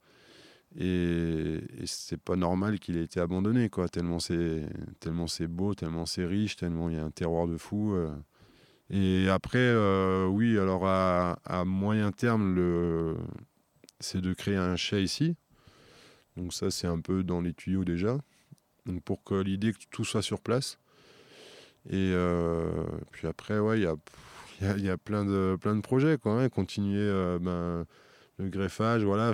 Et, 0.77 1.61
et 1.79 1.87
c'est 1.87 2.21
pas 2.21 2.37
normal 2.37 2.79
qu'il 2.81 2.97
ait 2.97 3.05
été 3.05 3.21
abandonné, 3.21 3.69
quoi. 3.71 3.89
Tellement 3.89 4.21
c'est, 4.21 4.69
tellement 5.01 5.27
c'est 5.27 5.49
beau, 5.49 5.75
tellement 5.75 6.07
c'est 6.07 6.25
riche, 6.27 6.57
tellement 6.57 6.89
il 6.91 6.97
y 6.97 6.99
a 6.99 7.05
un 7.05 7.11
terroir 7.11 7.47
de 7.49 7.57
fou. 7.57 7.95
euh. 7.95 8.11
Et 8.91 9.29
après, 9.29 9.75
oui, 10.27 10.59
alors 10.59 10.87
à, 10.87 11.39
à 11.45 11.65
moyen 11.65 12.13
terme, 12.13 12.55
le, 12.55 13.17
c'est 14.01 14.21
de 14.21 14.33
créer 14.33 14.57
un 14.57 14.77
chai 14.77 15.03
ici. 15.03 15.37
Donc 16.41 16.55
ça, 16.55 16.71
c'est 16.71 16.87
un 16.87 17.01
peu 17.01 17.23
dans 17.23 17.43
les 17.43 17.53
tuyaux 17.53 17.85
déjà. 17.85 18.19
Donc 18.87 19.03
pour 19.03 19.23
que 19.23 19.35
l'idée 19.35 19.73
que 19.73 19.79
tout 19.91 20.05
soit 20.05 20.23
sur 20.23 20.41
place. 20.41 20.79
Et 21.89 22.13
euh, 22.15 22.85
puis 23.13 23.27
après, 23.27 23.59
ouais, 23.59 23.81
il 23.81 23.83
y 23.83 23.87
a, 23.87 24.77
y 24.77 24.97
plein 24.97 25.25
de, 25.25 25.81
projets, 25.83 26.19
quoi. 26.19 26.43
hein. 26.43 26.49
Continuer 26.49 26.99
euh, 26.99 27.39
ben, 27.39 27.87
le 28.39 28.49
greffage, 28.49 29.05
voilà. 29.05 29.33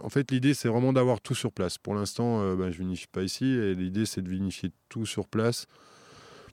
En 0.00 0.08
fait, 0.08 0.30
l'idée, 0.30 0.54
c'est 0.54 0.68
vraiment 0.68 0.92
d'avoir 0.92 1.20
tout 1.20 1.34
sur 1.34 1.52
place. 1.52 1.76
Pour 1.76 1.94
l'instant, 1.94 2.40
euh, 2.40 2.56
ben, 2.56 2.70
je 2.70 2.78
vinifie 2.78 3.06
pas 3.06 3.22
ici, 3.22 3.44
et 3.44 3.74
l'idée, 3.74 4.06
c'est 4.06 4.22
de 4.22 4.30
vinifier 4.30 4.72
tout 4.88 5.06
sur 5.06 5.28
place 5.28 5.66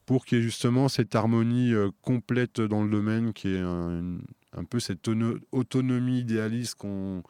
pour 0.05 0.25
qu'il 0.25 0.39
y 0.39 0.41
ait 0.41 0.43
justement 0.43 0.89
cette 0.89 1.15
harmonie 1.15 1.73
euh, 1.73 1.91
complète 2.01 2.59
dans 2.59 2.83
le 2.83 2.89
domaine, 2.89 3.31
qui 3.31 3.53
est 3.53 3.59
un, 3.59 4.17
un 4.53 4.63
peu 4.63 4.79
cette 4.79 5.07
ono- 5.07 5.37
autonomie 5.51 6.19
idéaliste 6.19 6.75
qu'on 6.75 7.23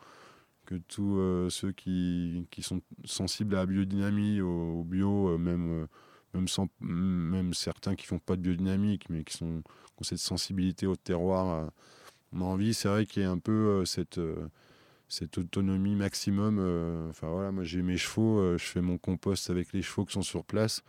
que 0.69 0.75
tous 0.75 1.17
euh, 1.17 1.49
ceux 1.49 1.71
qui, 1.71 2.45
qui 2.51 2.61
sont 2.61 2.79
sensibles 3.03 3.55
à 3.55 3.59
la 3.59 3.65
biodynamie, 3.65 4.39
au, 4.39 4.83
bio, 4.83 5.29
euh, 5.29 5.37
même, 5.39 5.83
euh, 5.83 5.87
même, 6.35 6.47
sans, 6.47 6.69
même 6.79 7.55
certains 7.55 7.95
qui 7.95 8.05
font 8.05 8.19
pas 8.19 8.35
de 8.35 8.41
biodynamique, 8.41 9.09
mais 9.09 9.23
qui, 9.23 9.35
sont, 9.35 9.63
ont 9.63 10.03
cette 10.03 10.19
sensibilité 10.19 10.85
au 10.85 10.95
terroir, 10.95 11.71
on 12.33 12.41
a 12.41 12.43
envie, 12.43 12.75
c'est 12.75 12.87
vrai 12.87 13.07
qu'il 13.07 13.23
y 13.23 13.25
ait 13.25 13.29
un 13.29 13.39
peu 13.39 13.83
cette, 13.85 14.21
cette 15.07 15.39
autonomie 15.39 15.95
maximum. 15.95 16.59
Enfin 17.09 17.29
voilà, 17.29 17.51
moi 17.51 17.63
j'ai 17.63 17.81
mes 17.81 17.97
chevaux, 17.97 18.55
je 18.57 18.63
fais 18.63 18.81
mon 18.81 18.99
compost 18.99 19.49
avec 19.49 19.73
les 19.73 19.81
chevaux 19.81 20.05
qui 20.05 20.13
sont 20.13 20.21
sur 20.21 20.45
place. 20.45 20.83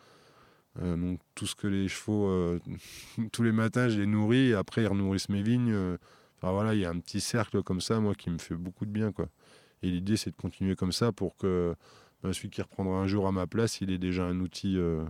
Donc 0.79 1.21
tout 1.35 1.47
ce 1.47 1.55
que 1.55 1.67
les 1.67 1.89
chevaux, 1.89 2.59
tous 3.33 3.43
les 3.43 3.53
matins, 3.53 3.89
je 3.89 3.99
les 3.99 4.07
nourris 4.07 4.51
et 4.51 4.55
après 4.55 4.83
ils 4.83 4.89
renourrissent 4.89 5.31
mes 5.31 5.43
vignes. 5.43 5.97
Enfin 6.37 6.53
voilà, 6.53 6.75
il 6.75 6.81
y 6.81 6.85
a 6.85 6.91
un 6.91 7.01
petit 7.01 7.21
cercle 7.21 7.63
comme 7.63 7.81
ça, 7.81 7.99
moi, 7.99 8.15
qui 8.15 8.29
me 8.29 8.39
fait 8.39 8.55
beaucoup 8.55 8.85
de 8.85 8.91
bien, 8.91 9.11
quoi. 9.11 9.29
Et 9.83 9.91
l'idée, 9.91 10.17
c'est 10.17 10.31
de 10.31 10.37
continuer 10.37 10.77
comme 10.77 10.93
ça 10.93 11.13
pour 11.13 11.37
que 11.37 11.75
ben, 12.23 12.33
celui 12.33 12.51
qui 12.51 12.61
reprendra 12.63 12.99
un 12.99 13.07
jour 13.07 13.27
à 13.27 13.33
ma 13.33 13.47
place, 13.47 13.81
il 13.81 13.91
ait 13.91 13.99
déjà 13.99 14.25
un 14.25 14.41
outil 14.41 14.77
euh, 14.77 15.05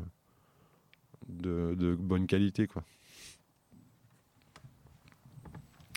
de, 1.29 1.75
de 1.77 1.95
bonne 1.95 2.27
qualité, 2.27 2.67
quoi. 2.67 2.83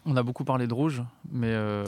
On 0.05 0.17
a 0.17 0.23
beaucoup 0.23 0.43
parlé 0.43 0.67
de 0.67 0.73
rouge, 0.73 1.01
mais 1.31 1.51
euh, 1.51 1.85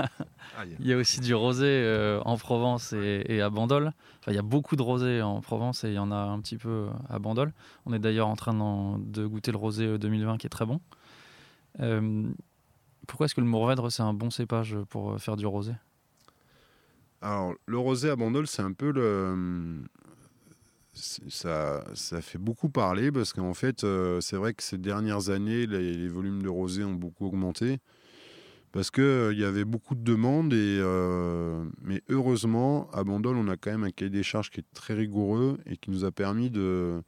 il 0.80 0.86
y 0.86 0.92
a 0.92 0.96
aussi 0.96 1.20
du 1.20 1.36
rosé 1.36 1.66
euh, 1.66 2.20
en 2.24 2.36
Provence 2.36 2.92
et, 2.92 3.24
et 3.28 3.40
à 3.40 3.48
Bandol. 3.48 3.92
Enfin, 4.18 4.32
il 4.32 4.34
y 4.34 4.38
a 4.38 4.42
beaucoup 4.42 4.74
de 4.74 4.82
rosé 4.82 5.22
en 5.22 5.40
Provence 5.40 5.84
et 5.84 5.88
il 5.90 5.94
y 5.94 6.00
en 6.00 6.10
a 6.10 6.16
un 6.16 6.40
petit 6.40 6.56
peu 6.56 6.88
à 7.08 7.20
Bandol. 7.20 7.52
On 7.86 7.92
est 7.92 8.00
d'ailleurs 8.00 8.26
en 8.26 8.34
train 8.34 8.98
de 8.98 9.26
goûter 9.26 9.52
le 9.52 9.56
rosé 9.56 9.98
2020 9.98 10.38
qui 10.38 10.46
est 10.46 10.50
très 10.50 10.66
bon. 10.66 10.80
Euh, 11.78 12.28
pourquoi 13.06 13.26
est-ce 13.26 13.36
que 13.36 13.40
le 13.40 13.46
Mourvèdre 13.46 13.92
c'est 13.92 14.02
un 14.02 14.14
bon 14.14 14.30
cépage 14.30 14.76
pour 14.88 15.20
faire 15.20 15.36
du 15.36 15.46
rosé? 15.46 15.74
Alors, 17.20 17.54
le 17.66 17.78
rosé 17.78 18.10
à 18.10 18.16
Bandol, 18.16 18.46
c'est 18.46 18.62
un 18.62 18.72
peu 18.72 18.92
le. 18.92 19.82
Ça, 20.92 21.84
fait 22.20 22.38
beaucoup 22.38 22.70
parler 22.70 23.12
parce 23.12 23.32
qu'en 23.32 23.54
fait, 23.54 23.84
euh, 23.84 24.20
c'est 24.20 24.36
vrai 24.36 24.54
que 24.54 24.62
ces 24.62 24.78
dernières 24.78 25.30
années, 25.30 25.66
les, 25.66 26.08
volumes 26.08 26.42
de 26.42 26.48
rosé 26.48 26.82
ont 26.82 26.94
beaucoup 26.94 27.26
augmenté 27.26 27.78
parce 28.72 28.90
qu'il 28.90 29.38
y 29.38 29.44
avait 29.44 29.64
beaucoup 29.64 29.94
de 29.94 30.02
demandes. 30.02 30.52
Euh, 30.52 31.64
mais 31.82 32.02
heureusement, 32.08 32.90
à 32.92 33.04
Bandol, 33.04 33.36
on 33.36 33.48
a 33.48 33.56
quand 33.56 33.70
même 33.70 33.84
un 33.84 33.90
cahier 33.90 34.10
des 34.10 34.24
charges 34.24 34.50
qui 34.50 34.60
est 34.60 34.74
très 34.74 34.94
rigoureux 34.94 35.58
et 35.66 35.76
qui 35.76 35.90
nous 35.90 36.04
a 36.04 36.10
permis 36.10 36.50
de, 36.50 37.00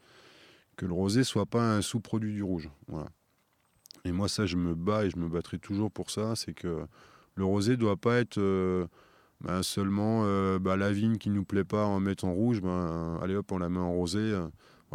que 0.77 0.87
le 0.87 0.93
rosé 0.93 1.25
soit 1.25 1.47
pas 1.47 1.77
un 1.77 1.83
sous-produit 1.83 2.33
du 2.33 2.43
rouge. 2.45 2.71
Et 4.05 4.13
moi, 4.13 4.29
ça, 4.29 4.47
je 4.47 4.57
me 4.57 4.75
bats 4.75 5.05
et 5.05 5.11
je 5.11 5.19
me 5.19 5.29
battrai 5.29 5.59
toujours 5.59 5.91
pour 5.91 6.11
ça. 6.11 6.37
C'est 6.37 6.55
que 6.55 6.85
le 7.35 7.45
rosé 7.45 7.77
doit 7.77 7.97
pas 7.97 8.19
être. 8.19 8.39
euh, 8.39 8.87
ben, 9.43 9.63
seulement 9.63 10.23
euh, 10.25 10.59
bah, 10.59 10.77
la 10.77 10.93
vigne 10.93 11.17
qui 11.17 11.31
nous 11.31 11.45
plaît 11.45 11.65
pas, 11.65 11.89
va 11.89 12.01
mettre 12.01 12.25
en 12.25 12.33
rouge, 12.33 12.61
ben, 12.61 13.19
allez 13.23 13.35
hop, 13.35 13.51
on 13.53 13.59
la 13.59 13.69
met 13.69 13.79
en 13.79 13.93
rosé. 13.93 14.39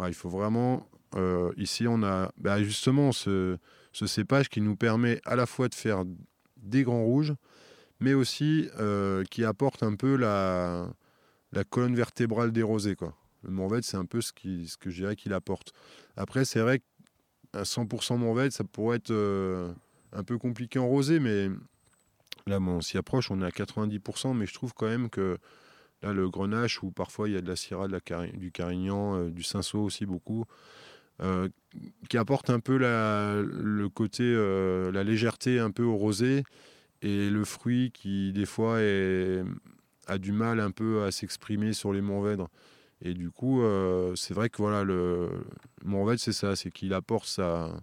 il 0.06 0.14
faut 0.14 0.28
vraiment. 0.28 0.88
euh, 1.16 1.52
ici, 1.56 1.86
on 1.88 2.02
a 2.02 2.30
bah, 2.38 2.62
justement 2.62 3.12
ce, 3.12 3.58
cépage 3.92 4.48
qui 4.48 4.60
nous 4.60 4.76
permet 4.76 5.20
à 5.24 5.36
la 5.36 5.46
fois 5.46 5.68
de 5.68 5.74
faire 5.74 6.04
des 6.56 6.84
grands 6.84 7.04
rouges, 7.04 7.34
mais 8.00 8.14
aussi 8.14 8.68
euh, 8.78 9.24
qui 9.24 9.44
apporte 9.44 9.82
un 9.82 9.96
peu 9.96 10.16
la, 10.16 10.88
colonne 11.70 11.96
vertébrale 11.96 12.52
des 12.52 12.62
rosés. 12.62 12.94
Quoi. 12.94 13.14
Le 13.42 13.50
Mourvèdre, 13.50 13.84
c'est 13.84 13.96
un 13.96 14.04
peu 14.04 14.20
ce, 14.20 14.32
qui, 14.32 14.70
que 14.80 14.90
je 14.90 15.02
dirais 15.02 15.16
qu'il 15.16 15.32
apporte. 15.32 15.72
Après, 16.16 16.44
c'est 16.44 16.60
vrai 16.60 16.80
qu'à 17.52 17.62
100% 17.62 18.18
Mourvèdre, 18.18 18.52
ça 18.52 18.64
pourrait 18.64 18.98
être 18.98 19.74
un 20.12 20.22
peu 20.22 20.38
compliqué 20.38 20.78
en 20.78 20.86
rosé, 20.86 21.18
mais 21.18 21.48
Là, 22.48 22.60
on 22.60 22.80
s'y 22.80 22.96
approche, 22.96 23.32
on 23.32 23.42
est 23.42 23.44
à 23.44 23.50
90%, 23.50 24.32
mais 24.32 24.46
je 24.46 24.54
trouve 24.54 24.72
quand 24.72 24.86
même 24.86 25.10
que 25.10 25.38
là, 26.02 26.12
le 26.12 26.30
grenache, 26.30 26.80
où 26.80 26.92
parfois 26.92 27.28
il 27.28 27.34
y 27.34 27.36
a 27.36 27.40
de 27.40 27.48
la 27.48 27.56
syrah, 27.56 27.88
de 27.88 27.92
la 27.92 28.26
du 28.28 28.52
carignan, 28.52 29.16
euh, 29.16 29.30
du 29.30 29.42
cinsault 29.42 29.80
aussi 29.80 30.06
beaucoup, 30.06 30.44
euh, 31.22 31.48
qui 32.08 32.18
apporte 32.18 32.48
un 32.50 32.60
peu 32.60 32.76
la, 32.76 33.42
le 33.42 33.88
côté, 33.88 34.22
euh, 34.24 34.92
la 34.92 35.02
légèreté 35.02 35.58
un 35.58 35.72
peu 35.72 35.82
au 35.82 35.96
rosé, 35.96 36.44
et 37.02 37.30
le 37.30 37.44
fruit 37.44 37.90
qui, 37.90 38.32
des 38.32 38.46
fois, 38.46 38.78
a 40.06 40.18
du 40.18 40.30
mal 40.30 40.60
un 40.60 40.70
peu 40.70 41.02
à 41.02 41.10
s'exprimer 41.10 41.72
sur 41.72 41.92
les 41.92 42.00
Mourvèdres. 42.00 42.48
Et 43.02 43.12
du 43.12 43.30
coup, 43.30 43.60
c'est 44.14 44.34
vrai 44.34 44.50
que 44.50 44.58
voilà, 44.58 44.84
le 44.84 45.28
Mourvèdre, 45.84 46.20
c'est 46.20 46.32
ça, 46.32 46.56
c'est 46.56 46.70
qu'il 46.70 46.94
apporte 46.94 47.26
sa 47.26 47.82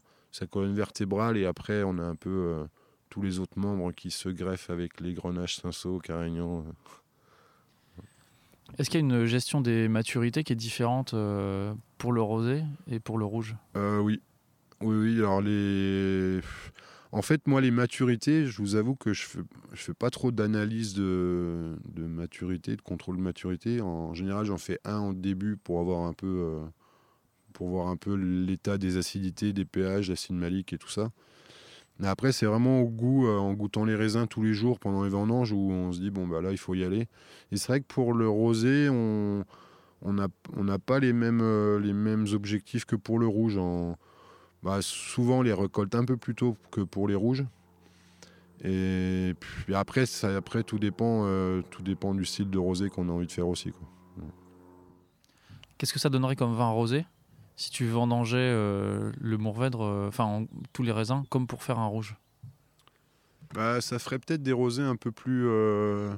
colonne 0.49 0.73
vertébrale, 0.73 1.37
et 1.37 1.45
après, 1.45 1.83
on 1.83 1.97
a 1.99 2.03
un 2.03 2.15
peu. 2.15 2.65
Euh, 3.17 3.21
tous 3.21 3.21
les 3.21 3.39
autres 3.39 3.59
membres 3.59 3.91
qui 3.91 4.11
se 4.11 4.29
greffent 4.29 4.69
avec 4.69 4.99
les 5.01 5.13
grenaches, 5.13 5.61
cinsault, 5.61 5.99
carignan. 5.99 6.65
Est-ce 8.77 8.89
qu'il 8.89 8.99
y 8.99 9.03
a 9.03 9.05
une 9.05 9.25
gestion 9.25 9.61
des 9.61 9.87
maturités 9.87 10.43
qui 10.43 10.53
est 10.53 10.55
différente 10.55 11.13
euh, 11.13 11.73
pour 11.97 12.11
le 12.11 12.21
rosé 12.21 12.63
et 12.87 12.99
pour 12.99 13.17
le 13.17 13.25
rouge? 13.25 13.55
Euh, 13.75 13.99
oui. 13.99 14.21
Oui, 14.81 14.95
oui. 14.95 15.19
Alors, 15.19 15.41
les. 15.41 16.41
En 17.11 17.21
fait, 17.21 17.47
moi, 17.47 17.61
les 17.61 17.71
maturités, 17.71 18.47
je 18.47 18.57
vous 18.57 18.75
avoue 18.75 18.95
que 18.95 19.13
je 19.13 19.23
fais, 19.23 19.39
je 19.73 19.81
fais 19.83 19.93
pas 19.93 20.09
trop 20.09 20.31
d'analyse 20.31 20.95
de, 20.95 21.75
de 21.93 22.03
maturité, 22.05 22.75
de 22.75 22.81
contrôle 22.81 23.17
de 23.17 23.21
maturité. 23.21 23.81
En 23.81 24.15
général, 24.15 24.45
j'en 24.45 24.57
fais 24.57 24.79
un 24.85 25.01
au 25.01 25.13
début 25.13 25.57
pour 25.57 25.79
avoir 25.79 26.01
un 26.07 26.13
peu. 26.13 26.27
euh, 26.27 26.65
pour 27.53 27.69
voir 27.69 27.87
un 27.89 27.97
peu 27.97 28.15
l'état 28.15 28.79
des 28.79 28.97
acidités, 28.97 29.53
des 29.53 29.63
pH, 29.63 30.09
l'acide 30.09 30.35
malique 30.35 30.73
et 30.73 30.79
tout 30.79 30.89
ça. 30.89 31.11
Après, 32.01 32.31
c'est 32.31 32.45
vraiment 32.45 32.81
au 32.81 32.87
goût, 32.87 33.27
euh, 33.27 33.37
en 33.37 33.53
goûtant 33.53 33.85
les 33.85 33.95
raisins 33.95 34.25
tous 34.27 34.41
les 34.41 34.53
jours 34.53 34.79
pendant 34.79 35.03
les 35.03 35.09
vendanges, 35.09 35.51
où 35.51 35.71
on 35.71 35.91
se 35.91 35.99
dit, 35.99 36.09
bon, 36.09 36.27
bah 36.27 36.41
là, 36.41 36.51
il 36.51 36.57
faut 36.57 36.73
y 36.73 36.83
aller. 36.83 37.07
Et 37.51 37.57
c'est 37.57 37.67
vrai 37.67 37.81
que 37.81 37.85
pour 37.87 38.13
le 38.13 38.27
rosé, 38.27 38.89
on 38.89 39.45
n'a 40.03 40.27
on 40.57 40.65
pas 40.79 40.99
les 40.99 41.13
mêmes, 41.13 41.41
euh, 41.41 41.79
les 41.79 41.93
mêmes 41.93 42.25
objectifs 42.33 42.85
que 42.85 42.95
pour 42.95 43.19
le 43.19 43.27
rouge. 43.27 43.57
En, 43.57 43.95
bah, 44.63 44.79
souvent, 44.81 45.39
on 45.39 45.41
les 45.43 45.53
récolte 45.53 45.93
un 45.95 46.05
peu 46.05 46.17
plus 46.17 46.35
tôt 46.35 46.57
que 46.71 46.81
pour 46.81 47.07
les 47.07 47.15
rouges. 47.15 47.45
Et 48.63 49.33
puis 49.39 49.75
après, 49.75 50.05
ça, 50.05 50.35
après 50.35 50.63
tout, 50.63 50.79
dépend, 50.79 51.25
euh, 51.25 51.61
tout 51.69 51.83
dépend 51.83 52.15
du 52.15 52.25
style 52.25 52.49
de 52.49 52.57
rosé 52.57 52.89
qu'on 52.89 53.09
a 53.09 53.11
envie 53.11 53.27
de 53.27 53.31
faire 53.31 53.47
aussi. 53.47 53.71
Qu'est-ce 55.77 55.91
que 55.91 55.99
ça 55.99 56.09
donnerait 56.09 56.37
comme 56.37 56.53
vin 56.53 56.69
rosé? 56.69 57.05
Si 57.55 57.71
tu 57.71 57.87
vendangeais 57.87 58.37
euh, 58.37 59.11
le 59.19 59.37
Mourvèdre, 59.37 59.81
euh, 59.81 60.07
enfin 60.07 60.25
en- 60.25 60.47
tous 60.73 60.83
les 60.83 60.91
raisins, 60.91 61.23
comme 61.29 61.47
pour 61.47 61.63
faire 61.63 61.79
un 61.79 61.87
rouge? 61.87 62.15
Bah, 63.53 63.81
ça 63.81 63.99
ferait 63.99 64.19
peut-être 64.19 64.43
des 64.43 64.53
rosés 64.53 64.81
un 64.81 64.95
peu 64.95 65.11
plus, 65.11 65.47
euh, 65.47 66.11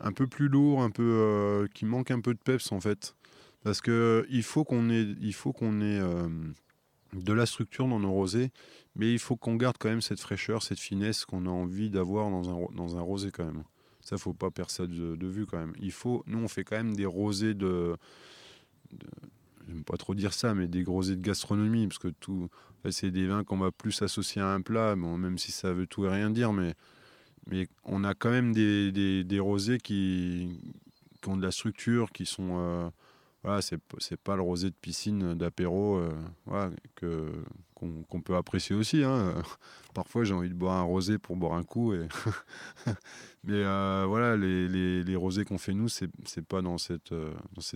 un 0.00 0.12
peu 0.12 0.26
plus 0.26 0.48
lourds, 0.48 0.82
un 0.82 0.90
peu 0.90 1.68
qui 1.74 1.84
manquent 1.84 2.12
un 2.12 2.20
peu 2.20 2.34
de 2.34 2.38
peps 2.38 2.70
en 2.70 2.80
fait, 2.80 3.16
parce 3.64 3.80
que 3.80 4.26
il 4.30 4.44
faut 4.44 4.64
qu'on 4.64 4.88
ait, 4.90 5.06
il 5.20 5.34
faut 5.34 5.52
ait 5.80 6.00
de 7.12 7.32
la 7.32 7.46
structure 7.46 7.86
dans 7.86 8.00
nos 8.00 8.12
rosés, 8.12 8.50
mais 8.96 9.12
il 9.12 9.18
faut 9.18 9.36
qu'on 9.36 9.56
garde 9.56 9.76
quand 9.78 9.88
même 9.88 10.00
cette 10.00 10.20
fraîcheur, 10.20 10.62
cette 10.62 10.78
finesse 10.78 11.24
qu'on 11.24 11.46
a 11.46 11.50
envie 11.50 11.90
d'avoir 11.90 12.30
dans 12.30 12.48
un, 12.50 12.66
dans 12.74 12.96
un 12.96 13.00
rosé 13.00 13.30
quand 13.30 13.44
même. 13.44 13.64
Ça, 14.00 14.18
faut 14.18 14.32
pas 14.32 14.50
perdre 14.50 14.70
ça 14.70 14.86
de, 14.86 15.26
vue 15.26 15.46
quand 15.46 15.58
même. 15.58 15.74
Il 15.80 15.92
faut, 15.92 16.24
nous, 16.26 16.38
on 16.38 16.48
fait 16.48 16.64
quand 16.64 16.76
même 16.76 16.96
des 16.96 17.06
rosés 17.06 17.54
de 17.54 17.96
j'aime 19.68 19.84
pas 19.84 19.96
trop 19.96 20.14
dire 20.14 20.32
ça, 20.32 20.54
mais 20.54 20.68
des 20.68 20.84
rosés 20.84 21.16
de 21.16 21.22
gastronomie, 21.22 21.86
parce 21.86 21.98
que 21.98 22.08
tout, 22.08 22.48
c'est 22.90 23.10
des 23.10 23.26
vins 23.26 23.44
qu'on 23.44 23.58
va 23.58 23.70
plus 23.70 24.02
associer 24.02 24.42
à 24.42 24.48
un 24.48 24.60
plat, 24.60 24.96
bon, 24.96 25.16
même 25.18 25.38
si 25.38 25.52
ça 25.52 25.72
veut 25.72 25.86
tout 25.86 26.04
et 26.06 26.08
rien 26.08 26.30
dire, 26.30 26.52
mais, 26.52 26.74
on 27.84 28.04
a 28.04 28.14
quand 28.14 28.30
même 28.30 28.52
des, 28.52 29.38
rosés 29.40 29.78
qui, 29.78 30.60
ont 31.26 31.36
de 31.36 31.42
la 31.42 31.50
structure, 31.50 32.12
qui 32.12 32.26
sont. 32.26 32.58
euh, 32.58 32.90
voilà, 33.42 33.60
c'est 33.60 33.78
c'est 33.98 34.20
pas 34.20 34.36
le 34.36 34.42
rosé 34.42 34.70
de 34.70 34.74
piscine, 34.80 35.34
d'apéro, 35.34 35.96
euh, 35.98 36.70
que 36.94 37.32
qu'on 37.74 38.20
peut 38.20 38.36
apprécier 38.36 38.76
aussi. 38.76 39.02
hein. 39.02 39.34
Parfois, 39.94 40.22
j'ai 40.24 40.34
envie 40.34 40.48
de 40.48 40.54
boire 40.54 40.76
un 40.76 40.82
rosé 40.82 41.18
pour 41.18 41.36
boire 41.36 41.54
un 41.54 41.64
coup. 41.64 41.92
Mais 43.44 43.64
euh, 43.64 44.04
voilà, 44.06 44.36
les, 44.36 45.02
les, 45.02 45.16
rosés 45.16 45.44
qu'on 45.44 45.58
fait 45.58 45.74
nous, 45.74 45.88
c'est 45.88 46.08
pas 46.46 46.62
dans 46.62 46.78
cette, 46.78 47.10
euh, 47.10 47.34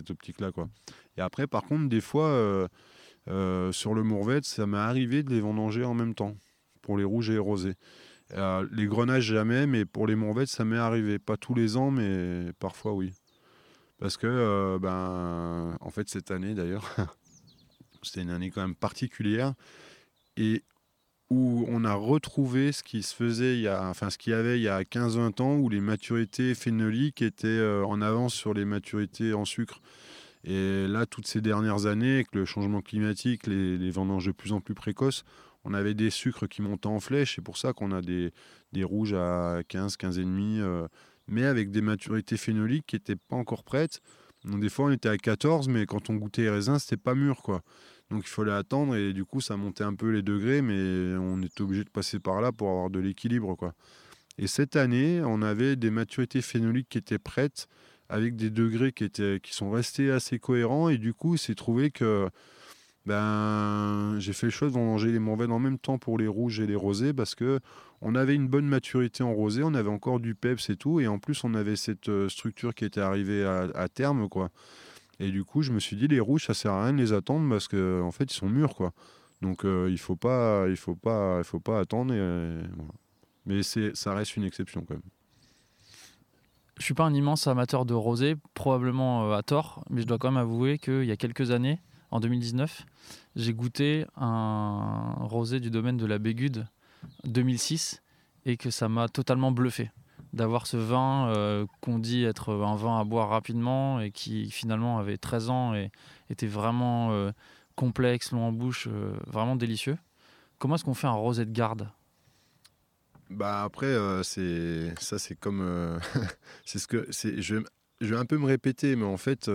optique-là. 0.08 0.52
Et 1.16 1.20
après, 1.20 1.48
par 1.48 1.64
contre, 1.64 1.88
des 1.88 2.00
fois, 2.00 2.28
euh, 3.28 3.72
sur 3.72 3.94
le 3.94 4.04
Mourvèdre, 4.04 4.46
ça 4.46 4.66
m'est 4.66 4.76
arrivé 4.76 5.24
de 5.24 5.30
les 5.30 5.40
vendanger 5.40 5.84
en 5.84 5.94
même 5.94 6.14
temps, 6.14 6.36
pour 6.82 6.96
les 6.96 7.04
rouges 7.04 7.30
et 7.30 7.34
les 7.34 7.38
rosés. 7.38 7.74
Les 8.30 8.86
grenages, 8.86 9.24
jamais, 9.24 9.66
mais 9.66 9.84
pour 9.84 10.06
les 10.06 10.14
Mourvèdres, 10.14 10.50
ça 10.50 10.64
m'est 10.64 10.76
arrivé. 10.76 11.18
Pas 11.18 11.36
tous 11.36 11.54
les 11.54 11.76
ans, 11.76 11.90
mais 11.90 12.52
parfois, 12.60 12.92
oui. 12.92 13.12
Parce 13.98 14.16
que, 14.16 14.78
ben, 14.78 15.76
en 15.80 15.90
fait, 15.90 16.08
cette 16.08 16.30
année, 16.30 16.54
d'ailleurs, 16.54 16.94
c'était 18.02 18.22
une 18.22 18.30
année 18.30 18.50
quand 18.50 18.60
même 18.60 18.76
particulière. 18.76 19.54
Et 20.36 20.62
où 21.30 21.64
on 21.68 21.84
a 21.84 21.94
retrouvé 21.94 22.72
ce 22.72 22.82
qui 22.82 23.02
se 23.02 23.14
faisait 23.14 23.56
il 23.56 23.62
y 23.62 23.68
a, 23.68 23.88
enfin 23.88 24.10
ce 24.10 24.18
qu'il 24.18 24.32
y 24.32 24.34
avait 24.34 24.58
il 24.58 24.62
y 24.62 24.68
a 24.68 24.82
15-20 24.82 25.42
ans 25.42 25.56
où 25.56 25.68
les 25.68 25.80
maturités 25.80 26.54
phénoliques 26.54 27.22
étaient 27.22 27.48
euh, 27.48 27.84
en 27.84 28.00
avance 28.00 28.34
sur 28.34 28.54
les 28.54 28.64
maturités 28.64 29.34
en 29.34 29.44
sucre. 29.44 29.80
Et 30.44 30.86
là, 30.86 31.06
toutes 31.06 31.26
ces 31.26 31.40
dernières 31.40 31.86
années, 31.86 32.14
avec 32.14 32.32
le 32.32 32.44
changement 32.44 32.80
climatique, 32.80 33.48
les, 33.48 33.90
vendanges 33.90 34.26
de 34.26 34.32
plus 34.32 34.52
en 34.52 34.60
plus 34.60 34.74
précoces, 34.74 35.24
on 35.64 35.74
avait 35.74 35.94
des 35.94 36.10
sucres 36.10 36.48
qui 36.48 36.62
montaient 36.62 36.86
en 36.86 37.00
flèche. 37.00 37.34
C'est 37.34 37.42
pour 37.42 37.56
ça 37.56 37.72
qu'on 37.72 37.90
a 37.90 38.00
des, 38.00 38.30
des 38.72 38.84
rouges 38.84 39.14
à 39.14 39.62
15, 39.66 39.96
15,5, 39.96 40.60
euh, 40.60 40.86
mais 41.26 41.44
avec 41.44 41.72
des 41.72 41.80
maturités 41.80 42.36
phénoliques 42.36 42.86
qui 42.86 42.94
n'étaient 42.94 43.16
pas 43.16 43.34
encore 43.34 43.64
prêtes. 43.64 44.00
Donc 44.44 44.60
des 44.60 44.68
fois, 44.68 44.86
on 44.86 44.90
était 44.92 45.08
à 45.08 45.18
14, 45.18 45.68
mais 45.68 45.84
quand 45.86 46.10
on 46.10 46.14
goûtait 46.14 46.42
les 46.42 46.50
raisins, 46.50 46.78
c'était 46.78 46.96
pas 46.96 47.16
mûr, 47.16 47.42
quoi. 47.42 47.62
Donc 48.10 48.22
il 48.24 48.28
fallait 48.28 48.52
attendre 48.52 48.94
et 48.94 49.12
du 49.12 49.24
coup 49.24 49.40
ça 49.40 49.56
montait 49.56 49.84
un 49.84 49.94
peu 49.94 50.10
les 50.10 50.22
degrés, 50.22 50.62
mais 50.62 51.16
on 51.18 51.42
était 51.42 51.62
obligé 51.62 51.84
de 51.84 51.90
passer 51.90 52.20
par 52.20 52.40
là 52.40 52.52
pour 52.52 52.68
avoir 52.68 52.90
de 52.90 53.00
l'équilibre. 53.00 53.56
quoi. 53.56 53.74
Et 54.38 54.46
cette 54.46 54.76
année, 54.76 55.22
on 55.24 55.42
avait 55.42 55.76
des 55.76 55.90
maturités 55.90 56.42
phénoliques 56.42 56.88
qui 56.88 56.98
étaient 56.98 57.18
prêtes 57.18 57.68
avec 58.08 58.36
des 58.36 58.50
degrés 58.50 58.92
qui, 58.92 59.04
étaient, 59.04 59.40
qui 59.42 59.54
sont 59.54 59.70
restés 59.70 60.10
assez 60.10 60.38
cohérents. 60.38 60.88
Et 60.88 60.98
du 60.98 61.14
coup, 61.14 61.36
c'est 61.36 61.54
trouvé 61.54 61.90
que 61.90 62.28
ben, 63.06 64.16
j'ai 64.18 64.32
fait 64.32 64.46
le 64.46 64.50
choix 64.50 64.68
de 64.68 64.74
manger 64.74 65.12
les 65.12 65.18
mauvais 65.18 65.46
en 65.46 65.58
même 65.58 65.78
temps 65.78 65.98
pour 65.98 66.18
les 66.18 66.26
rouges 66.26 66.60
et 66.60 66.66
les 66.66 66.74
rosés 66.74 67.12
parce 67.12 67.34
que 67.34 67.60
on 68.02 68.14
avait 68.14 68.34
une 68.34 68.48
bonne 68.48 68.66
maturité 68.66 69.22
en 69.22 69.32
rosé, 69.32 69.62
on 69.62 69.74
avait 69.74 69.88
encore 69.90 70.20
du 70.20 70.34
peps 70.34 70.68
et 70.68 70.76
tout, 70.76 71.00
et 71.00 71.06
en 71.06 71.18
plus 71.18 71.44
on 71.44 71.54
avait 71.54 71.76
cette 71.76 72.08
euh, 72.08 72.28
structure 72.28 72.74
qui 72.74 72.84
était 72.84 73.00
arrivée 73.00 73.44
à, 73.44 73.88
terme, 73.88 74.28
quoi. 74.28 74.50
Et 75.18 75.30
du 75.30 75.44
coup, 75.44 75.62
je 75.62 75.72
me 75.72 75.80
suis 75.80 75.96
dit 75.96 76.08
les 76.08 76.20
rouges, 76.20 76.46
ça 76.46 76.54
sert 76.54 76.72
à 76.72 76.84
rien 76.84 76.92
de 76.92 76.98
les 76.98 77.12
attendre 77.12 77.48
parce 77.48 77.68
que 77.68 78.02
en 78.02 78.12
fait, 78.12 78.24
ils 78.24 78.36
sont 78.36 78.48
mûrs, 78.48 78.74
quoi. 78.74 78.92
Donc 79.42 79.64
euh, 79.64 79.88
il 79.90 79.98
faut 79.98 80.16
pas, 80.16 80.66
il 80.68 80.76
faut 80.76 80.94
pas, 80.94 81.38
il 81.38 81.44
faut 81.44 81.60
pas 81.60 81.80
attendre. 81.80 82.14
Mais 83.46 83.62
c'est, 83.62 83.94
ça 83.94 84.14
reste 84.14 84.36
une 84.36 84.44
exception 84.44 84.82
quand 84.82 84.94
même. 84.94 85.02
Je 86.78 86.84
suis 86.84 86.94
pas 86.94 87.04
un 87.04 87.14
immense 87.14 87.46
amateur 87.46 87.86
de 87.86 87.94
rosé, 87.94 88.36
probablement 88.52 89.30
euh, 89.30 89.36
à 89.36 89.42
tort, 89.42 89.82
mais 89.88 90.02
je 90.02 90.06
dois 90.06 90.18
quand 90.18 90.30
même 90.30 90.42
avouer 90.42 90.78
qu'il 90.78 91.04
y 91.04 91.10
a 91.10 91.16
quelques 91.16 91.50
années, 91.50 91.80
en 92.10 92.20
2019, 92.20 92.84
j'ai 93.34 93.54
goûté 93.54 94.04
un 94.16 95.14
rosé 95.20 95.58
du 95.58 95.70
domaine 95.70 95.96
de 95.96 96.04
la 96.04 96.18
Bégude 96.18 96.66
2006 97.24 98.02
et 98.44 98.56
que 98.56 98.70
ça 98.70 98.88
m'a 98.88 99.08
totalement 99.08 99.52
bluffé 99.52 99.90
d'avoir 100.36 100.66
ce 100.66 100.76
vin 100.76 101.30
euh, 101.30 101.66
qu'on 101.80 101.98
dit 101.98 102.24
être 102.24 102.52
un 102.52 102.76
vin 102.76 103.00
à 103.00 103.04
boire 103.04 103.30
rapidement 103.30 104.00
et 104.00 104.10
qui 104.10 104.50
finalement 104.50 104.98
avait 104.98 105.16
13 105.16 105.50
ans 105.50 105.74
et 105.74 105.90
était 106.28 106.46
vraiment 106.46 107.12
euh, 107.12 107.32
complexe, 107.74 108.32
long 108.32 108.42
en 108.42 108.52
bouche, 108.52 108.86
euh, 108.86 109.14
vraiment 109.26 109.56
délicieux. 109.56 109.96
Comment 110.58 110.74
est-ce 110.74 110.84
qu'on 110.84 110.94
fait 110.94 111.06
un 111.06 111.12
rosé 111.12 111.46
de 111.46 111.52
garde? 111.52 111.88
Bah 113.30 113.64
après, 113.64 113.96
c'est 114.22 114.94
ça, 115.00 115.18
c'est 115.18 115.34
comme, 115.34 115.98
c'est 116.64 116.78
ce 116.78 116.86
que 116.86 117.08
c'est. 117.10 117.42
Je, 117.42 117.56
vais 118.00 118.16
un 118.16 118.24
peu 118.24 118.38
me 118.38 118.46
répéter, 118.46 118.94
mais 118.94 119.04
en 119.04 119.16
fait, 119.16 119.50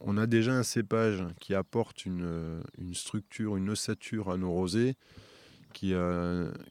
on 0.00 0.18
a 0.18 0.26
déjà 0.26 0.52
un 0.52 0.62
cépage 0.62 1.24
qui 1.40 1.54
apporte 1.54 2.04
une, 2.04 2.60
une 2.76 2.94
structure, 2.94 3.56
une 3.56 3.70
ossature 3.70 4.30
à 4.30 4.36
nos 4.36 4.50
rosés 4.50 4.96
qui, 5.72 5.94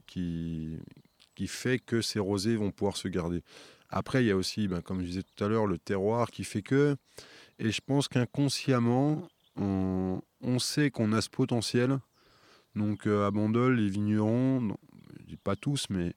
qui, 0.06 0.78
qui 1.38 1.48
fait 1.48 1.78
que 1.78 2.02
ces 2.02 2.18
rosés 2.18 2.56
vont 2.56 2.72
pouvoir 2.72 2.98
se 2.98 3.08
garder. 3.08 3.44
Après, 3.90 4.24
il 4.24 4.28
y 4.28 4.32
a 4.32 4.36
aussi, 4.36 4.68
ben, 4.68 4.82
comme 4.82 5.02
je 5.02 5.06
disais 5.06 5.22
tout 5.22 5.44
à 5.44 5.48
l'heure, 5.48 5.68
le 5.68 5.78
terroir 5.78 6.32
qui 6.32 6.44
fait 6.44 6.64
que, 6.64 6.98
et 7.60 7.72
je 7.72 7.80
pense 7.80 8.08
qu'inconsciemment, 8.08 9.28
on, 9.56 10.20
sait 10.58 10.90
qu'on 10.90 11.14
a 11.14 11.22
ce 11.22 11.30
potentiel. 11.30 12.00
Donc 12.76 13.06
euh, 13.06 13.28
à 13.28 13.32
Bandol, 13.32 13.76
les 13.76 13.88
vignerons, 13.88 14.76
pas 15.44 15.56
tous, 15.56 15.86
mais 15.92 16.16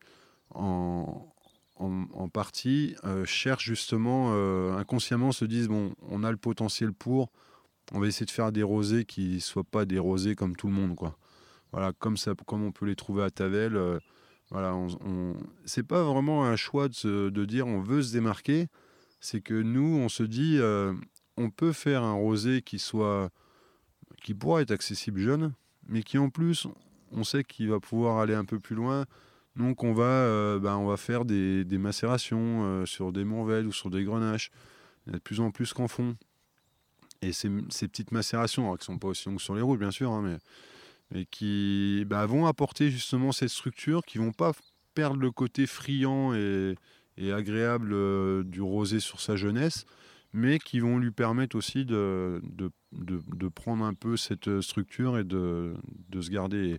en, 0.54 1.26
partie, 2.32 2.96
euh, 3.04 3.26
cherchent 3.26 3.66
justement, 3.66 4.32
inconsciemment 4.74 5.32
se 5.32 5.44
disent, 5.44 5.68
bon, 5.68 5.94
on 6.08 6.24
a 6.24 6.30
le 6.30 6.38
potentiel 6.38 6.94
pour, 6.94 7.30
on 7.92 8.00
va 8.00 8.06
essayer 8.06 8.26
de 8.26 8.30
faire 8.30 8.52
des 8.52 8.62
rosés 8.62 9.04
qui 9.04 9.34
ne 9.34 9.38
soient 9.38 9.64
pas 9.64 9.84
des 9.84 9.98
rosés 9.98 10.34
comme 10.34 10.56
tout 10.56 10.68
le 10.68 10.72
monde. 10.72 10.96
quoi. 10.96 11.18
Voilà, 11.72 11.92
comme, 11.92 12.16
ça, 12.16 12.32
comme 12.46 12.64
on 12.64 12.72
peut 12.72 12.86
les 12.86 12.96
trouver 12.96 13.22
à 13.22 13.30
Tavel. 13.30 14.00
Euh, 14.50 14.54
voilà, 14.54 14.74
on, 14.74 15.36
c'est 15.64 15.82
pas 15.82 16.02
vraiment 16.04 16.44
un 16.44 16.56
choix 16.56 16.88
de, 16.88 17.44
dire 17.44 17.66
on 17.66 17.80
veut 17.80 18.02
se 18.02 18.12
démarquer. 18.12 18.68
C'est 19.20 19.40
que 19.40 19.54
nous, 19.54 19.98
on 19.98 20.08
se 20.08 20.22
dit, 20.22 20.56
euh, 20.58 20.94
on 21.36 21.50
peut 21.50 21.72
faire 21.72 22.02
un 22.02 22.14
rosé 22.14 22.62
qui 22.62 22.78
soit, 22.78 23.30
qui 24.22 24.34
pourra 24.34 24.62
être 24.62 24.70
accessible 24.70 25.20
jeune, 25.20 25.52
mais 25.86 26.02
qui 26.02 26.16
en 26.18 26.30
plus, 26.30 26.66
on 27.12 27.24
sait 27.24 27.44
qu'il 27.44 27.68
va 27.68 27.80
pouvoir 27.80 28.18
aller 28.18 28.34
un 28.34 28.44
peu 28.44 28.58
plus 28.58 28.76
loin. 28.76 29.04
Donc 29.56 29.84
on 29.84 29.92
va, 29.92 30.04
euh, 30.04 30.58
ben, 30.58 30.96
faire 30.96 31.24
des, 31.24 31.66
macérations 31.78 32.86
sur 32.86 33.12
des 33.12 33.24
Mourvèdres 33.24 33.68
ou 33.68 33.72
sur 33.72 33.90
des 33.90 34.04
Grenaches. 34.04 34.50
Il 35.06 35.12
y 35.12 35.16
a 35.16 35.18
de 35.18 35.22
plus 35.22 35.40
en 35.40 35.50
plus 35.50 35.72
qu'en 35.72 35.88
fond. 35.88 36.16
Et 37.22 37.32
ces, 37.32 37.50
petites 37.50 38.12
macérations, 38.12 38.64
alors, 38.64 38.78
qui 38.78 38.86
sont 38.86 38.98
pas 38.98 39.08
aussi 39.08 39.28
longues 39.28 39.40
sur 39.40 39.54
les 39.54 39.60
rouges, 39.60 39.78
bien 39.78 39.90
sûr, 39.90 40.10
hein, 40.10 40.22
mais 40.22 40.38
et 41.14 41.26
qui 41.26 42.04
bah, 42.06 42.26
vont 42.26 42.46
apporter 42.46 42.90
justement 42.90 43.32
cette 43.32 43.48
structure, 43.48 44.04
qui 44.04 44.18
vont 44.18 44.32
pas 44.32 44.52
perdre 44.94 45.20
le 45.20 45.30
côté 45.30 45.66
friand 45.66 46.34
et, 46.34 46.76
agréable 47.32 47.90
euh, 47.92 48.42
du 48.42 48.62
rosé 48.62 48.98
sur 48.98 49.20
sa 49.20 49.36
jeunesse, 49.36 49.84
mais 50.32 50.58
qui 50.58 50.80
vont 50.80 50.96
lui 50.98 51.10
permettre 51.10 51.54
aussi 51.54 51.84
de, 51.84 52.40
prendre 53.54 53.84
un 53.84 53.92
peu 53.92 54.16
cette 54.16 54.60
structure 54.62 55.18
et 55.18 55.24
de, 55.24 55.74
se 56.18 56.30
garder. 56.30 56.78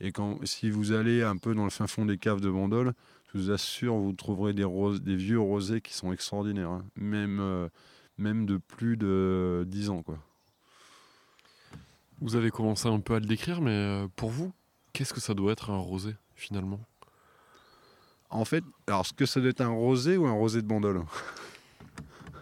Et, 0.00 0.12
quand, 0.12 0.38
si 0.46 0.70
vous 0.70 0.92
allez 0.92 1.22
un 1.22 1.36
peu 1.36 1.54
dans 1.54 1.64
le 1.64 1.70
fin 1.70 1.86
fond 1.86 2.06
des 2.06 2.16
caves 2.16 2.40
de 2.40 2.50
Bandol, 2.50 2.94
je 3.32 3.38
vous 3.38 3.50
assure, 3.50 3.96
vous 3.96 4.12
trouverez 4.12 4.54
des, 4.54 4.64
vieux 5.16 5.40
rosés 5.40 5.80
qui 5.80 5.94
sont 5.94 6.12
extraordinaires, 6.12 6.70
hein. 6.70 6.84
même, 6.96 7.38
euh, 7.40 7.68
même 8.16 8.46
de 8.46 8.56
plus 8.56 8.96
de 8.96 9.64
10 9.66 9.90
ans. 9.90 10.04
Vous 12.22 12.36
avez 12.36 12.52
commencé 12.52 12.86
un 12.86 13.00
peu 13.00 13.16
à 13.16 13.18
le 13.18 13.26
décrire, 13.26 13.60
mais 13.60 13.72
euh, 13.72 14.06
pour 14.14 14.30
vous, 14.30 14.52
qu'est-ce 14.92 15.12
que 15.12 15.20
ça 15.20 15.34
doit 15.34 15.50
être 15.50 15.70
un 15.70 15.78
rosé 15.78 16.14
finalement? 16.36 16.78
En 18.30 18.44
fait, 18.44 18.62
alors 18.86 19.04
ce 19.04 19.12
que 19.12 19.26
ça 19.26 19.40
doit 19.40 19.50
être 19.50 19.60
un 19.60 19.70
rosé 19.70 20.16
ou 20.16 20.26
un 20.26 20.32
rosé 20.32 20.62
de 20.62 20.66
bandol 20.68 21.02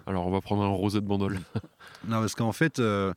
Alors 0.07 0.27
on 0.27 0.31
va 0.31 0.43
prendre 0.43 0.63
un 0.63 0.69
rosé 0.69 1.01
de 1.01 1.07
bandol. 1.07 1.41
non, 2.05 2.21
parce 2.21 2.35
qu'en 2.35 2.53
fait, 2.53 2.79
euh, 2.79 3.15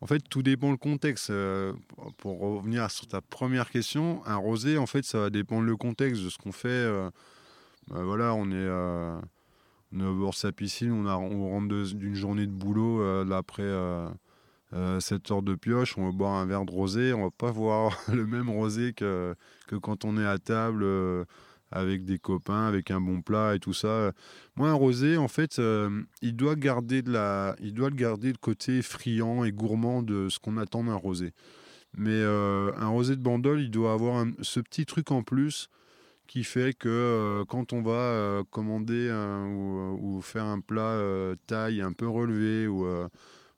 en 0.00 0.06
fait, 0.06 0.20
tout 0.20 0.44
dépend 0.44 0.70
le 0.70 0.76
contexte. 0.76 1.30
Euh, 1.30 1.72
pour 2.18 2.38
revenir 2.38 2.88
sur 2.92 3.08
ta 3.08 3.20
première 3.20 3.68
question, 3.68 4.24
un 4.24 4.36
rosé, 4.36 4.78
en 4.78 4.86
fait, 4.86 5.04
ça 5.04 5.18
va 5.18 5.30
dépendre 5.30 5.64
le 5.64 5.76
contexte 5.76 6.22
de 6.22 6.28
ce 6.28 6.38
qu'on 6.38 6.52
fait. 6.52 7.10
Bah, 7.88 8.04
voilà, 8.04 8.34
on 8.34 8.52
est, 8.52 8.68
on 9.92 10.00
est 10.00 10.06
au 10.06 10.14
bord 10.14 10.30
de 10.30 10.36
sa 10.36 10.52
piscine, 10.52 10.92
on, 10.92 11.08
a, 11.08 11.16
on 11.16 11.50
rentre 11.50 11.74
d'une 11.92 12.14
journée 12.14 12.46
de 12.46 12.52
boulot 12.52 13.02
après 13.32 13.64
7 13.64 14.14
euh, 14.74 14.98
heures 15.30 15.42
de 15.42 15.54
pioche, 15.54 15.96
on 15.96 16.06
va 16.06 16.12
boire 16.12 16.34
un 16.34 16.46
verre 16.46 16.64
de 16.64 16.72
rosé, 16.72 17.12
on 17.12 17.24
va 17.24 17.30
pas 17.30 17.52
voir 17.52 17.96
le 18.12 18.26
même 18.26 18.50
rosé 18.50 18.92
que, 18.92 19.34
que 19.68 19.76
quand 19.76 20.04
on 20.04 20.18
est 20.18 20.26
à 20.26 20.38
table 20.38 20.82
euh, 20.82 21.24
avec 21.70 22.04
des 22.04 22.18
copains, 22.18 22.66
avec 22.66 22.90
un 22.90 23.00
bon 23.00 23.22
plat 23.22 23.54
et 23.54 23.60
tout 23.60 23.72
ça. 23.72 24.12
Moi, 24.56 24.68
un 24.68 24.74
rosé, 24.74 25.16
en 25.16 25.28
fait, 25.28 25.58
euh, 25.58 26.02
il 26.22 26.36
doit 26.36 26.56
garder 26.56 27.02
de 27.02 27.12
la, 27.12 27.56
il 27.60 27.72
doit 27.72 27.90
garder 27.90 28.28
le 28.28 28.38
côté 28.38 28.82
friand 28.82 29.44
et 29.44 29.52
gourmand 29.52 30.02
de 30.02 30.28
ce 30.28 30.38
qu'on 30.38 30.56
attend 30.56 30.84
d'un 30.84 30.94
rosé. 30.94 31.32
Mais 31.96 32.24
un 32.24 32.88
rosé 32.88 33.14
de 33.14 33.22
Bandol, 33.22 33.60
il 33.60 33.70
doit 33.70 33.92
avoir 33.92 34.26
ce 34.42 34.58
petit 34.58 34.84
truc 34.84 35.12
en 35.12 35.22
plus 35.22 35.68
qui 36.26 36.42
fait 36.42 36.76
que 36.76 37.44
quand 37.48 37.72
on 37.72 37.82
va 37.82 38.42
commander 38.50 39.12
ou, 39.12 40.16
ou, 40.16 40.20
faire 40.20 40.44
un 40.44 40.58
plat 40.58 41.00
taille 41.46 41.82
un 41.82 41.92
peu 41.92 42.08
relevé 42.08 42.66
ou 42.66 42.84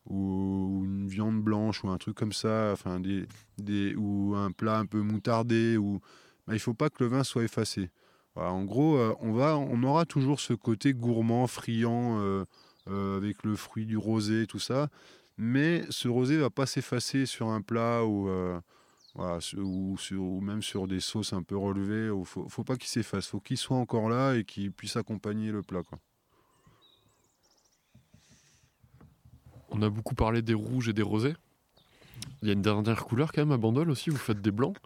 ou 0.07 0.82
une 0.84 1.09
viande 1.09 1.42
blanche 1.42 1.84
ou 1.84 1.88
un 1.88 1.98
truc 1.98 2.16
comme 2.16 2.32
ça, 2.32 2.70
enfin 2.72 3.00
des, 3.00 3.26
des, 3.59 3.94
ou 3.96 4.34
un 4.36 4.50
plat 4.52 4.78
un 4.78 4.86
peu 4.86 5.00
moutardé, 5.00 5.76
ou 5.76 6.00
bah, 6.46 6.54
il 6.54 6.61
faut 6.61 6.74
pas 6.74 6.90
que 6.90 7.02
le 7.02 7.11
vin 7.11 7.24
soit 7.24 7.44
effacé. 7.44 7.90
en 8.36 8.64
gros, 8.64 8.96
euh, 8.96 9.14
on, 9.20 9.32
va, 9.32 9.57
on 9.59 9.82
aura 9.82 10.04
toujours 10.07 10.40
ce 10.40 10.52
côté 10.52 10.94
gourmand, 10.94 11.46
friand, 11.46 12.20
euh, 12.20 12.44
euh, 12.88 13.16
avec 13.16 13.42
le 13.44 13.57
fruit 13.57 13.86
du 13.86 13.96
rosé, 13.96 14.46
tout 14.46 14.61
ça, 14.61 14.88
mais 15.38 15.84
ce 15.90 16.09
rosé 16.09 16.36
va 16.38 16.50
pas 16.50 16.66
s'effacer 16.66 17.26
sur 17.26 17.48
un 17.48 17.62
plat 17.62 18.04
ou, 18.04 18.28
voilà, 19.14 19.38
ou, 19.57 19.96
sur, 19.98 20.22
ou, 20.22 20.40
même 20.40 20.62
sur 20.62 20.86
des 20.86 21.00
sauces 21.00 21.32
un 21.32 21.42
peu 21.42 21.57
relevées. 21.57 22.11
Il 22.16 22.24
faut, 22.24 22.48
faut 22.48 22.64
pas 22.64 22.76
qu'il 22.76 22.88
s'efface, 22.88 23.26
faut 23.26 23.40
qu'il 23.40 23.57
soit 23.57 23.76
encore 23.76 24.09
là 24.09 24.34
et 24.34 24.44
qu'il 24.44 24.72
puisse 24.72 24.96
accompagner 24.96 25.50
le 25.50 25.62
plat. 25.62 25.82
Quoi. 25.82 25.98
On 29.71 29.83
a 29.83 29.91
beaucoup 29.91 30.14
parlé 30.14 30.43
des 30.43 30.55
rouges 30.55 30.89
et 30.89 30.93
des 30.93 31.03
rosés. 31.03 31.35
Il 32.43 32.49
y 32.49 32.51
a 32.51 32.55
une 32.55 32.62
dernière 32.62 33.05
couleur 33.05 33.33
quand 33.33 33.43
même 33.43 33.53
à 33.53 33.57
Bandol 33.57 33.91
aussi, 33.91 34.11
vous 34.11 34.17
faites 34.17 34.41
des 34.41 34.51
blancs. 34.51 34.77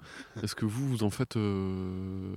Est-ce 0.42 0.54
que 0.54 0.64
vous, 0.64 0.88
vous 0.88 1.02
en 1.02 1.10
faites 1.10 1.36
euh, 1.36 2.36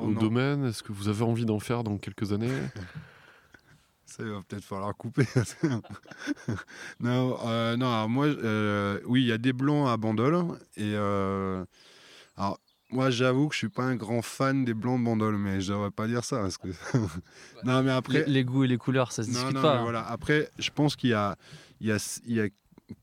au 0.00 0.12
domaine? 0.12 0.64
Est-ce 0.64 0.82
que 0.82 0.92
vous 0.92 1.08
avez 1.08 1.22
envie 1.22 1.44
d'en 1.44 1.58
faire 1.58 1.84
dans 1.84 1.98
quelques 1.98 2.32
années? 2.32 2.48
Ça 4.06 4.24
va 4.24 4.40
peut-être 4.48 4.64
falloir 4.64 4.96
couper. 4.96 5.24
non, 7.00 7.36
euh, 7.44 7.76
non 7.76 8.08
moi, 8.08 8.26
euh, 8.26 9.00
oui, 9.04 9.22
il 9.22 9.26
y 9.26 9.32
a 9.32 9.38
des 9.38 9.52
blancs 9.52 9.88
à 9.88 9.96
Bandol. 9.96 10.46
Et 10.76 10.94
alors, 10.96 12.58
moi, 12.90 13.10
j'avoue 13.10 13.48
que 13.48 13.54
je 13.54 13.58
suis 13.58 13.68
pas 13.68 13.84
un 13.84 13.96
grand 13.96 14.22
fan 14.22 14.64
des 14.64 14.72
blancs 14.72 14.98
de 14.98 15.04
Bandol, 15.04 15.36
mais 15.36 15.60
je 15.60 15.72
devrais 15.72 15.90
pas 15.90 16.06
dire 16.06 16.24
ça. 16.24 16.40
Parce 16.40 16.56
que... 16.56 16.68
non, 17.64 17.82
mais 17.82 17.90
après... 17.90 18.24
Les, 18.26 18.44
goûts 18.44 18.64
et 18.64 18.66
les 18.66 18.78
couleurs, 18.78 19.12
ça 19.12 19.22
se 19.22 19.28
discute 19.28 19.60
pas. 19.60 19.78
Hein. 19.78 19.82
Voilà. 19.82 20.06
Après, 20.08 20.48
je 20.58 20.70
pense 20.70 20.96
qu'il 20.96 21.10
y 21.10 21.14
a, 21.14 21.36
il 21.80 21.88
y, 21.88 21.92
a, 21.92 22.20
il 22.26 22.34
y 22.34 22.40
a 22.40 22.48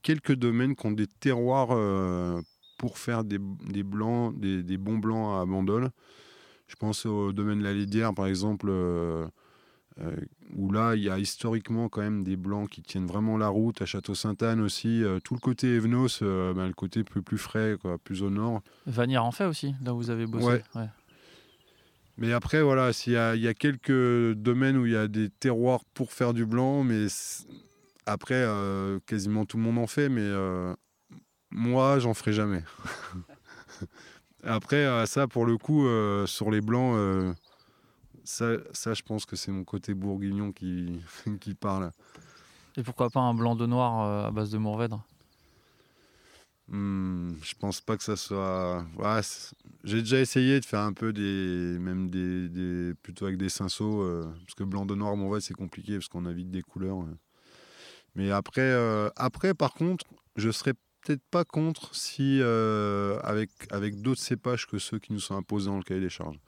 quelques 0.02 0.34
domaines 0.34 0.76
qui 0.76 0.88
ont 0.88 0.92
des 0.92 1.08
terroirs 1.08 1.70
euh, 1.72 2.42
pour 2.80 2.98
faire 2.98 3.24
des, 3.24 3.38
des 3.40 3.84
blancs, 3.84 4.38
des, 4.40 4.64
des, 4.64 4.78
bons 4.78 4.98
blancs 4.98 5.40
à 5.40 5.46
Bandol. 5.46 5.92
Je 6.68 6.76
pense 6.76 7.06
au 7.06 7.32
domaine 7.32 7.60
de 7.60 7.64
la 7.64 7.74
Lidière, 7.74 8.14
par 8.14 8.26
exemple. 8.26 8.68
Euh, 8.70 9.28
euh, 10.02 10.14
où 10.54 10.72
là, 10.72 10.96
il 10.96 11.04
y 11.04 11.10
a 11.10 11.18
historiquement 11.18 11.88
quand 11.88 12.02
même 12.02 12.24
des 12.24 12.36
blancs 12.36 12.70
qui 12.70 12.82
tiennent 12.82 13.06
vraiment 13.06 13.38
la 13.38 13.48
route. 13.48 13.82
À 13.82 13.86
Château-Sainte-Anne 13.86 14.60
aussi, 14.60 15.04
euh, 15.04 15.20
tout 15.20 15.36
le 15.36 15.40
côté 15.40 15.76
Evenos, 15.76 16.20
euh, 16.22 16.54
ben, 16.54 16.68
le 16.68 16.74
côté 16.74 17.04
plus, 17.04 17.22
plus 17.22 17.38
frais, 17.38 17.78
quoi, 17.82 17.98
plus 17.98 18.22
au 18.22 18.30
nord. 18.30 18.62
Vanière 18.86 19.24
en 19.24 19.32
fait 19.32 19.46
aussi, 19.46 19.74
là 19.84 19.94
où 19.94 19.98
vous 19.98 20.10
avez 20.10 20.28
bossé. 20.28 20.62
Ouais. 20.76 20.90
Mais 22.18 22.34
après, 22.34 22.62
voilà, 22.62 22.92
il 23.08 23.12
y, 23.12 23.48
a, 23.48 23.54
quelques 23.54 24.34
domaines 24.36 24.78
où 24.78 24.86
il 24.86 24.94
y 24.94 24.98
a 24.98 25.10
des 25.10 25.30
terroirs 25.30 25.84
pour 25.94 26.14
faire 26.14 26.34
du 26.34 26.46
blanc, 26.46 26.84
mais 26.84 27.08
après, 28.06 28.46
quasiment 29.06 29.44
tout 29.44 29.58
le 29.58 29.64
monde 29.64 29.78
en 29.78 29.88
fait, 29.88 30.08
mais 30.08 30.32
moi, 31.52 32.00
j'en 32.00 32.14
ferai 32.14 32.32
jamais. 32.32 32.64
après, 34.46 35.06
ça, 35.08 35.28
pour 35.28 35.46
le 35.46 35.58
coup, 35.58 35.86
sur 36.26 36.52
les 36.52 36.62
blancs, 36.62 37.36
ça, 38.26 38.58
ça, 38.74 38.94
je 38.94 39.04
pense 39.04 39.26
que 39.26 39.36
c'est 39.36 39.52
mon 39.52 39.64
côté 39.64 39.94
bourguignon 39.94 40.52
qui, 40.52 41.00
qui 41.40 41.54
parle. 41.54 41.92
Et 42.78 42.84
pourquoi 42.84 43.10
pas 43.10 43.22
un 43.22 43.34
blanc 43.34 43.56
de 43.56 43.66
noir 43.66 44.26
à 44.26 44.32
base 44.32 44.50
de 44.50 44.58
Mourvèdre? 44.58 45.06
Hmm, 46.68 47.34
je 47.44 47.54
pense 47.60 47.80
pas 47.80 47.96
que 47.96 48.04
ça 48.04 48.16
soit. 48.16 48.86
J'ai 49.84 50.00
déjà 50.02 50.20
essayé 50.20 50.60
de 50.60 50.66
faire 50.66 50.80
un 50.80 50.94
peu 50.94 51.14
des. 51.14 51.78
Même 51.80 52.10
des. 52.10 52.94
plutôt 53.04 53.26
avec 53.26 53.38
des 53.38 53.50
cinceaux. 53.50 54.02
Euh, 54.02 54.24
parce 54.46 54.56
que 54.56 54.64
blanc 54.64 54.86
de 54.86 54.96
noir, 54.96 55.16
vrai, 55.16 55.42
c'est 55.42 55.54
compliqué 55.54 55.94
parce 55.94 56.08
qu'on 56.08 56.26
a 56.26 56.34
vite 56.34 56.50
des 56.50 56.64
couleurs. 56.64 57.02
Euh. 57.02 57.18
Mais 58.16 58.32
après, 58.32 58.62
euh, 58.62 59.10
après, 59.16 59.54
par 59.54 59.74
contre, 59.74 60.06
je 60.38 60.50
serais 60.50 60.74
peut-être 61.02 61.24
pas 61.30 61.46
contre 61.46 61.94
si. 61.94 62.42
avec 63.24 63.52
avec 63.70 64.02
d'autres 64.02 64.22
cépages 64.22 64.66
que 64.66 64.80
ceux 64.80 64.98
qui 65.00 65.14
nous 65.14 65.20
sont 65.20 65.36
imposés 65.36 65.68
dans 65.68 65.78
le 65.78 65.84
cahier 65.84 66.02
des 66.02 66.10
charges. 66.10 66.40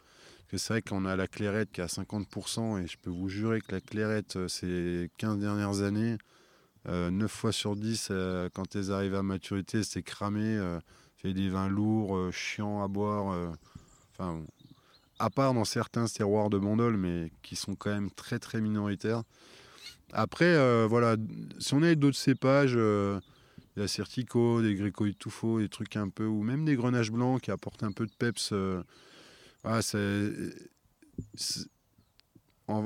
Que 0.50 0.58
c'est 0.58 0.74
vrai 0.74 0.82
qu'on 0.82 1.06
a 1.06 1.16
la 1.16 1.28
clairette 1.28 1.72
qui 1.72 1.82
est 1.82 1.84
à 1.84 1.88
50%, 1.88 2.82
et 2.82 2.88
je 2.88 2.98
peux 2.98 3.10
vous 3.10 3.28
jurer 3.28 3.60
que 3.60 3.74
la 3.74 3.82
clairette, 3.82 4.48
ces 4.48 5.10
15 5.18 5.40
dernières 5.40 5.82
années, 5.82 6.18
9 6.88 7.24
euh, 7.24 7.28
fois 7.28 7.52
sur 7.52 7.76
10, 7.76 8.10
euh, 8.12 8.50
quand 8.54 8.76
elles 8.76 8.92
arrivent 8.92 9.16
à 9.16 9.24
maturité, 9.24 9.84
c'est 9.84 10.04
cramé. 10.04 10.42
euh, 10.44 10.80
des 11.24 11.50
vins 11.50 11.68
lourds, 11.68 12.32
chiants 12.32 12.82
à 12.82 12.88
boire. 12.88 13.52
Enfin, 14.14 14.42
à 15.20 15.30
part 15.30 15.54
dans 15.54 15.66
certains 15.66 16.06
terroirs 16.06 16.50
de 16.50 16.58
Bandol, 16.58 16.96
mais 16.96 17.34
qui 17.42 17.58
sont 17.58 17.76
quand 17.76 17.90
même 17.90 18.12
très 18.12 18.40
très 18.40 18.62
minoritaires. 18.62 19.24
Après, 20.14 20.88
voilà, 20.88 21.18
si 21.60 21.74
on 21.74 21.84
a 21.84 21.94
d'autres 21.96 22.16
cépages, 22.16 22.76
des 22.76 23.82
Assertico, 23.84 24.62
des 24.62 24.76
Greco 24.76 25.10
Tufo, 25.10 25.60
des 25.60 25.68
trucs 25.68 25.98
un 25.98 26.08
peu, 26.08 26.26
ou 26.26 26.44
même 26.44 26.64
des 26.64 26.78
grenages 26.78 27.12
blancs 27.12 27.42
qui 27.42 27.52
apportent 27.52 27.84
un 27.84 27.92
peu 27.92 28.06
de 28.06 28.14
peps, 28.18 28.54
voilà, 29.64 29.82
c'est 29.82 30.32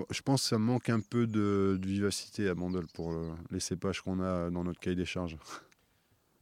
je 0.09 0.22
pense 0.22 0.43
que 0.43 0.49
ça 0.49 0.57
manque 0.57 0.89
un 0.89 0.99
peu 0.99 1.28
de, 1.28 1.80
vivacité 1.82 2.47
à 2.47 2.55
Bandol 2.55 2.86
pour 2.93 3.13
les 3.49 3.59
cépages 3.59 4.01
qu'on 4.01 4.19
a 4.19 4.49
dans 4.49 4.63
notre 4.63 4.80
cahier 4.80 4.95
des 4.95 5.05
charges. 5.05 5.38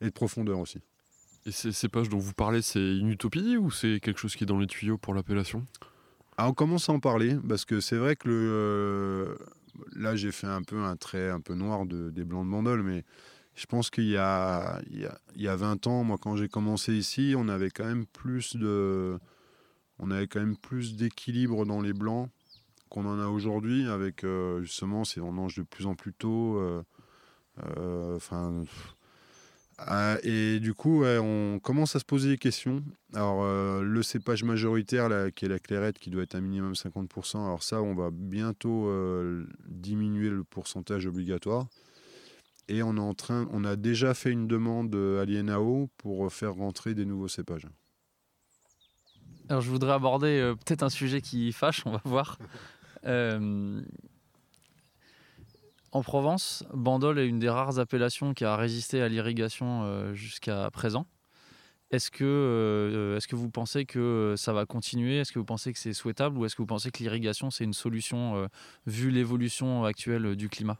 Et 0.01 0.05
de 0.05 0.11
profondeur 0.11 0.59
aussi. 0.59 0.79
Et 1.45 1.51
ces 1.51 1.71
cépages 1.71 2.09
dont 2.09 2.19
vous 2.19 2.33
parlez, 2.33 2.61
c'est 2.61 2.97
une 2.97 3.09
utopie 3.09 3.57
ou 3.57 3.71
c'est 3.71 3.99
quelque 4.01 4.19
chose 4.19 4.35
qui 4.35 4.43
est 4.43 4.47
dans 4.47 4.59
les 4.59 4.67
tuyaux 4.67 4.97
pour 4.97 5.13
l'appellation? 5.13 5.65
Ah, 6.37 6.49
On 6.49 6.53
commence 6.53 6.89
à 6.89 6.93
en 6.93 6.99
parler 6.99 7.37
parce 7.47 7.65
que 7.65 7.79
c'est 7.79 7.97
vrai 7.97 8.15
que 8.15 8.27
le, 8.27 8.49
euh, 8.49 9.35
là 9.95 10.15
j'ai 10.15 10.31
fait 10.31 10.47
un 10.47 10.61
peu 10.61 10.77
un 10.77 10.95
trait 10.95 11.29
un 11.29 11.41
peu 11.41 11.53
noir 11.53 11.85
de, 11.85 12.09
des 12.11 12.23
blancs 12.23 12.45
de 12.45 12.51
Bandol, 12.51 12.83
mais 12.83 13.03
je 13.55 13.65
pense 13.65 13.89
qu'il 13.89 14.05
y 14.05 14.11
y 14.11 14.17
a 14.17 14.81
20 15.35 15.87
ans, 15.87 16.03
moi 16.03 16.17
quand 16.17 16.35
j'ai 16.35 16.47
commencé 16.47 16.93
ici, 16.93 17.33
on 17.37 17.47
avait 17.49 17.69
quand 17.69 17.85
même 17.85 18.05
plus 18.05 18.55
de, 18.55 19.19
on 19.99 20.11
avait 20.11 20.27
quand 20.27 20.39
même 20.39 20.57
plus 20.57 20.95
d'équilibre 20.95 21.65
dans 21.65 21.81
les 21.81 21.93
blancs 21.93 22.29
qu'on 22.89 23.05
en 23.05 23.19
a 23.19 23.27
aujourd'hui 23.27 23.87
avec 23.87 24.23
euh, 24.23 24.61
justement 24.63 25.03
ces 25.03 25.19
vendanges 25.19 25.55
de 25.55 25.63
plus 25.63 25.85
en 25.85 25.95
plus 25.95 26.13
tôt. 26.13 26.57
Euh, 26.57 26.83
euh, 27.77 28.15
enfin. 28.15 28.63
et 30.23 30.59
du 30.59 30.73
coup, 30.73 31.03
on 31.03 31.59
commence 31.61 31.95
à 31.95 31.99
se 31.99 32.05
poser 32.05 32.29
des 32.29 32.37
questions. 32.37 32.83
Alors, 33.13 33.43
le 33.81 34.03
cépage 34.03 34.43
majoritaire, 34.43 35.09
qui 35.35 35.45
est 35.45 35.49
la 35.49 35.59
clairette, 35.59 35.99
qui 35.99 36.09
doit 36.09 36.23
être 36.23 36.35
un 36.35 36.41
minimum 36.41 36.73
50%, 36.73 37.43
alors 37.45 37.63
ça, 37.63 37.81
on 37.81 37.95
va 37.95 38.09
bientôt 38.11 38.89
diminuer 39.67 40.29
le 40.29 40.43
pourcentage 40.43 41.05
obligatoire. 41.05 41.67
Et 42.69 42.83
on, 42.83 42.97
en 42.97 43.13
train, 43.13 43.49
on 43.51 43.65
a 43.65 43.75
déjà 43.75 44.13
fait 44.13 44.31
une 44.31 44.47
demande 44.47 44.95
à 44.95 45.25
l'INAO 45.25 45.89
pour 45.97 46.31
faire 46.31 46.53
rentrer 46.53 46.93
des 46.93 47.05
nouveaux 47.05 47.27
cépages. 47.27 47.67
Alors, 49.49 49.61
je 49.61 49.69
voudrais 49.69 49.93
aborder 49.93 50.53
peut-être 50.63 50.83
un 50.83 50.89
sujet 50.89 51.21
qui 51.21 51.51
fâche, 51.51 51.83
on 51.85 51.91
va 51.91 52.01
voir. 52.05 52.37
Euh, 53.05 53.81
en 55.91 56.03
Provence, 56.03 56.63
Bandol 56.73 57.17
est 57.17 57.27
une 57.27 57.39
des 57.39 57.49
rares 57.49 57.79
appellations 57.79 58.33
qui 58.33 58.45
a 58.45 58.55
résisté 58.55 59.01
à 59.01 59.09
l'irrigation 59.09 59.83
euh, 59.83 60.13
jusqu'à 60.13 60.69
présent. 60.71 61.07
Est-ce 61.91 62.11
que, 62.11 62.23
euh, 62.23 63.19
vous 63.31 63.49
pensez 63.49 63.85
que 63.85 64.35
ça 64.37 64.53
va 64.53 64.67
continuer? 64.67 65.17
Est-ce 65.17 65.31
que 65.31 65.39
vous 65.39 65.45
pensez 65.45 65.73
que 65.73 65.79
c'est 65.79 65.93
souhaitable 65.93 66.37
Ou 66.37 66.45
est-ce 66.45 66.55
que 66.55 66.61
vous 66.61 66.67
pensez 66.67 66.91
que 66.91 67.01
l'irrigation, 67.01 67.49
c'est 67.49 67.63
une 67.63 67.73
solution 67.73 68.47
vu 68.85 69.09
l'évolution 69.09 69.85
actuelle 69.85 70.35
du 70.35 70.49
climat? 70.49 70.77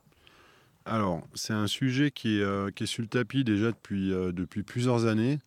Alors, 0.85 1.23
c'est 1.33 1.53
un 1.53 1.67
sujet 1.67 2.11
qui 2.11 2.39
est, 2.39 2.75
qui 2.75 2.83
est, 2.83 2.87
sur 2.87 3.01
le 3.01 3.07
tapis 3.07 3.43
déjà 3.43 3.71
depuis, 3.71 4.09
depuis 4.09 4.61
plusieurs 4.61 5.05
années. 5.07 5.39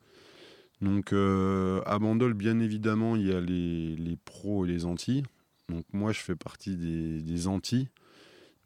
Donc, 0.83 1.13
à 1.13 1.99
Bandol, 1.99 2.35
bien 2.35 2.61
évidemment, 2.61 3.17
il 3.17 3.29
y 3.29 3.33
a 3.33 3.41
les, 3.41 3.97
les 3.97 4.17
pros 4.17 4.67
et 4.67 4.69
les 4.69 4.85
anti. 4.85 5.23
Donc 5.69 5.85
moi, 5.93 6.13
je 6.13 6.21
fais 6.21 6.37
partie 6.37 6.77
des, 6.77 7.23
des 7.23 7.47
anti. 7.49 7.89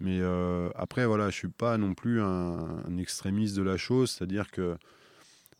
Mais 0.00 0.20
euh, 0.20 0.68
après, 0.74 1.06
voilà, 1.06 1.30
je 1.30 1.36
suis 1.36 1.48
pas 1.48 1.78
non 1.78 1.94
plus 1.94 2.20
un, 2.20 2.98
extrémiste 2.98 3.56
de 3.56 3.62
la 3.62 3.76
chose. 3.76 4.10
C'est-à-dire 4.10 4.50
que 4.50 4.76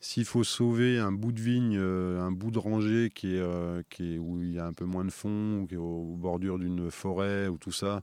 s'il 0.01 0.25
faut 0.25 0.45
sauver 0.45 0.99
un 0.99 1.13
bout 1.13 1.33
de 1.33 1.41
vigne, 1.41 1.79
euh, 1.79 2.21
un 2.21 2.33
bout 2.33 2.51
de 2.51 2.59
rangée 2.59 3.11
qui 3.15 3.35
est, 3.35 3.41
euh, 3.41 3.83
où 4.19 4.43
il 4.43 4.53
y 4.53 4.59
a 4.59 4.67
un 4.67 4.73
peu 4.73 4.85
moins 4.85 5.05
de 5.05 5.11
fond, 5.11 5.61
ou 5.61 5.67
qui 5.67 5.75
est 5.75 5.79
aux, 5.79 6.17
bordures 6.17 6.59
d'une 6.59 6.91
forêt 6.91 7.49
ou 7.49 7.57
tout 7.57 7.73
ça, 7.73 8.03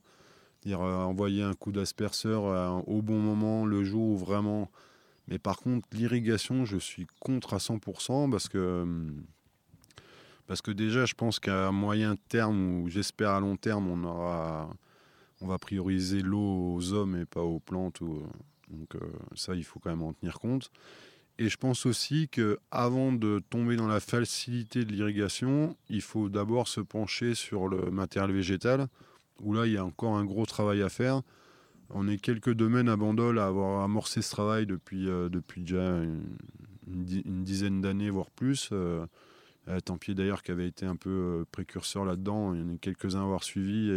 dire 0.64 0.80
envoyer 0.82 1.44
un 1.44 1.54
coup 1.54 1.72
d'asperceur 1.72 2.44
au 2.88 3.02
bon 3.02 3.20
moment, 3.20 3.66
le 3.66 3.84
jour 3.84 4.10
où 4.10 4.18
vraiment. 4.18 4.72
Mais 5.28 5.40
par 5.40 5.58
contre, 5.58 5.88
l'irrigation, 5.94 6.66
je 6.66 6.78
suis 6.78 7.08
contre 7.20 7.54
à 7.54 7.58
100% 7.58 8.30
parce 8.30 8.50
que 8.50 8.82
hum, 8.84 9.24
parce 10.48 10.62
que 10.62 10.72
déjà, 10.72 11.06
je 11.06 11.14
pense 11.14 11.40
qu'à 11.40 11.72
moyen 11.72 12.16
terme, 12.28 12.82
ou 12.82 12.90
j'espère 12.90 13.32
à 13.32 13.40
long 13.40 13.56
terme, 13.56 13.88
on, 13.90 14.04
aura, 14.04 14.70
on 15.42 15.48
va 15.48 15.58
prioriser 15.58 16.22
l'eau 16.22 16.76
aux 16.76 16.94
hommes 16.94 17.16
et 17.16 17.26
pas 17.26 17.42
aux 17.42 17.60
plantes. 17.60 18.02
Donc 18.02 18.96
euh, 18.96 19.00
ça, 19.36 19.56
il 19.56 19.64
faut 19.64 19.80
quand 19.80 19.90
même 19.90 20.02
en 20.02 20.14
tenir 20.14 20.40
compte. 20.40 20.70
Et 21.40 21.50
je 21.50 21.58
pense 21.58 21.86
aussi 21.86 22.28
qu'avant 22.28 23.12
de 23.12 23.42
tomber 23.50 23.76
dans 23.76 23.88
la 23.88 24.00
facilité 24.00 24.86
de 24.86 24.92
l'irrigation, 24.92 25.76
il 25.90 26.02
faut 26.02 26.30
d'abord 26.30 26.68
se 26.68 26.82
pencher 26.82 27.34
sur 27.34 27.68
le 27.68 27.90
matériel 27.90 28.32
végétal, 28.32 28.88
où 29.42 29.54
là, 29.54 29.66
il 29.66 29.74
y 29.74 29.78
a 29.78 29.86
encore 29.86 30.16
un 30.16 30.26
gros 30.26 30.46
travail 30.46 30.84
à 30.84 30.90
faire. 30.90 31.22
On 31.96 32.08
est 32.08 32.18
quelques 32.18 32.54
domaines 32.54 32.90
à 32.90 32.98
Bandol 32.98 33.38
à 33.38 33.46
avoir 33.46 33.84
amorcé 33.84 34.22
ce 34.22 34.32
travail 34.32 34.66
depuis, 34.66 35.08
euh, 35.08 35.30
depuis 35.30 35.62
déjà 35.62 36.00
une, 36.88 37.44
dizaine 37.44 37.82
d'années, 37.82 38.10
voire 38.10 38.32
plus. 38.32 38.70
Euh, 38.72 39.06
Tempier 39.86 40.14
d'ailleurs 40.14 40.44
qui 40.44 40.52
avait 40.52 40.68
été 40.68 40.86
un 40.86 40.98
peu 40.98 41.10
euh, 41.10 41.46
précurseur 41.52 42.04
là-dedans, 42.04 42.54
il 42.54 42.60
y 42.60 42.64
en 42.64 42.74
a 42.74 42.78
quelques-uns 42.78 43.22
à 43.22 43.24
avoir 43.24 43.44
suivi. 43.44 43.90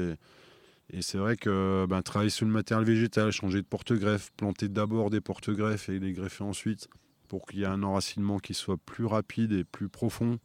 Et, 0.92 1.02
c'est 1.02 1.18
vrai 1.18 1.36
que 1.36 1.84
ben, 1.88 2.00
travailler 2.02 2.30
sur 2.30 2.46
le 2.46 2.52
matériel 2.52 2.86
végétal, 2.86 3.32
changer 3.32 3.60
de 3.60 3.66
porte-greffe, 3.66 4.30
planter 4.36 4.68
d'abord 4.68 5.10
des 5.10 5.20
porte-greffes 5.20 5.88
et 5.88 5.98
les 5.98 6.12
greffer 6.12 6.44
ensuite 6.44 6.88
pour 7.26 7.46
qu'il 7.46 7.60
y 7.60 7.62
ait 7.64 7.66
un 7.66 7.82
enracinement 7.82 8.38
qui 8.38 8.54
soit 8.54 8.76
plus 8.76 9.04
rapide 9.04 9.50
et 9.50 9.64
plus 9.64 9.88
profond. 9.88 10.38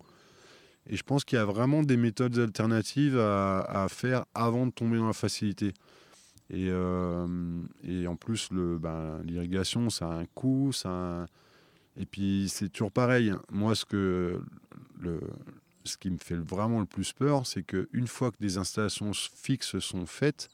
Et 0.89 0.95
je 0.95 1.03
pense 1.03 1.23
qu'il 1.23 1.37
y 1.37 1.41
a 1.41 1.45
vraiment 1.45 1.83
des 1.83 1.97
méthodes 1.97 2.39
alternatives 2.39 3.19
à, 3.19 3.85
faire 3.89 4.25
avant 4.33 4.65
de 4.65 4.71
tomber 4.71 4.97
dans 4.97 5.07
la 5.07 5.13
facilité. 5.13 5.73
Et, 6.51 6.67
euh, 6.69 7.27
et 7.83 8.07
en 8.07 8.15
plus, 8.15 8.49
ben, 8.51 9.21
l'irrigation, 9.23 9.89
ça 9.89 10.11
a 10.11 10.13
un 10.15 10.25
coût, 10.25 10.71
ça 10.73 11.25
et 11.97 12.05
puis 12.05 12.47
c'est 12.49 12.69
toujours 12.69 12.91
pareil. 12.91 13.33
Moi, 13.51 13.75
ce 13.75 13.85
que 13.85 14.39
ce 15.83 15.97
qui 15.97 16.09
me 16.09 16.17
fait 16.17 16.35
vraiment 16.35 16.79
le 16.79 16.85
plus 16.85 17.11
peur, 17.11 17.47
c'est 17.47 17.63
qu'une 17.63 18.07
fois 18.07 18.31
que 18.31 18.37
des 18.39 18.57
installations 18.57 19.11
fixes 19.13 19.79
sont 19.79 20.05
faites, 20.05 20.49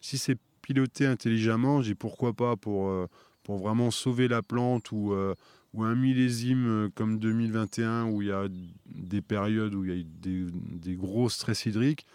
si 0.00 0.18
c'est 0.18 0.36
piloté 0.62 1.06
intelligemment, 1.06 1.80
j'ai 1.80 1.94
pourquoi 1.94 2.32
pas 2.32 2.56
pour, 2.56 2.88
euh, 2.88 3.06
pour 3.44 3.58
vraiment 3.58 3.90
sauver 3.90 4.26
la 4.26 4.42
plante 4.42 4.90
ou, 4.90 5.12
euh, 5.12 5.34
ou 5.74 5.84
un 5.84 5.94
millésime 5.94 6.90
comme 6.94 7.18
2021 7.18 8.06
où 8.06 8.22
il 8.22 8.28
y 8.28 8.32
a 8.32 8.48
des 8.86 9.20
périodes 9.20 9.74
où 9.74 9.84
il 9.84 9.96
y 9.96 10.00
a 10.00 10.04
des, 10.20 10.46
des 10.50 10.94
gros 10.94 11.28
stress 11.28 11.66
hydriques. 11.66 12.06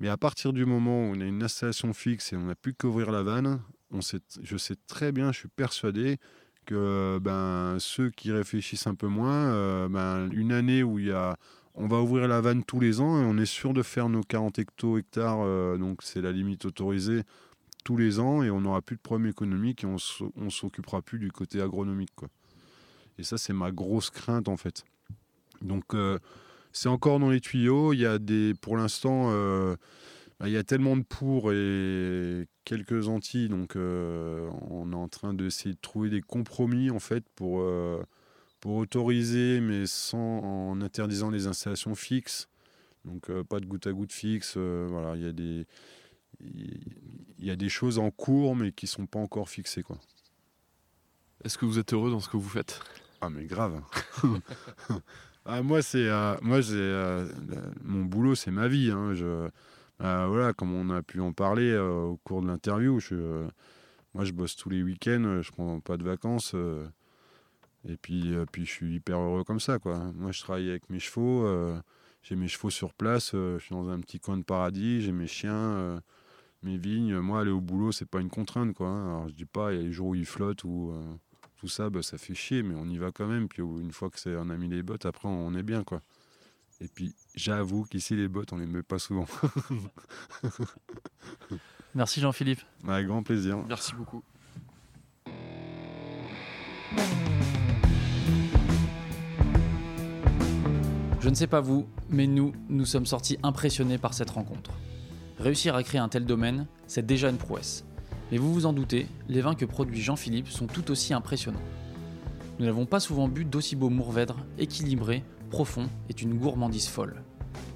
Mais 0.00 0.08
à 0.08 0.16
partir 0.16 0.52
du 0.52 0.64
moment 0.64 1.08
où 1.08 1.14
on 1.14 1.20
a 1.20 1.24
une 1.24 1.42
installation 1.42 1.92
fixe 1.92 2.32
et 2.32 2.36
on 2.36 2.46
n'a 2.46 2.54
plus 2.54 2.74
qu'ouvrir 2.74 3.12
la 3.12 3.22
vanne, 3.22 3.60
je 4.42 4.56
sais 4.56 4.76
très 4.86 5.12
bien, 5.12 5.32
je 5.32 5.40
suis 5.40 5.48
persuadé 5.48 6.18
que 6.64 7.18
ben, 7.20 7.76
ceux 7.78 8.10
qui 8.10 8.32
réfléchissent 8.32 8.86
un 8.86 8.94
peu 8.94 9.08
moins, 9.08 9.52
euh, 9.52 9.88
ben, 9.88 10.30
une 10.32 10.52
année 10.52 10.82
où 10.82 10.98
il 10.98 11.06
y 11.06 11.12
a, 11.12 11.36
on 11.74 11.86
va 11.88 12.00
ouvrir 12.00 12.28
la 12.28 12.40
vanne 12.40 12.64
tous 12.64 12.80
les 12.80 13.00
ans 13.00 13.20
et 13.20 13.24
on 13.24 13.36
est 13.36 13.46
sûr 13.46 13.72
de 13.74 13.82
faire 13.82 14.08
nos 14.08 14.22
40 14.22 14.58
hecto-hectares, 14.58 15.40
euh, 15.40 15.76
donc 15.76 16.02
c'est 16.02 16.20
la 16.20 16.32
limite 16.32 16.64
autorisée, 16.64 17.22
tous 17.84 17.96
les 17.96 18.20
ans 18.20 18.42
et 18.42 18.50
on 18.50 18.60
n'aura 18.60 18.80
plus 18.80 18.96
de 18.96 19.02
problème 19.02 19.28
économique 19.28 19.84
et 19.84 19.86
on 19.86 19.96
ne 20.36 20.50
s'occupera 20.50 21.02
plus 21.02 21.18
du 21.18 21.32
côté 21.32 21.60
agronomique. 21.60 22.10
Et 23.18 23.24
ça, 23.24 23.38
c'est 23.38 23.52
ma 23.52 23.72
grosse 23.72 24.10
crainte 24.10 24.48
en 24.48 24.56
fait. 24.56 24.84
Donc, 25.60 25.94
euh, 25.94 26.18
c'est 26.72 26.88
encore 26.88 27.18
dans 27.18 27.30
les 27.30 27.40
tuyaux. 27.40 27.92
Il 27.92 28.00
y 28.00 28.06
a 28.06 28.18
des, 28.18 28.54
pour 28.60 28.76
l'instant, 28.76 29.28
euh, 29.30 29.76
bah, 30.40 30.48
il 30.48 30.52
y 30.52 30.56
a 30.56 30.64
tellement 30.64 30.96
de 30.96 31.02
pour 31.02 31.52
et 31.52 32.48
quelques 32.64 33.08
anti, 33.08 33.48
donc 33.48 33.76
euh, 33.76 34.48
on 34.70 34.92
est 34.92 34.96
en 34.96 35.08
train 35.08 35.34
d'essayer 35.34 35.74
de 35.74 35.80
trouver 35.80 36.10
des 36.10 36.20
compromis 36.20 36.90
en 36.90 36.98
fait 36.98 37.24
pour, 37.34 37.60
euh, 37.60 38.02
pour 38.60 38.76
autoriser, 38.76 39.60
mais 39.60 39.86
sans 39.86 40.18
en 40.18 40.80
interdisant 40.80 41.30
les 41.30 41.46
installations 41.46 41.94
fixes. 41.94 42.48
Donc 43.04 43.30
pas 43.42 43.58
de 43.58 43.66
goutte 43.66 43.88
à 43.88 43.92
goutte 43.92 44.12
fixe. 44.12 44.56
voilà, 44.56 45.16
il 45.16 45.22
y 45.22 45.26
a 45.26 45.32
des 45.32 45.66
il 46.40 47.44
y 47.44 47.50
a 47.50 47.56
des 47.56 47.68
choses 47.68 47.98
en 47.98 48.10
cours 48.10 48.54
mais 48.54 48.72
qui 48.72 48.86
sont 48.86 49.06
pas 49.06 49.18
encore 49.18 49.48
fixées 49.48 49.82
quoi. 49.82 49.98
Est-ce 51.44 51.58
que 51.58 51.64
vous 51.64 51.80
êtes 51.80 51.92
heureux 51.92 52.12
dans 52.12 52.20
ce 52.20 52.28
que 52.28 52.36
vous 52.36 52.48
faites? 52.48 52.80
Ah 53.20 53.28
mais 53.28 53.44
grave. 53.44 53.82
ah, 55.44 55.62
moi 55.62 55.82
c'est 55.82 56.08
euh, 56.08 56.36
moi 56.40 56.60
j'ai 56.60 56.76
euh, 56.76 57.26
mon 57.82 58.04
boulot 58.04 58.34
c'est 58.36 58.52
ma 58.52 58.68
vie. 58.68 58.90
Hein. 58.92 59.12
Euh, 59.20 59.50
voilà 59.98 60.52
comme 60.52 60.72
on 60.72 60.90
a 60.90 61.02
pu 61.02 61.20
en 61.20 61.32
parler 61.32 61.76
au 61.76 62.18
cours 62.24 62.42
de 62.42 62.46
l'interview. 62.46 63.00
Je, 63.00 63.46
moi 64.14 64.24
je 64.24 64.32
bosse 64.32 64.54
tous 64.56 64.70
les 64.70 64.82
week-ends. 64.82 65.40
Je 65.42 65.50
prends 65.50 65.80
pas 65.80 65.96
de 65.96 66.04
vacances. 66.04 66.54
et 67.88 67.96
puis 67.96 68.34
puis 68.52 68.64
je 68.66 68.70
suis 68.70 68.94
hyper 68.96 69.18
heureux 69.18 69.44
comme 69.44 69.60
ça 69.60 69.78
quoi. 69.78 69.98
Moi 70.14 70.30
je 70.32 70.40
travaille 70.42 70.70
avec 70.70 70.88
mes 70.90 71.00
chevaux. 71.00 71.44
j'ai 72.22 72.36
mes 72.36 72.48
chevaux 72.48 72.70
sur 72.70 72.94
place. 72.94 73.32
je 73.32 73.58
suis 73.58 73.74
dans 73.74 73.88
un 73.88 74.00
petit 74.00 74.20
coin 74.20 74.38
de 74.38 74.44
paradis. 74.44 75.00
J'ai 75.02 75.12
mes 75.12 75.26
chiens 75.26 76.00
mes 76.62 76.76
vignes, 76.76 77.18
moi 77.18 77.40
aller 77.40 77.50
au 77.50 77.60
boulot 77.60 77.90
c'est 77.90 78.06
pas 78.08 78.20
une 78.20 78.30
contrainte 78.30 78.74
quoi. 78.74 78.86
Hein. 78.88 79.06
Alors 79.08 79.28
je 79.28 79.34
dis 79.34 79.44
pas 79.46 79.72
il 79.72 79.78
y 79.78 79.80
a 79.80 79.82
les 79.82 79.92
jours 79.92 80.08
où 80.08 80.14
ils 80.14 80.26
flottent 80.26 80.62
ou 80.64 80.94
tout 81.62 81.68
ça, 81.68 81.90
bah, 81.90 82.02
ça 82.02 82.18
fait 82.18 82.34
chier, 82.34 82.64
mais 82.64 82.74
on 82.74 82.88
y 82.88 82.98
va 82.98 83.12
quand 83.12 83.28
même. 83.28 83.46
Puis 83.46 83.62
une 83.62 83.92
fois 83.92 84.10
que 84.10 84.18
c'est, 84.18 84.34
on 84.34 84.50
a 84.50 84.56
mis 84.56 84.66
les 84.66 84.82
bottes, 84.82 85.06
après 85.06 85.28
on 85.28 85.54
est 85.54 85.62
bien, 85.62 85.84
quoi. 85.84 86.02
Et 86.80 86.88
puis 86.88 87.14
j'avoue 87.36 87.84
qu'ici 87.84 88.16
les 88.16 88.26
bottes, 88.26 88.52
on 88.52 88.56
les 88.56 88.66
met 88.66 88.82
pas 88.82 88.98
souvent. 88.98 89.26
Merci 91.94 92.20
Jean-Philippe. 92.20 92.62
Avec 92.88 93.06
grand 93.06 93.22
plaisir. 93.22 93.58
Merci 93.68 93.94
beaucoup. 93.94 94.24
Je 101.20 101.28
ne 101.28 101.34
sais 101.36 101.46
pas 101.46 101.60
vous, 101.60 101.86
mais 102.08 102.26
nous, 102.26 102.52
nous 102.68 102.86
sommes 102.86 103.06
sortis 103.06 103.38
impressionnés 103.44 103.98
par 103.98 104.14
cette 104.14 104.30
rencontre. 104.30 104.72
Réussir 105.38 105.76
à 105.76 105.84
créer 105.84 106.00
un 106.00 106.08
tel 106.08 106.24
domaine, 106.24 106.66
c'est 106.88 107.06
déjà 107.06 107.30
une 107.30 107.38
prouesse. 107.38 107.84
Mais 108.32 108.38
vous 108.38 108.54
vous 108.54 108.64
en 108.64 108.72
doutez, 108.72 109.08
les 109.28 109.42
vins 109.42 109.54
que 109.54 109.66
produit 109.66 110.00
Jean-Philippe 110.00 110.48
sont 110.48 110.66
tout 110.66 110.90
aussi 110.90 111.12
impressionnants. 111.12 111.60
Nous 112.58 112.64
n'avons 112.64 112.86
pas 112.86 112.98
souvent 112.98 113.28
bu 113.28 113.44
d'aussi 113.44 113.76
beaux 113.76 113.90
Mourvèdre, 113.90 114.38
équilibrés, 114.58 115.22
profonds 115.50 115.90
et 116.08 116.18
une 116.18 116.38
gourmandise 116.38 116.88
folle. 116.88 117.22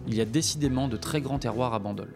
Il 0.09 0.15
y 0.15 0.21
a 0.23 0.25
décidément 0.25 0.89
de 0.89 0.97
très 0.97 1.21
grands 1.21 1.39
terroirs 1.39 1.75
à 1.75 1.79
Bandol. 1.79 2.09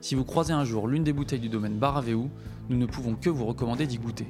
Si 0.00 0.14
vous 0.14 0.24
croisez 0.24 0.52
un 0.52 0.64
jour 0.64 0.86
l'une 0.86 1.02
des 1.02 1.12
bouteilles 1.12 1.40
du 1.40 1.48
domaine 1.48 1.76
Baravéou, 1.76 2.30
nous 2.68 2.76
ne 2.76 2.86
pouvons 2.86 3.16
que 3.16 3.30
vous 3.30 3.46
recommander 3.46 3.88
d'y 3.88 3.98
goûter. 3.98 4.28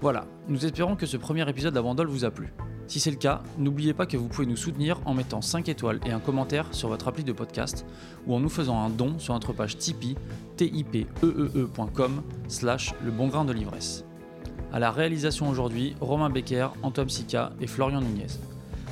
Voilà, 0.00 0.24
nous 0.48 0.64
espérons 0.64 0.94
que 0.94 1.06
ce 1.06 1.16
premier 1.16 1.48
épisode 1.50 1.76
à 1.76 1.82
Bandol 1.82 2.06
vous 2.06 2.24
a 2.24 2.30
plu. 2.30 2.52
Si 2.86 3.00
c'est 3.00 3.10
le 3.10 3.16
cas, 3.16 3.42
n'oubliez 3.58 3.94
pas 3.94 4.06
que 4.06 4.16
vous 4.16 4.28
pouvez 4.28 4.46
nous 4.46 4.56
soutenir 4.56 5.00
en 5.06 5.14
mettant 5.14 5.40
5 5.40 5.68
étoiles 5.68 6.00
et 6.04 6.12
un 6.12 6.20
commentaire 6.20 6.66
sur 6.72 6.88
votre 6.88 7.08
appli 7.08 7.24
de 7.24 7.32
podcast 7.32 7.86
ou 8.26 8.34
en 8.34 8.40
nous 8.40 8.48
faisant 8.48 8.78
un 8.80 8.90
don 8.90 9.18
sur 9.18 9.34
notre 9.34 9.52
page 9.52 9.78
Tipeee 9.78 10.16
tipeee.com 10.56 12.22
slash 12.48 12.94
le 13.04 13.10
bon 13.10 13.28
grain 13.28 13.44
de 13.44 13.52
l'ivresse. 13.52 14.04
À 14.72 14.78
la 14.78 14.90
réalisation 14.90 15.48
aujourd'hui, 15.48 15.94
Romain 16.00 16.30
Becker, 16.30 16.68
Antoine 16.82 17.08
Sica 17.08 17.52
et 17.60 17.66
Florian 17.66 18.00
Nunez. 18.00 18.26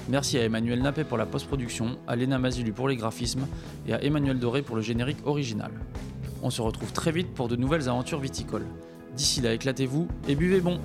Merci 0.08 0.38
à 0.38 0.44
Emmanuel 0.44 0.82
Nappé 0.82 1.04
pour 1.04 1.18
la 1.18 1.26
post-production, 1.26 1.98
à 2.06 2.16
Léna 2.16 2.38
Mazilu 2.38 2.72
pour 2.72 2.88
les 2.88 2.96
graphismes 2.96 3.46
et 3.86 3.94
à 3.94 4.02
Emmanuel 4.02 4.38
Doré 4.38 4.62
pour 4.62 4.76
le 4.76 4.82
générique 4.82 5.24
original. 5.24 5.70
On 6.42 6.50
se 6.50 6.62
retrouve 6.62 6.92
très 6.92 7.12
vite 7.12 7.32
pour 7.32 7.48
de 7.48 7.56
nouvelles 7.56 7.88
aventures 7.88 8.18
viticoles. 8.18 8.66
D'ici 9.16 9.40
là, 9.40 9.52
éclatez-vous 9.52 10.08
et 10.28 10.34
buvez 10.34 10.60
bon! 10.60 10.80